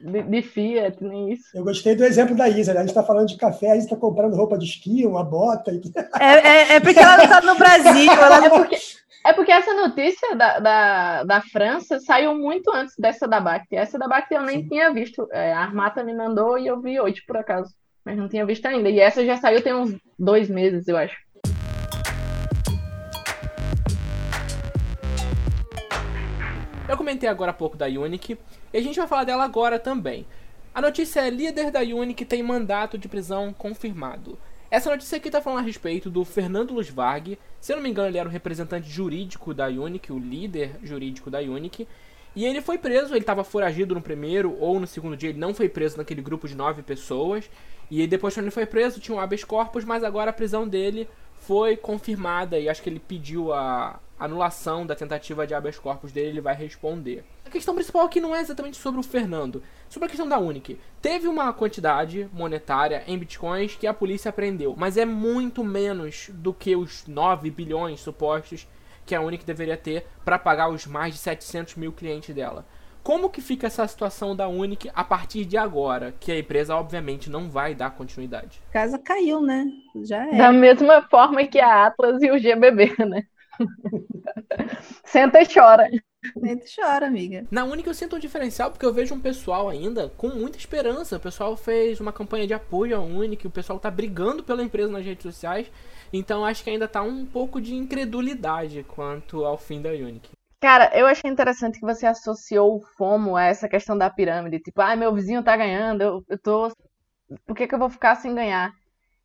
de, 0.00 0.22
de, 0.22 0.42
Fiat, 0.42 1.02
nem 1.02 1.32
isso. 1.32 1.44
Eu 1.54 1.64
gostei 1.64 1.94
do 1.94 2.04
exemplo 2.04 2.36
da 2.36 2.48
Isa, 2.48 2.72
né? 2.72 2.80
A 2.80 2.82
gente 2.82 2.90
está 2.90 3.02
falando 3.02 3.28
de 3.28 3.36
café, 3.36 3.70
a 3.70 3.76
Isa 3.76 3.86
está 3.86 3.96
comprando 3.96 4.36
roupa 4.36 4.58
de 4.58 4.64
esqui, 4.64 5.06
uma 5.06 5.24
bota. 5.24 5.72
E... 5.72 5.80
É, 6.20 6.34
é, 6.34 6.72
é, 6.74 6.80
porque 6.80 6.98
ela 6.98 7.16
não 7.16 7.24
está 7.24 7.40
no 7.40 7.54
Brasil. 7.56 8.12
Ela... 8.12 8.46
É, 8.46 8.50
porque, 8.50 8.76
é 9.24 9.32
porque 9.32 9.52
essa 9.52 9.74
notícia 9.74 10.36
da, 10.36 10.58
da, 10.58 11.24
da 11.24 11.40
França 11.40 11.98
saiu 12.00 12.36
muito 12.36 12.70
antes 12.72 12.94
dessa 12.98 13.26
da 13.26 13.40
BACT. 13.40 13.76
Essa 13.76 13.98
da 13.98 14.08
BACT 14.08 14.34
eu 14.34 14.42
nem 14.42 14.62
Sim. 14.62 14.68
tinha 14.68 14.92
visto. 14.92 15.28
É, 15.32 15.52
a 15.52 15.60
Armata 15.60 16.04
me 16.04 16.14
mandou 16.14 16.58
e 16.58 16.66
eu 16.66 16.80
vi 16.80 17.00
hoje, 17.00 17.22
por 17.26 17.36
acaso. 17.36 17.70
Mas 18.04 18.16
não 18.16 18.28
tinha 18.28 18.46
visto 18.46 18.66
ainda. 18.66 18.88
E 18.88 19.00
essa 19.00 19.24
já 19.24 19.36
saiu 19.36 19.62
tem 19.62 19.74
uns 19.74 19.96
dois 20.18 20.48
meses, 20.48 20.86
eu 20.86 20.96
acho. 20.96 21.25
Eu 26.88 26.96
comentei 26.96 27.28
agora 27.28 27.50
há 27.50 27.54
pouco 27.54 27.76
da 27.76 27.86
Unique 27.86 28.38
e 28.72 28.78
a 28.78 28.80
gente 28.80 28.96
vai 28.96 29.08
falar 29.08 29.24
dela 29.24 29.42
agora 29.42 29.76
também. 29.76 30.24
A 30.72 30.80
notícia 30.80 31.20
é: 31.20 31.30
líder 31.30 31.72
da 31.72 31.80
Unique 31.80 32.24
tem 32.24 32.44
mandato 32.44 32.96
de 32.96 33.08
prisão 33.08 33.52
confirmado. 33.52 34.38
Essa 34.70 34.90
notícia 34.90 35.16
aqui 35.16 35.26
está 35.26 35.40
falando 35.40 35.60
a 35.60 35.66
respeito 35.66 36.08
do 36.08 36.24
Fernando 36.24 36.74
Luz 36.74 36.88
Varg. 36.88 37.36
Se 37.60 37.72
eu 37.72 37.76
não 37.76 37.82
me 37.82 37.90
engano, 37.90 38.08
ele 38.08 38.18
era 38.18 38.28
o 38.28 38.32
representante 38.32 38.88
jurídico 38.88 39.52
da 39.52 39.66
Unique, 39.66 40.12
o 40.12 40.18
líder 40.18 40.76
jurídico 40.80 41.28
da 41.28 41.40
Unique. 41.40 41.88
E 42.36 42.44
ele 42.44 42.60
foi 42.60 42.78
preso, 42.78 43.14
ele 43.14 43.20
estava 43.20 43.42
foragido 43.42 43.94
no 43.94 44.02
primeiro 44.02 44.56
ou 44.60 44.78
no 44.78 44.86
segundo 44.86 45.16
dia, 45.16 45.30
ele 45.30 45.38
não 45.38 45.54
foi 45.54 45.68
preso 45.68 45.96
naquele 45.96 46.20
grupo 46.22 46.46
de 46.46 46.54
nove 46.54 46.82
pessoas. 46.82 47.50
E 47.90 48.06
depois, 48.06 48.34
quando 48.34 48.44
ele 48.44 48.50
foi 48.50 48.66
preso, 48.66 49.00
tinha 49.00 49.16
um 49.16 49.20
habeas 49.20 49.42
corpus, 49.42 49.84
mas 49.84 50.04
agora 50.04 50.30
a 50.30 50.34
prisão 50.34 50.68
dele 50.68 51.08
foi 51.40 51.76
confirmada 51.76 52.58
e 52.58 52.68
acho 52.68 52.82
que 52.82 52.88
ele 52.88 53.00
pediu 53.00 53.52
a 53.52 54.00
anulação 54.18 54.86
da 54.86 54.94
tentativa 54.94 55.46
de 55.46 55.54
habeas 55.54 55.78
corpus 55.78 56.10
dele, 56.10 56.28
ele 56.28 56.40
vai 56.40 56.54
responder. 56.54 57.24
A 57.44 57.50
questão 57.50 57.74
principal 57.74 58.04
aqui 58.04 58.20
não 58.20 58.34
é 58.34 58.40
exatamente 58.40 58.76
sobre 58.76 58.98
o 58.98 59.02
Fernando, 59.02 59.62
sobre 59.88 60.06
a 60.06 60.08
questão 60.08 60.28
da 60.28 60.38
Unic. 60.38 60.80
Teve 61.00 61.28
uma 61.28 61.52
quantidade 61.52 62.28
monetária 62.32 63.04
em 63.06 63.18
bitcoins 63.18 63.76
que 63.76 63.86
a 63.86 63.94
polícia 63.94 64.30
apreendeu, 64.30 64.74
mas 64.76 64.96
é 64.96 65.04
muito 65.04 65.62
menos 65.62 66.30
do 66.32 66.52
que 66.52 66.74
os 66.74 67.06
9 67.06 67.50
bilhões 67.50 68.00
supostos 68.00 68.66
que 69.04 69.14
a 69.14 69.20
Unic 69.20 69.44
deveria 69.44 69.76
ter 69.76 70.06
para 70.24 70.38
pagar 70.38 70.68
os 70.68 70.86
mais 70.86 71.14
de 71.14 71.20
700 71.20 71.76
mil 71.76 71.92
clientes 71.92 72.34
dela. 72.34 72.66
Como 73.06 73.30
que 73.30 73.40
fica 73.40 73.68
essa 73.68 73.86
situação 73.86 74.34
da 74.34 74.48
Unic 74.48 74.90
a 74.92 75.04
partir 75.04 75.44
de 75.44 75.56
agora? 75.56 76.12
Que 76.18 76.32
a 76.32 76.38
empresa, 76.40 76.74
obviamente, 76.74 77.30
não 77.30 77.48
vai 77.48 77.72
dar 77.72 77.92
continuidade. 77.92 78.60
A 78.70 78.72
casa 78.72 78.98
caiu, 78.98 79.40
né? 79.40 79.64
Já 80.02 80.26
é. 80.26 80.36
Da 80.36 80.50
mesma 80.50 81.00
forma 81.02 81.46
que 81.46 81.60
a 81.60 81.86
Atlas 81.86 82.20
e 82.20 82.32
o 82.32 82.36
GBB, 82.36 82.96
né? 83.06 83.22
Senta 85.06 85.40
e 85.40 85.46
chora. 85.46 85.88
Senta 86.32 86.64
e 86.64 86.68
chora, 86.74 87.06
amiga. 87.06 87.46
Na 87.48 87.62
Unic 87.62 87.86
eu 87.86 87.94
sinto 87.94 88.16
um 88.16 88.18
diferencial 88.18 88.72
porque 88.72 88.84
eu 88.84 88.92
vejo 88.92 89.14
um 89.14 89.20
pessoal 89.20 89.68
ainda 89.68 90.12
com 90.16 90.30
muita 90.30 90.58
esperança. 90.58 91.16
O 91.16 91.20
pessoal 91.20 91.56
fez 91.56 92.00
uma 92.00 92.12
campanha 92.12 92.44
de 92.44 92.54
apoio 92.54 92.96
à 92.96 93.00
Unic, 93.00 93.46
o 93.46 93.50
pessoal 93.50 93.78
tá 93.78 93.88
brigando 93.88 94.42
pela 94.42 94.64
empresa 94.64 94.90
nas 94.90 95.04
redes 95.04 95.22
sociais. 95.22 95.70
Então 96.12 96.44
acho 96.44 96.64
que 96.64 96.70
ainda 96.70 96.88
tá 96.88 97.02
um 97.02 97.24
pouco 97.24 97.60
de 97.60 97.72
incredulidade 97.72 98.84
quanto 98.88 99.44
ao 99.44 99.56
fim 99.56 99.80
da 99.80 99.90
Unic. 99.90 100.35
Cara, 100.60 100.90
eu 100.98 101.06
achei 101.06 101.30
interessante 101.30 101.78
que 101.78 101.86
você 101.86 102.06
associou 102.06 102.76
o 102.76 102.86
FOMO 102.96 103.36
a 103.36 103.44
essa 103.44 103.68
questão 103.68 103.96
da 103.96 104.10
pirâmide. 104.10 104.60
Tipo, 104.60 104.80
ah, 104.80 104.96
meu 104.96 105.14
vizinho 105.14 105.42
tá 105.42 105.56
ganhando, 105.56 106.00
eu, 106.02 106.24
eu 106.28 106.38
tô. 106.38 106.72
Por 107.46 107.56
que, 107.56 107.66
que 107.66 107.74
eu 107.74 107.78
vou 107.78 107.90
ficar 107.90 108.16
sem 108.16 108.34
ganhar? 108.34 108.72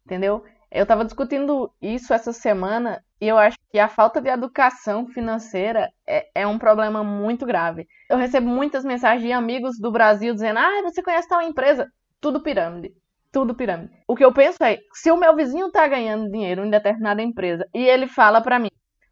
Entendeu? 0.05 0.43
Eu 0.71 0.85
tava 0.85 1.05
discutindo 1.05 1.71
isso 1.81 2.13
essa 2.13 2.33
semana 2.33 3.03
e 3.19 3.27
eu 3.27 3.37
acho 3.37 3.57
que 3.71 3.79
a 3.79 3.87
falta 3.89 4.21
de 4.21 4.29
educação 4.29 5.07
financeira 5.07 5.89
é, 6.07 6.27
é 6.35 6.47
um 6.47 6.57
problema 6.59 7.03
muito 7.03 7.45
grave. 7.45 7.87
Eu 8.09 8.17
recebo 8.17 8.47
muitas 8.47 8.83
mensagens 8.85 9.23
de 9.23 9.31
amigos 9.31 9.77
do 9.79 9.91
Brasil 9.91 10.33
dizendo: 10.33 10.59
ah, 10.59 10.81
você 10.83 11.03
conhece 11.03 11.27
tal 11.29 11.41
empresa? 11.41 11.87
Tudo 12.19 12.41
pirâmide. 12.41 12.93
Tudo 13.31 13.55
pirâmide. 13.55 13.91
O 14.07 14.15
que 14.15 14.25
eu 14.25 14.33
penso 14.33 14.63
é: 14.63 14.79
se 14.93 15.11
o 15.11 15.17
meu 15.17 15.35
vizinho 15.35 15.71
tá 15.71 15.87
ganhando 15.87 16.31
dinheiro 16.31 16.65
em 16.65 16.69
determinada 16.69 17.21
empresa 17.21 17.65
e 17.73 17.83
ele 17.83 18.07
fala 18.07 18.41
para 18.41 18.59
mim, 18.59 18.69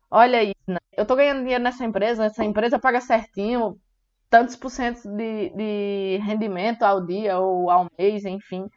olha 0.09 0.43
isso, 0.43 0.55
né? 0.67 0.77
eu 0.95 1.05
tô 1.05 1.15
ganhando 1.15 1.41
dinheiro 1.41 1.63
nessa 1.63 1.85
empresa, 1.85 2.25
essa 2.25 2.43
empresa 2.43 2.77
paga 2.77 2.99
certinho, 2.99 3.79
tantos 4.29 4.55
por 4.55 4.69
cento 4.69 5.07
de, 5.07 5.49
de 5.49 6.19
rendimento 6.23 6.83
ao 6.83 7.05
dia 7.05 7.39
ou 7.39 7.69
ao 7.69 7.87
mês, 7.97 8.25
enfim. 8.25 8.67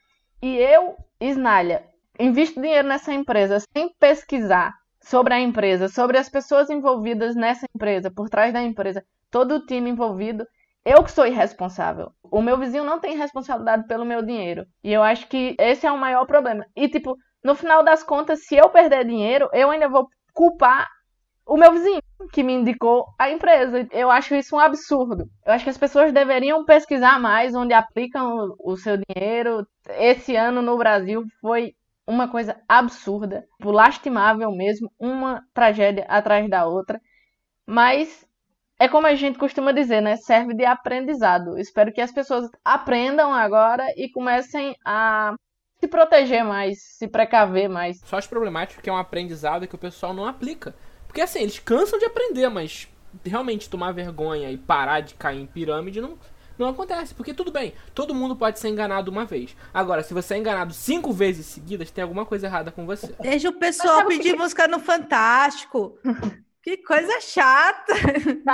E 0.40 0.56
eu, 0.56 0.96
Snalha, 1.20 1.84
invisto 2.18 2.60
dinheiro 2.60 2.86
nessa 2.86 3.12
empresa 3.12 3.58
sem 3.72 3.92
pesquisar 3.98 4.74
sobre 5.00 5.34
a 5.34 5.40
empresa, 5.40 5.88
sobre 5.88 6.16
as 6.16 6.28
pessoas 6.28 6.70
envolvidas 6.70 7.34
nessa 7.34 7.66
empresa, 7.74 8.10
por 8.10 8.28
trás 8.28 8.52
da 8.52 8.62
empresa, 8.62 9.04
todo 9.30 9.56
o 9.56 9.66
time 9.66 9.90
envolvido, 9.90 10.46
eu 10.84 11.02
que 11.02 11.10
sou 11.12 11.26
irresponsável. 11.26 12.12
O 12.22 12.40
meu 12.40 12.56
vizinho 12.56 12.84
não 12.84 12.98
tem 12.98 13.16
responsabilidade 13.16 13.86
pelo 13.86 14.04
meu 14.04 14.22
dinheiro. 14.22 14.64
E 14.82 14.92
eu 14.92 15.02
acho 15.02 15.28
que 15.28 15.54
esse 15.58 15.86
é 15.86 15.92
o 15.92 15.98
maior 15.98 16.26
problema. 16.26 16.64
E, 16.74 16.88
tipo, 16.88 17.16
no 17.42 17.54
final 17.54 17.84
das 17.84 18.02
contas, 18.02 18.46
se 18.46 18.56
eu 18.56 18.68
perder 18.68 19.04
dinheiro, 19.04 19.48
eu 19.52 19.70
ainda 19.70 19.88
vou 19.88 20.08
culpar 20.32 20.88
o 21.52 21.56
meu 21.58 21.70
vizinho 21.70 22.00
que 22.32 22.42
me 22.42 22.54
indicou 22.54 23.04
a 23.18 23.30
empresa. 23.30 23.86
Eu 23.92 24.10
acho 24.10 24.34
isso 24.34 24.56
um 24.56 24.58
absurdo. 24.58 25.26
Eu 25.44 25.52
acho 25.52 25.64
que 25.64 25.70
as 25.70 25.76
pessoas 25.76 26.10
deveriam 26.10 26.64
pesquisar 26.64 27.20
mais 27.20 27.54
onde 27.54 27.74
aplicam 27.74 28.54
o, 28.58 28.74
seu 28.74 28.96
dinheiro. 28.96 29.66
Esse 29.98 30.34
ano 30.34 30.62
no 30.62 30.78
Brasil 30.78 31.22
foi 31.42 31.74
uma 32.06 32.26
coisa 32.26 32.56
absurda, 32.66 33.44
lastimável 33.62 34.50
mesmo, 34.50 34.90
uma 34.98 35.42
tragédia 35.52 36.06
atrás 36.08 36.48
da 36.48 36.66
outra. 36.66 36.98
Mas 37.66 38.26
é 38.80 38.88
como 38.88 39.06
a 39.06 39.14
gente 39.14 39.38
costuma 39.38 39.72
dizer, 39.72 40.00
né? 40.00 40.16
Serve 40.16 40.54
de 40.54 40.64
aprendizado. 40.64 41.58
Espero 41.58 41.92
que 41.92 42.00
as 42.00 42.10
pessoas 42.10 42.48
aprendam 42.64 43.30
agora 43.30 43.84
e 43.94 44.10
comecem 44.10 44.74
a 44.86 45.34
se 45.78 45.86
proteger 45.86 46.44
mais, 46.44 46.78
se 46.96 47.06
precaver 47.06 47.68
mais. 47.68 48.00
Só 48.06 48.16
acho 48.16 48.30
problemático 48.30 48.80
que 48.80 48.88
é 48.88 48.92
um 48.92 48.96
aprendizado 48.96 49.68
que 49.68 49.74
o 49.74 49.78
pessoal 49.78 50.14
não 50.14 50.24
aplica. 50.24 50.74
Porque 51.12 51.20
assim, 51.20 51.40
eles 51.40 51.58
cansam 51.58 51.98
de 51.98 52.06
aprender, 52.06 52.48
mas 52.48 52.88
realmente 53.22 53.68
tomar 53.68 53.92
vergonha 53.92 54.50
e 54.50 54.56
parar 54.56 55.00
de 55.00 55.12
cair 55.12 55.42
em 55.42 55.46
pirâmide 55.46 56.00
não, 56.00 56.16
não 56.58 56.70
acontece. 56.70 57.14
Porque 57.14 57.34
tudo 57.34 57.52
bem, 57.52 57.74
todo 57.94 58.14
mundo 58.14 58.34
pode 58.34 58.58
ser 58.58 58.70
enganado 58.70 59.10
uma 59.10 59.26
vez. 59.26 59.54
Agora, 59.74 60.02
se 60.02 60.14
você 60.14 60.32
é 60.32 60.38
enganado 60.38 60.72
cinco 60.72 61.12
vezes 61.12 61.44
seguidas, 61.44 61.90
tem 61.90 62.00
alguma 62.00 62.24
coisa 62.24 62.46
errada 62.46 62.72
com 62.72 62.86
você. 62.86 63.14
Deixa 63.20 63.50
o 63.50 63.58
pessoal 63.58 64.06
pedir 64.06 64.32
que... 64.32 64.38
música 64.38 64.66
no 64.66 64.80
Fantástico. 64.80 65.98
Que 66.64 66.76
coisa 66.76 67.20
chata! 67.20 67.92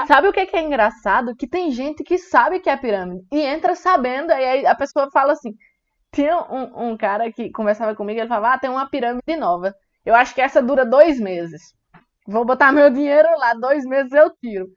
Sabe 0.09 0.29
o 0.29 0.33
que 0.33 0.41
é 0.41 0.63
engraçado? 0.63 1.37
Que 1.37 1.47
tem 1.47 1.71
gente 1.71 2.03
que 2.03 2.17
sabe 2.17 2.59
que 2.59 2.71
é 2.71 2.75
pirâmide 2.75 3.23
e 3.31 3.39
entra 3.39 3.75
sabendo, 3.75 4.31
e 4.31 4.33
aí 4.33 4.67
a 4.67 4.75
pessoa 4.75 5.11
fala 5.13 5.35
assim. 5.35 5.55
Tinha 6.11 6.39
um, 6.51 6.93
um 6.93 6.97
cara 6.97 7.31
que 7.31 7.51
conversava 7.51 7.95
comigo, 7.95 8.19
ele 8.19 8.27
falava: 8.27 8.55
Ah, 8.55 8.59
tem 8.59 8.71
uma 8.71 8.89
pirâmide 8.89 9.37
nova. 9.37 9.75
Eu 10.07 10.15
acho 10.15 10.35
que 10.35 10.41
essa 10.41 10.63
dura 10.63 10.87
dois 10.87 11.21
meses. 11.21 11.77
Vou 12.29 12.45
botar 12.45 12.73
meu 12.73 12.91
dinheiro 12.91 13.27
lá, 13.39 13.55
dois 13.55 13.87
meses 13.87 14.13
eu 14.13 14.31
tiro. 14.39 14.69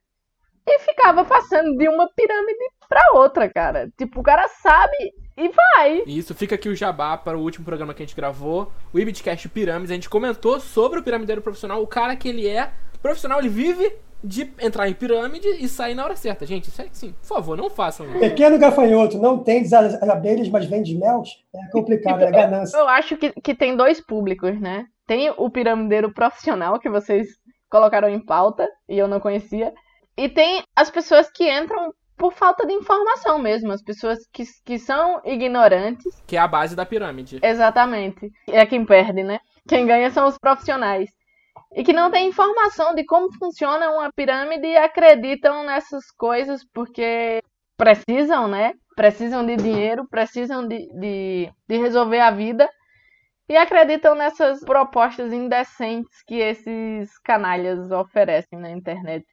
E 0.65 0.79
ficava 0.79 1.25
passando 1.25 1.75
de 1.77 1.89
uma 1.89 2.09
pirâmide 2.15 2.65
pra 2.87 3.01
outra, 3.13 3.49
cara. 3.49 3.91
Tipo, 3.97 4.21
o 4.21 4.23
cara 4.23 4.47
sabe 4.47 4.95
e 5.35 5.49
vai. 5.49 6.03
Isso, 6.07 6.33
fica 6.33 6.55
aqui 6.55 6.69
o 6.69 6.75
jabá 6.75 7.17
para 7.17 7.37
o 7.37 7.41
último 7.41 7.65
programa 7.65 7.93
que 7.93 8.01
a 8.01 8.05
gente 8.05 8.15
gravou, 8.15 8.71
o 8.93 8.99
Ibitcast 8.99 9.49
Pirâmides. 9.49 9.91
A 9.91 9.95
gente 9.95 10.09
comentou 10.09 10.61
sobre 10.61 10.99
o 10.99 11.03
piramideiro 11.03 11.41
profissional, 11.41 11.83
o 11.83 11.87
cara 11.87 12.15
que 12.15 12.29
ele 12.29 12.47
é 12.47 12.71
profissional, 13.01 13.39
ele 13.39 13.49
vive 13.49 13.91
de 14.23 14.53
entrar 14.59 14.87
em 14.87 14.93
pirâmide 14.93 15.47
e 15.47 15.67
sair 15.67 15.95
na 15.95 16.05
hora 16.05 16.15
certa. 16.15 16.45
Gente, 16.45 16.69
isso 16.69 16.81
é 16.81 16.85
assim, 16.85 17.11
por 17.11 17.25
favor, 17.25 17.57
não 17.57 17.69
façam 17.69 18.05
isso. 18.05 18.19
Pequeno 18.19 18.57
gafanhoto, 18.57 19.17
não 19.17 19.39
tem 19.39 19.61
as 19.61 19.73
abelhas, 20.03 20.47
mas 20.47 20.65
vende 20.65 20.95
mel? 20.95 21.23
É 21.53 21.69
complicado, 21.71 22.21
é 22.21 22.31
ganância. 22.31 22.77
Eu 22.77 22.87
acho 22.87 23.17
que, 23.17 23.31
que 23.41 23.55
tem 23.55 23.75
dois 23.75 23.99
públicos, 23.99 24.57
né? 24.59 24.85
Tem 25.07 25.33
o 25.35 25.49
piramideiro 25.49 26.13
profissional, 26.13 26.79
que 26.79 26.89
vocês 26.89 27.27
colocaram 27.71 28.09
em 28.09 28.19
pauta 28.19 28.69
e 28.87 28.99
eu 28.99 29.07
não 29.07 29.19
conhecia. 29.19 29.73
E 30.17 30.27
tem 30.27 30.61
as 30.75 30.91
pessoas 30.91 31.31
que 31.31 31.49
entram 31.49 31.93
por 32.17 32.33
falta 32.33 32.67
de 32.67 32.73
informação 32.73 33.39
mesmo, 33.39 33.71
as 33.71 33.81
pessoas 33.81 34.19
que, 34.31 34.43
que 34.63 34.77
são 34.77 35.21
ignorantes. 35.25 36.21
Que 36.27 36.35
é 36.35 36.39
a 36.39 36.47
base 36.47 36.75
da 36.75 36.85
pirâmide. 36.85 37.39
Exatamente. 37.41 38.29
É 38.47 38.63
quem 38.65 38.85
perde, 38.85 39.23
né? 39.23 39.39
Quem 39.67 39.87
ganha 39.87 40.11
são 40.11 40.27
os 40.27 40.37
profissionais. 40.37 41.09
E 41.73 41.83
que 41.83 41.93
não 41.93 42.11
tem 42.11 42.27
informação 42.27 42.93
de 42.93 43.05
como 43.05 43.33
funciona 43.39 43.89
uma 43.89 44.11
pirâmide 44.11 44.67
e 44.67 44.77
acreditam 44.77 45.63
nessas 45.63 46.11
coisas 46.11 46.63
porque 46.73 47.41
precisam, 47.77 48.47
né? 48.47 48.73
Precisam 48.95 49.45
de 49.45 49.55
dinheiro, 49.55 50.05
precisam 50.07 50.67
de, 50.67 50.87
de, 50.99 51.49
de 51.67 51.77
resolver 51.77 52.19
a 52.19 52.29
vida 52.29 52.69
e 53.51 53.57
acreditam 53.57 54.15
nessas 54.15 54.61
propostas 54.61 55.33
indecentes 55.33 56.23
que 56.25 56.35
esses 56.35 57.19
canalhas 57.19 57.91
oferecem 57.91 58.57
na 58.57 58.71
internet 58.71 59.25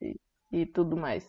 e, 0.50 0.66
tudo 0.66 0.96
mais. 0.96 1.24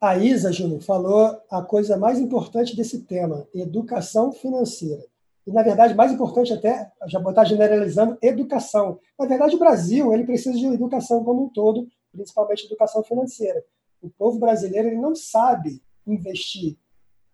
A 0.00 0.16
Isa, 0.16 0.50
Júnior, 0.50 0.80
falou 0.80 1.38
a 1.50 1.60
coisa 1.60 1.98
mais 1.98 2.18
importante 2.18 2.74
desse 2.74 3.02
tema, 3.02 3.46
educação 3.54 4.32
financeira. 4.32 5.04
E, 5.46 5.52
na 5.52 5.62
verdade, 5.62 5.92
mais 5.92 6.12
importante 6.12 6.50
até, 6.50 6.90
já 7.08 7.20
botar 7.20 7.44
generalizando, 7.44 8.16
educação. 8.22 8.98
Na 9.18 9.26
verdade, 9.26 9.56
o 9.56 9.58
Brasil 9.58 10.10
ele 10.14 10.24
precisa 10.24 10.56
de 10.56 10.64
educação 10.64 11.22
como 11.22 11.44
um 11.44 11.48
todo, 11.50 11.86
principalmente 12.10 12.64
educação 12.64 13.02
financeira. 13.02 13.62
O 14.00 14.08
povo 14.08 14.38
brasileiro 14.38 14.88
ele 14.88 14.96
não 14.96 15.14
sabe 15.14 15.82
investir. 16.06 16.78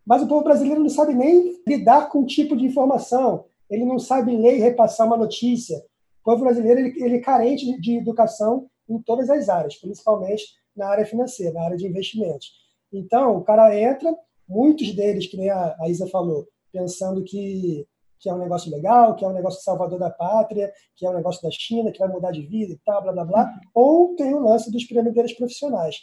Mas 0.05 0.21
o 0.23 0.27
povo 0.27 0.42
brasileiro 0.42 0.81
não 0.81 0.88
sabe 0.88 1.14
nem 1.14 1.62
lidar 1.64 2.09
com 2.09 2.23
o 2.23 2.27
tipo 2.27 2.57
de 2.57 2.64
informação 2.64 3.45
ele 3.70 3.85
não 3.85 3.98
sabe 3.98 4.37
ler 4.37 4.57
e 4.57 4.61
repassar 4.61 5.07
uma 5.07 5.16
notícia. 5.16 5.76
O 6.20 6.31
povo 6.31 6.44
brasileiro 6.44 6.81
ele, 6.81 7.05
ele 7.05 7.16
é 7.16 7.20
carente 7.20 7.81
de 7.81 7.98
educação 7.98 8.68
em 8.88 9.00
todas 9.02 9.29
as 9.31 9.48
áreas, 9.48 9.76
principalmente 9.76 10.44
na 10.76 10.88
área 10.88 11.07
financeira, 11.07 11.52
na 11.52 11.64
área 11.64 11.76
de 11.76 11.87
investimentos. 11.87 12.52
Então, 12.92 13.37
o 13.37 13.42
cara 13.42 13.79
entra, 13.79 14.14
muitos 14.48 14.94
deles, 14.94 15.26
que 15.26 15.37
nem 15.37 15.50
a, 15.50 15.76
a 15.81 15.88
Isa 15.88 16.07
falou, 16.09 16.46
pensando 16.72 17.24
que, 17.24 17.87
que 18.18 18.29
é 18.29 18.35
um 18.35 18.38
negócio 18.38 18.70
legal, 18.70 19.16
que 19.16 19.24
é 19.24 19.29
um 19.29 19.33
negócio 19.33 19.62
salvador 19.62 19.98
da 19.98 20.11
pátria, 20.11 20.72
que 20.94 21.07
é 21.07 21.11
um 21.11 21.14
negócio 21.14 21.42
da 21.42 21.50
China, 21.50 21.90
que 21.90 21.98
vai 21.98 22.09
mudar 22.09 22.31
de 22.31 22.42
vida 22.42 22.72
e 22.72 22.79
tal, 22.85 23.02
blá, 23.02 23.12
blá, 23.12 23.24
blá. 23.24 23.61
Ou 23.74 24.14
tem 24.14 24.35
o 24.35 24.40
lance 24.40 24.70
dos 24.70 24.85
pirâmideiros 24.85 25.33
profissionais. 25.33 25.96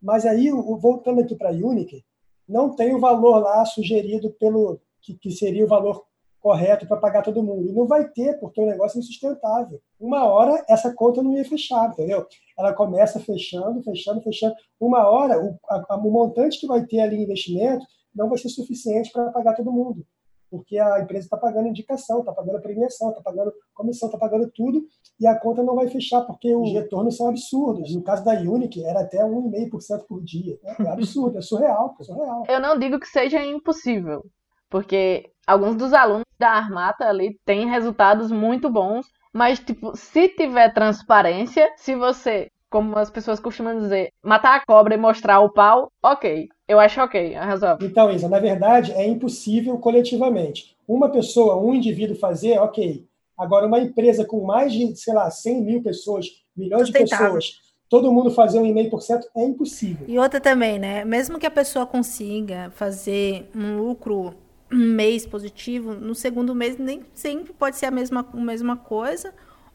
Mas 0.00 0.24
aí, 0.24 0.50
voltando 0.50 1.20
aqui 1.20 1.34
para 1.34 1.50
a 1.50 1.52
Unique, 1.52 2.04
não 2.48 2.74
tem 2.74 2.94
o 2.94 3.00
valor 3.00 3.40
lá 3.40 3.64
sugerido 3.64 4.30
pelo 4.38 4.80
que, 5.02 5.14
que 5.14 5.30
seria 5.30 5.64
o 5.64 5.68
valor 5.68 6.04
correto 6.40 6.86
para 6.86 6.96
pagar 6.96 7.22
todo 7.22 7.42
mundo. 7.42 7.68
E 7.68 7.72
não 7.72 7.86
vai 7.86 8.08
ter, 8.08 8.38
porque 8.38 8.60
o 8.60 8.66
negócio 8.66 8.98
é 8.98 9.00
insustentável. 9.00 9.80
Uma 9.98 10.24
hora 10.24 10.64
essa 10.68 10.92
conta 10.94 11.22
não 11.22 11.32
ia 11.32 11.44
fechar, 11.44 11.90
entendeu? 11.90 12.26
Ela 12.58 12.72
começa 12.72 13.20
fechando, 13.20 13.82
fechando, 13.82 14.22
fechando. 14.22 14.54
Uma 14.80 15.08
hora 15.08 15.40
o, 15.40 15.58
a, 15.68 15.96
o 15.96 16.10
montante 16.10 16.58
que 16.58 16.66
vai 16.66 16.84
ter 16.86 17.00
ali 17.00 17.22
investimento 17.22 17.84
não 18.14 18.28
vai 18.28 18.38
ser 18.38 18.48
suficiente 18.48 19.10
para 19.12 19.30
pagar 19.30 19.54
todo 19.54 19.72
mundo. 19.72 20.04
porque 20.50 20.78
a 20.78 21.00
empresa 21.00 21.26
está 21.26 21.36
pagando 21.36 21.68
indicação, 21.68 22.20
está 22.20 22.32
pagando 22.32 22.60
premiação, 22.60 23.10
está 23.10 23.20
pagando 23.20 23.52
comissão, 23.74 24.08
está 24.08 24.18
pagando 24.18 24.50
tudo, 24.50 24.82
e 25.20 25.26
a 25.26 25.38
conta 25.38 25.62
não 25.62 25.74
vai 25.74 25.88
fechar, 25.88 26.22
porque 26.22 26.54
os 26.54 26.72
retornos 26.72 27.16
são 27.16 27.28
absurdos. 27.28 27.94
No 27.94 28.02
caso 28.02 28.24
da 28.24 28.32
Unique, 28.32 28.84
era 28.84 29.00
até 29.00 29.18
1,5% 29.18 30.06
por 30.08 30.22
dia. 30.22 30.58
É 30.80 30.88
absurdo, 30.88 31.38
é 31.38 31.42
surreal, 31.42 31.94
é 32.00 32.02
surreal. 32.02 32.44
Eu 32.48 32.60
não 32.60 32.78
digo 32.78 32.98
que 32.98 33.06
seja 33.06 33.44
impossível, 33.44 34.24
porque 34.70 35.30
alguns 35.46 35.76
dos 35.76 35.92
alunos 35.92 36.24
da 36.38 36.50
Armata 36.50 37.04
ali 37.06 37.38
têm 37.44 37.68
resultados 37.68 38.30
muito 38.30 38.70
bons, 38.70 39.06
mas, 39.32 39.58
tipo, 39.58 39.96
se 39.96 40.28
tiver 40.28 40.72
transparência, 40.72 41.70
se 41.76 41.94
você 41.94 42.50
como 42.70 42.98
as 42.98 43.10
pessoas 43.10 43.40
costumam 43.40 43.78
dizer, 43.78 44.12
matar 44.22 44.56
a 44.56 44.64
cobra 44.64 44.94
e 44.94 44.98
mostrar 44.98 45.40
o 45.40 45.50
pau, 45.50 45.90
ok. 46.02 46.48
Eu 46.66 46.78
acho 46.78 47.00
ok, 47.00 47.34
resolve. 47.34 47.86
Então, 47.86 48.10
Isa, 48.10 48.28
na 48.28 48.38
verdade, 48.38 48.92
é 48.92 49.06
impossível 49.06 49.78
coletivamente. 49.78 50.76
Uma 50.86 51.10
pessoa, 51.10 51.56
um 51.56 51.74
indivíduo 51.74 52.16
fazer, 52.16 52.58
ok. 52.58 53.06
Agora, 53.38 53.66
uma 53.66 53.80
empresa 53.80 54.24
com 54.24 54.44
mais 54.44 54.72
de, 54.72 54.94
sei 54.96 55.14
lá, 55.14 55.30
100 55.30 55.62
mil 55.62 55.82
pessoas, 55.82 56.26
milhões 56.56 56.88
de 56.88 56.92
pessoas, 56.92 57.52
todo 57.88 58.12
mundo 58.12 58.30
fazer 58.30 58.58
um 58.58 58.66
e 58.66 58.72
meio 58.72 58.90
por 58.90 59.00
cento 59.00 59.26
é 59.34 59.44
impossível. 59.44 60.06
E 60.06 60.18
outra 60.18 60.40
também, 60.40 60.78
né? 60.78 61.04
Mesmo 61.04 61.38
que 61.38 61.46
a 61.46 61.50
pessoa 61.50 61.86
consiga 61.86 62.70
fazer 62.74 63.48
um 63.54 63.78
lucro 63.78 64.34
um 64.70 64.76
mês 64.76 65.26
positivo, 65.26 65.94
no 65.94 66.14
segundo 66.14 66.54
mês 66.54 66.76
nem 66.76 67.02
sempre 67.14 67.52
pode 67.52 67.76
ser 67.76 67.86
a 67.86 67.90
mesma, 67.90 68.26
a 68.32 68.36
mesma 68.36 68.76
coisa, 68.76 69.32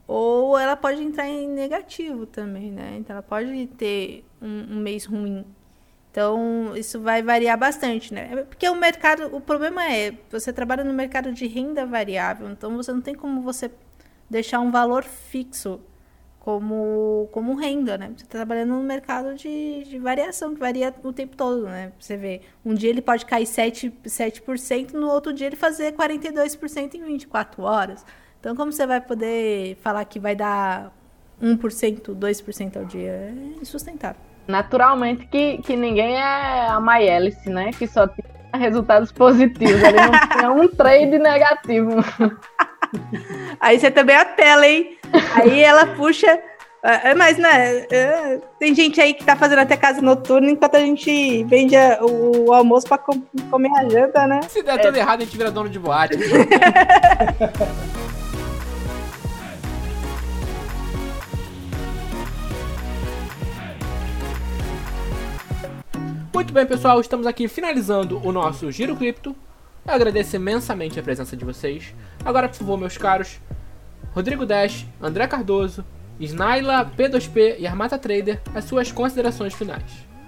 ou 0.08 0.58
ela 0.58 0.76
pode 0.76 1.02
entrar 1.02 1.28
em 1.28 1.48
negativo 1.48 2.26
também, 2.26 2.72
né? 2.72 2.98
Então 2.98 3.16
ela 3.16 3.24
pode 3.24 3.68
ter 3.78 4.24
um, 4.42 4.76
um 4.76 4.80
mês 4.82 5.06
ruim. 5.06 5.46
Então 6.12 6.74
isso 6.76 7.00
vai 7.00 7.24
variar 7.24 7.58
bastante, 7.58 8.14
né? 8.14 8.44
Porque 8.48 8.70
o 8.70 8.76
mercado, 8.76 9.36
o 9.36 9.42
problema 9.42 9.92
é, 9.92 10.14
você 10.30 10.54
trabalha 10.54 10.84
no 10.84 10.94
mercado 10.94 11.32
de 11.32 11.48
renda 11.48 11.86
variável, 11.86 12.50
então 12.50 12.76
você 12.76 12.92
não 12.92 13.02
tem 13.02 13.16
como 13.16 13.42
você 13.42 13.72
deixar 14.30 14.60
um 14.60 14.72
valor 14.72 15.04
fixo 15.04 15.80
como, 16.44 17.30
como 17.32 17.56
renda, 17.56 17.98
né? 17.98 18.08
Você 18.08 18.26
está 18.26 18.40
trabalhando 18.40 18.74
no 18.74 18.84
mercado 18.84 19.34
de, 19.34 19.86
de 19.86 19.98
variação, 19.98 20.54
que 20.54 20.60
varia 20.60 20.94
o 21.02 21.14
tempo 21.14 21.38
todo, 21.38 21.64
né? 21.64 21.94
Você 21.98 22.18
vê, 22.18 22.42
um 22.66 22.74
dia 22.74 22.90
ele 22.90 23.02
pode 23.02 23.26
cair 23.26 23.46
7%, 23.46 23.94
7% 24.06 24.92
no 24.92 25.08
outro 25.10 25.32
dia 25.32 25.48
ele 25.48 25.56
fazer 25.56 25.94
42% 25.94 26.96
em 26.96 27.04
24 27.04 27.64
horas. 27.64 28.06
Então, 28.42 28.58
como 28.58 28.74
você 28.74 28.86
vai 28.86 29.00
poder 29.00 29.78
falar 29.78 30.04
que 30.04 30.20
vai 30.20 30.36
dar 30.36 30.92
1%, 31.42 32.14
2% 32.14 32.78
ao 32.78 32.84
dia? 32.84 33.12
É 33.12 33.62
insustentável. 33.62 34.20
Naturalmente 34.46 35.26
que, 35.28 35.60
que 35.60 35.78
ninguém 35.78 36.18
é 36.18 36.68
a 36.68 36.78
Mayelice, 36.82 37.50
né? 37.50 37.72
Que 37.72 37.88
só 37.88 38.06
tem 38.06 38.26
resultados 38.54 39.14
positivos. 39.14 39.82
Ele 39.82 39.98
não 39.98 40.12
tem 40.12 40.50
um 40.50 40.68
trade 40.68 41.18
negativo. 41.18 41.92
Aí 43.60 43.80
você 43.80 43.92
também 43.92 44.16
a 44.16 44.26
tela, 44.26 44.68
hein? 44.68 44.98
Aí 45.36 45.62
ela 45.62 45.86
puxa. 45.88 46.40
É, 46.86 47.12
é, 47.12 47.16
mas, 47.16 47.38
né? 47.38 47.86
É, 47.90 48.42
tem 48.60 48.76
gente 48.76 49.00
aí 49.00 49.14
que 49.14 49.24
tá 49.24 49.38
fazendo 49.38 49.60
até 49.60 49.78
casa 49.78 50.02
noturna 50.02 50.52
enquanto 50.52 50.76
a 50.76 50.80
gente 50.80 51.42
vende 51.46 51.76
o, 52.02 52.50
o 52.50 52.54
almoço 52.54 52.86
pra 52.86 52.98
comer 52.98 53.72
a 53.78 53.88
janta, 53.88 54.28
né? 54.28 54.42
Se 54.50 54.62
der 54.62 54.76
é. 54.76 54.78
tudo 54.80 54.98
errado, 54.98 55.22
a 55.22 55.24
gente 55.24 55.38
vira 55.38 55.50
dono 55.50 55.70
de 55.70 55.80
boate. 55.80 56.18
Muito 66.34 66.52
bem, 66.52 66.66
pessoal, 66.66 67.00
estamos 67.00 67.26
aqui 67.26 67.48
finalizando 67.48 68.20
o 68.22 68.32
nosso 68.32 68.70
Giro 68.70 68.96
Cripto. 68.98 69.34
Eu 69.86 69.94
agradeço 69.94 70.36
imensamente 70.36 70.98
a 70.98 71.04
presença 71.04 71.36
de 71.36 71.44
vocês. 71.44 71.94
Agora, 72.24 72.48
por 72.48 72.56
favor, 72.56 72.78
meus 72.78 72.98
caros, 72.98 73.40
Rodrigo 74.14 74.46
Dash, 74.46 74.86
André 75.02 75.28
Cardoso, 75.28 75.84
Snaila, 76.20 76.90
P2P 76.98 77.58
e 77.60 77.68
Armata 77.68 77.98
Trader, 77.98 78.42
as 78.56 78.64
suas 78.64 78.92
considerações 78.92 79.54
finais. 79.54 79.84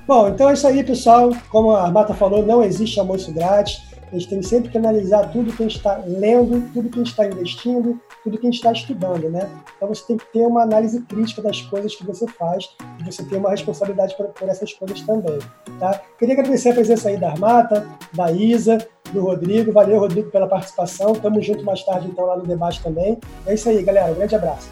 Bom, 0.06 0.28
então 0.28 0.49
é 0.49 0.53
isso 0.53 0.68
aí, 0.68 0.84
pessoal. 0.84 1.32
Como 1.49 1.72
a 1.72 1.84
Armata 1.84 2.14
falou, 2.14 2.45
não 2.45 2.62
existe 2.62 2.99
almoço 2.99 3.32
grátis. 3.32 3.82
A 4.12 4.18
gente 4.18 4.30
tem 4.30 4.41
sempre 4.43 4.70
que 4.70 4.78
analisar 4.78 5.32
tudo 5.32 5.51
que 5.51 5.64
a 5.64 5.68
gente 5.68 5.78
está 5.78 5.97
lendo, 6.06 6.62
tudo 6.74 6.89
que 6.89 6.95
a 6.95 7.03
gente 7.03 7.12
está 7.12 7.26
investindo, 7.26 7.99
tudo 8.24 8.38
que 8.38 8.45
a 8.45 8.51
gente 8.51 8.58
está 8.58 8.72
estudando, 8.72 9.30
né? 9.30 9.49
Então 9.76 9.88
você 9.88 10.06
tem 10.06 10.18
que 10.18 10.26
ter 10.32 10.45
uma 10.45 10.62
análise 10.62 11.01
crítica 11.01 11.41
das 11.41 11.62
coisas 11.62 11.95
que 11.95 12.06
você 12.06 12.28
faz 12.28 12.70
e 12.99 13.03
você 13.03 13.24
tem 13.24 13.39
uma 13.39 13.49
responsabilidade 13.49 14.16
por, 14.16 14.28
por 14.28 14.47
essas 14.47 14.72
coisas 14.74 15.01
também, 15.01 15.39
tá? 15.80 15.99
Queria 16.20 16.36
agradecer 16.36 16.70
a 16.70 16.74
presença 16.74 17.10
aí 17.10 17.18
da 17.18 17.32
Armata, 17.32 17.88
da 18.14 18.32
Isa, 18.32 18.78
do 19.16 19.22
Rodrigo. 19.22 19.72
Valeu, 19.72 19.99
Rodrigo, 19.99 20.30
pela 20.30 20.47
participação. 20.47 21.13
Tamo 21.13 21.41
junto 21.41 21.63
mais 21.63 21.84
tarde, 21.84 22.07
então, 22.07 22.26
lá 22.26 22.38
no 22.38 22.45
debate 22.45 22.84
também. 22.84 23.18
É 23.47 23.53
isso 23.53 23.68
aí, 23.68 23.82
galera. 23.82 24.11
Um 24.11 24.16
grande 24.16 24.36
abraço. 24.36 24.70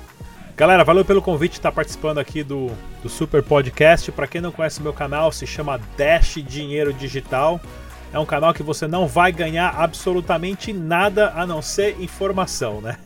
Galera, 0.56 0.84
valeu 0.84 1.04
pelo 1.04 1.20
convite 1.20 1.54
de 1.54 1.58
estar 1.58 1.72
participando 1.72 2.20
aqui 2.20 2.44
do, 2.44 2.70
do 3.02 3.10
Super 3.10 3.42
Podcast. 3.42 4.12
Para 4.12 4.28
quem 4.28 4.40
não 4.40 4.52
conhece 4.52 4.84
meu 4.84 4.94
canal, 4.94 5.32
se 5.32 5.48
chama 5.48 5.80
Dash 5.98 6.36
Dinheiro 6.48 6.94
Digital. 6.94 7.60
É 8.14 8.20
um 8.20 8.26
canal 8.26 8.54
que 8.54 8.62
você 8.62 8.88
não 8.88 9.08
vai 9.08 9.32
ganhar 9.32 9.70
absolutamente 9.76 10.72
nada 10.72 11.34
a 11.36 11.48
não 11.48 11.60
ser 11.60 12.00
informação, 12.00 12.80
né? 12.80 12.98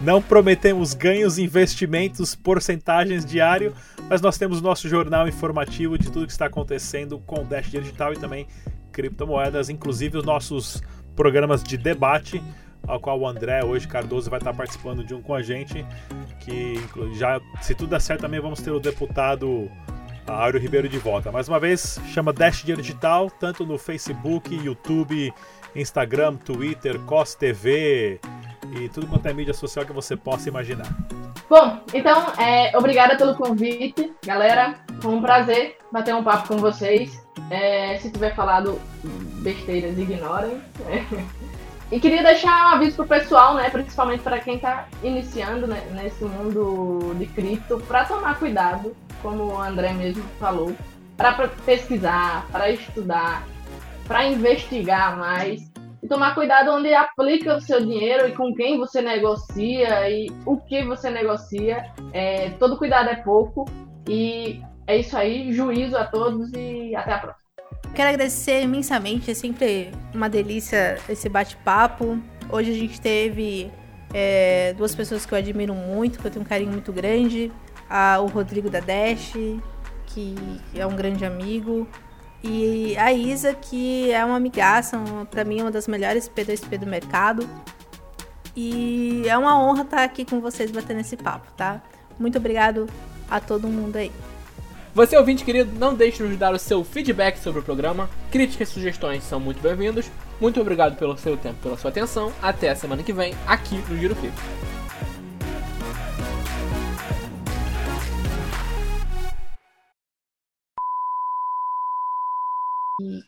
Não 0.00 0.20
prometemos 0.20 0.92
ganhos, 0.92 1.38
investimentos, 1.38 2.34
porcentagens 2.34 3.24
diário, 3.24 3.72
mas 4.08 4.20
nós 4.20 4.36
temos 4.36 4.58
o 4.58 4.62
nosso 4.62 4.88
jornal 4.88 5.28
informativo 5.28 5.96
de 5.96 6.10
tudo 6.10 6.26
que 6.26 6.32
está 6.32 6.46
acontecendo 6.46 7.20
com 7.20 7.42
o 7.42 7.44
Dash 7.44 7.70
Digital 7.70 8.14
e 8.14 8.16
também 8.16 8.48
criptomoedas, 8.90 9.68
inclusive 9.68 10.18
os 10.18 10.24
nossos 10.24 10.82
programas 11.14 11.62
de 11.62 11.76
debate, 11.76 12.42
ao 12.86 12.98
qual 12.98 13.18
o 13.18 13.26
André 13.26 13.64
hoje 13.64 13.86
Cardoso 13.86 14.30
vai 14.30 14.38
estar 14.38 14.54
participando 14.54 15.04
de 15.04 15.14
um 15.14 15.22
com 15.22 15.34
a 15.34 15.42
gente, 15.42 15.84
que 16.40 16.74
já 17.14 17.40
se 17.60 17.74
tudo 17.74 17.90
der 17.90 18.00
certo 18.00 18.22
também 18.22 18.40
vamos 18.40 18.60
ter 18.60 18.70
o 18.70 18.80
deputado 18.80 19.70
Áureo 20.26 20.60
Ribeiro 20.60 20.88
de 20.88 20.98
volta. 20.98 21.30
Mais 21.30 21.48
uma 21.48 21.58
vez, 21.58 22.00
chama 22.12 22.32
Dash 22.32 22.60
Dinheiro 22.60 22.82
Digital, 22.82 23.30
tanto 23.30 23.66
no 23.66 23.78
Facebook, 23.78 24.54
YouTube, 24.54 25.32
Instagram, 25.74 26.36
Twitter, 26.36 26.98
COS 27.00 27.34
TV 27.34 28.20
e 28.76 28.88
tudo 28.88 29.06
quanto 29.06 29.26
é 29.26 29.32
mídia 29.32 29.54
social 29.54 29.84
que 29.84 29.92
você 29.92 30.16
possa 30.16 30.48
imaginar. 30.48 30.86
Bom, 31.48 31.80
então, 31.92 32.32
é, 32.38 32.76
obrigada 32.76 33.16
pelo 33.16 33.34
convite, 33.34 34.12
galera. 34.24 34.76
Foi 35.00 35.12
um 35.12 35.20
prazer 35.20 35.76
bater 35.90 36.14
um 36.14 36.22
papo 36.22 36.48
com 36.48 36.58
vocês. 36.58 37.20
É, 37.50 37.98
se 37.98 38.10
tiver 38.10 38.34
falado 38.34 38.80
besteiras, 39.42 39.98
ignorem. 39.98 40.60
E 41.92 41.98
queria 41.98 42.22
deixar 42.22 42.66
um 42.66 42.74
aviso 42.76 42.94
pro 42.94 43.04
pessoal, 43.04 43.56
né, 43.56 43.68
principalmente 43.68 44.22
para 44.22 44.38
quem 44.38 44.54
está 44.54 44.86
iniciando 45.02 45.66
né, 45.66 45.82
nesse 45.90 46.24
mundo 46.24 47.16
de 47.18 47.26
cripto, 47.26 47.80
para 47.80 48.04
tomar 48.04 48.38
cuidado 48.38 48.94
como 49.20 49.54
o 49.54 49.60
André 49.60 49.92
mesmo 49.92 50.22
falou, 50.38 50.72
para 51.16 51.48
pesquisar, 51.66 52.46
para 52.50 52.70
estudar, 52.70 53.44
para 54.06 54.24
investigar 54.24 55.18
mais 55.18 55.70
e 56.02 56.08
tomar 56.08 56.34
cuidado 56.34 56.70
onde 56.70 56.94
aplica 56.94 57.56
o 57.56 57.60
seu 57.60 57.84
dinheiro 57.84 58.28
e 58.28 58.32
com 58.32 58.54
quem 58.54 58.78
você 58.78 59.02
negocia 59.02 60.08
e 60.08 60.30
o 60.46 60.56
que 60.56 60.84
você 60.84 61.10
negocia. 61.10 61.92
É, 62.12 62.50
todo 62.50 62.78
cuidado 62.78 63.10
é 63.10 63.16
pouco 63.16 63.66
e 64.08 64.62
é 64.86 64.96
isso 64.96 65.16
aí. 65.16 65.52
Juízo 65.52 65.96
a 65.96 66.06
todos 66.06 66.50
e 66.54 66.94
até 66.96 67.12
a 67.12 67.18
próxima. 67.18 67.39
Quero 67.94 68.08
agradecer 68.08 68.62
imensamente, 68.62 69.30
é 69.30 69.34
sempre 69.34 69.90
uma 70.14 70.28
delícia 70.28 70.98
esse 71.08 71.28
bate-papo. 71.28 72.18
Hoje 72.50 72.70
a 72.70 72.74
gente 72.74 73.00
teve 73.00 73.70
é, 74.12 74.72
duas 74.74 74.94
pessoas 74.94 75.26
que 75.26 75.32
eu 75.32 75.38
admiro 75.38 75.74
muito, 75.74 76.18
que 76.18 76.26
eu 76.26 76.30
tenho 76.30 76.44
um 76.44 76.48
carinho 76.48 76.72
muito 76.72 76.92
grande 76.92 77.50
a, 77.90 78.20
o 78.20 78.26
Rodrigo 78.26 78.70
da 78.70 78.78
Dash, 78.78 79.32
que 80.06 80.36
é 80.74 80.86
um 80.86 80.94
grande 80.94 81.24
amigo, 81.24 81.88
e 82.42 82.96
a 82.96 83.12
Isa, 83.12 83.52
que 83.52 84.12
é 84.12 84.24
uma 84.24 84.36
amigaça, 84.36 84.98
para 85.30 85.44
mim 85.44 85.58
é 85.58 85.62
uma 85.62 85.70
das 85.70 85.88
melhores 85.88 86.28
P2P 86.28 86.78
do 86.78 86.86
mercado. 86.86 87.46
E 88.56 89.24
é 89.26 89.36
uma 89.36 89.60
honra 89.62 89.82
estar 89.82 90.02
aqui 90.02 90.24
com 90.24 90.40
vocês 90.40 90.70
batendo 90.70 91.00
esse 91.00 91.16
papo, 91.16 91.52
tá? 91.56 91.82
Muito 92.18 92.38
obrigado 92.38 92.88
a 93.28 93.40
todo 93.40 93.68
mundo 93.68 93.96
aí. 93.96 94.10
Você 95.00 95.16
ouvinte 95.16 95.46
querido, 95.46 95.72
não 95.78 95.94
deixe 95.94 96.18
de 96.18 96.28
nos 96.28 96.36
dar 96.36 96.52
o 96.52 96.58
seu 96.58 96.84
feedback 96.84 97.38
sobre 97.38 97.60
o 97.60 97.62
programa. 97.62 98.10
Críticas 98.30 98.68
e 98.68 98.72
sugestões 98.72 99.24
são 99.24 99.40
muito 99.40 99.58
bem-vindos. 99.58 100.10
Muito 100.38 100.60
obrigado 100.60 100.94
pelo 100.98 101.16
seu 101.16 101.38
tempo, 101.38 101.58
pela 101.62 101.78
sua 101.78 101.88
atenção. 101.88 102.30
Até 102.42 102.68
a 102.68 102.76
semana 102.76 103.02
que 103.02 103.10
vem, 103.10 103.32
aqui 103.46 103.76
no 103.88 103.96
Giro 103.96 104.14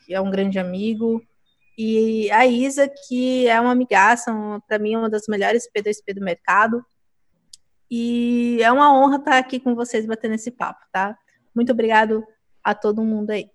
que 0.04 0.12
é 0.12 0.20
um 0.20 0.30
grande 0.30 0.58
amigo, 0.58 1.22
e 1.78 2.30
a 2.32 2.46
Isa, 2.46 2.86
que 3.08 3.48
é 3.48 3.58
uma 3.58 3.72
amigaça, 3.72 4.30
para 4.68 4.78
mim, 4.78 4.94
uma 4.94 5.08
das 5.08 5.22
melhores 5.26 5.66
P2P 5.74 6.16
do 6.16 6.20
mercado. 6.20 6.84
E 7.90 8.58
é 8.60 8.70
uma 8.70 8.92
honra 8.94 9.16
estar 9.16 9.38
aqui 9.38 9.58
com 9.58 9.74
vocês 9.74 10.04
batendo 10.04 10.34
esse 10.34 10.50
papo, 10.50 10.84
tá? 10.92 11.16
Muito 11.54 11.72
obrigado 11.72 12.22
a 12.62 12.74
todo 12.74 13.02
mundo 13.04 13.30
aí. 13.30 13.46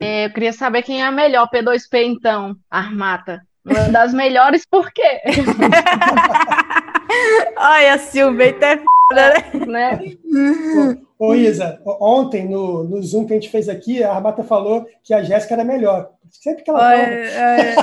É, 0.00 0.26
eu 0.26 0.30
queria 0.30 0.52
saber 0.52 0.82
quem 0.82 1.00
é 1.00 1.04
a 1.06 1.12
melhor 1.12 1.48
P2P, 1.48 2.02
então, 2.04 2.56
Armata. 2.70 3.40
Uma 3.64 3.88
das 3.88 4.12
melhores, 4.12 4.66
por 4.66 4.92
quê? 4.92 5.22
Olha, 7.56 7.94
a 7.94 7.98
Silveita 7.98 8.66
é 8.66 8.72
f, 8.72 8.84
né? 9.14 9.54
né? 9.66 10.00
Ô, 11.16 11.32
Isa, 11.34 11.80
ontem 12.00 12.48
no, 12.48 12.82
no 12.82 13.00
Zoom 13.00 13.26
que 13.26 13.32
a 13.32 13.36
gente 13.36 13.48
fez 13.48 13.68
aqui, 13.68 14.02
a 14.02 14.12
Armata 14.12 14.42
falou 14.42 14.84
que 15.04 15.14
a 15.14 15.22
Jéssica 15.22 15.54
era 15.54 15.62
melhor. 15.62 16.10
Sempre 16.32 16.64
que 16.64 16.70
ela 16.70 16.80
fala. 16.80 16.94
é. 16.96 17.74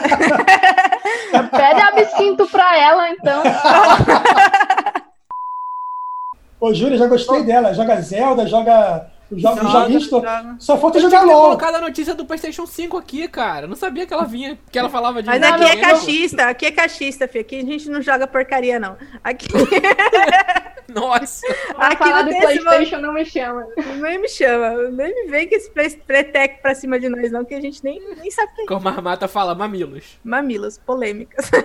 Pede 1.51 1.81
absinto 1.81 2.47
pra 2.47 2.77
ela, 2.77 3.09
então. 3.11 3.41
Ô, 6.59 6.73
Júlia, 6.73 6.97
já 6.97 7.07
gostei 7.07 7.43
dela. 7.43 7.73
Joga 7.73 8.01
Zelda, 8.01 8.45
joga 8.45 9.09
os 9.31 9.41
jogos 9.41 9.61
Joga, 9.61 9.71
joguinhos. 9.79 10.07
to- 10.07 10.15
joga. 10.21 10.55
Só 10.59 10.77
falta 10.77 10.97
Eu 10.97 11.01
jogar 11.03 11.23
LOL. 11.23 11.41
colocado 11.43 11.75
a 11.75 11.81
notícia 11.81 12.15
do 12.15 12.25
PlayStation 12.25 12.65
5 12.65 12.97
aqui, 12.97 13.27
cara. 13.27 13.65
Eu 13.65 13.69
não 13.69 13.75
sabia 13.75 14.05
que 14.05 14.13
ela 14.13 14.25
vinha, 14.25 14.57
que 14.71 14.79
ela 14.79 14.89
falava 14.89 15.21
de. 15.21 15.27
Mas 15.29 15.41
aqui 15.43 15.63
é 15.63 15.75
eu- 15.75 15.81
cachista, 15.81 16.43
aqui 16.45 16.65
é 16.65 16.71
cachista, 16.71 17.27
filho. 17.27 17.41
Aqui 17.41 17.59
a 17.59 17.63
gente 17.65 17.89
não 17.89 18.01
joga 18.01 18.25
porcaria, 18.27 18.79
não. 18.79 18.97
Aqui, 19.23 19.47
Nossa. 20.89 21.45
Aqui 21.77 21.97
falar 21.97 22.27
esse 22.29 22.39
Playstation, 22.41 22.97
não 22.97 23.13
me 23.13 23.23
chama. 23.23 23.67
Nem 24.01 24.19
me 24.19 24.27
chama, 24.27 24.89
nem 24.89 25.13
me 25.25 25.29
vem 25.29 25.47
com 25.47 25.55
esse 25.55 25.69
pre- 25.69 26.01
pretec 26.07 26.61
pra 26.63 26.73
cima 26.73 26.99
de 26.99 27.07
nós, 27.07 27.31
não, 27.31 27.45
que 27.45 27.53
a 27.53 27.61
gente 27.61 27.83
nem, 27.83 28.01
nem 28.17 28.31
sabe 28.31 28.51
o 28.53 28.55
que 28.55 28.61
é. 28.63 28.65
Como 28.65 28.87
a 28.89 28.91
Armata 28.91 29.27
fala, 29.27 29.53
mamilos. 29.53 30.19
Mamilos, 30.23 30.79
polêmicas. 30.79 31.51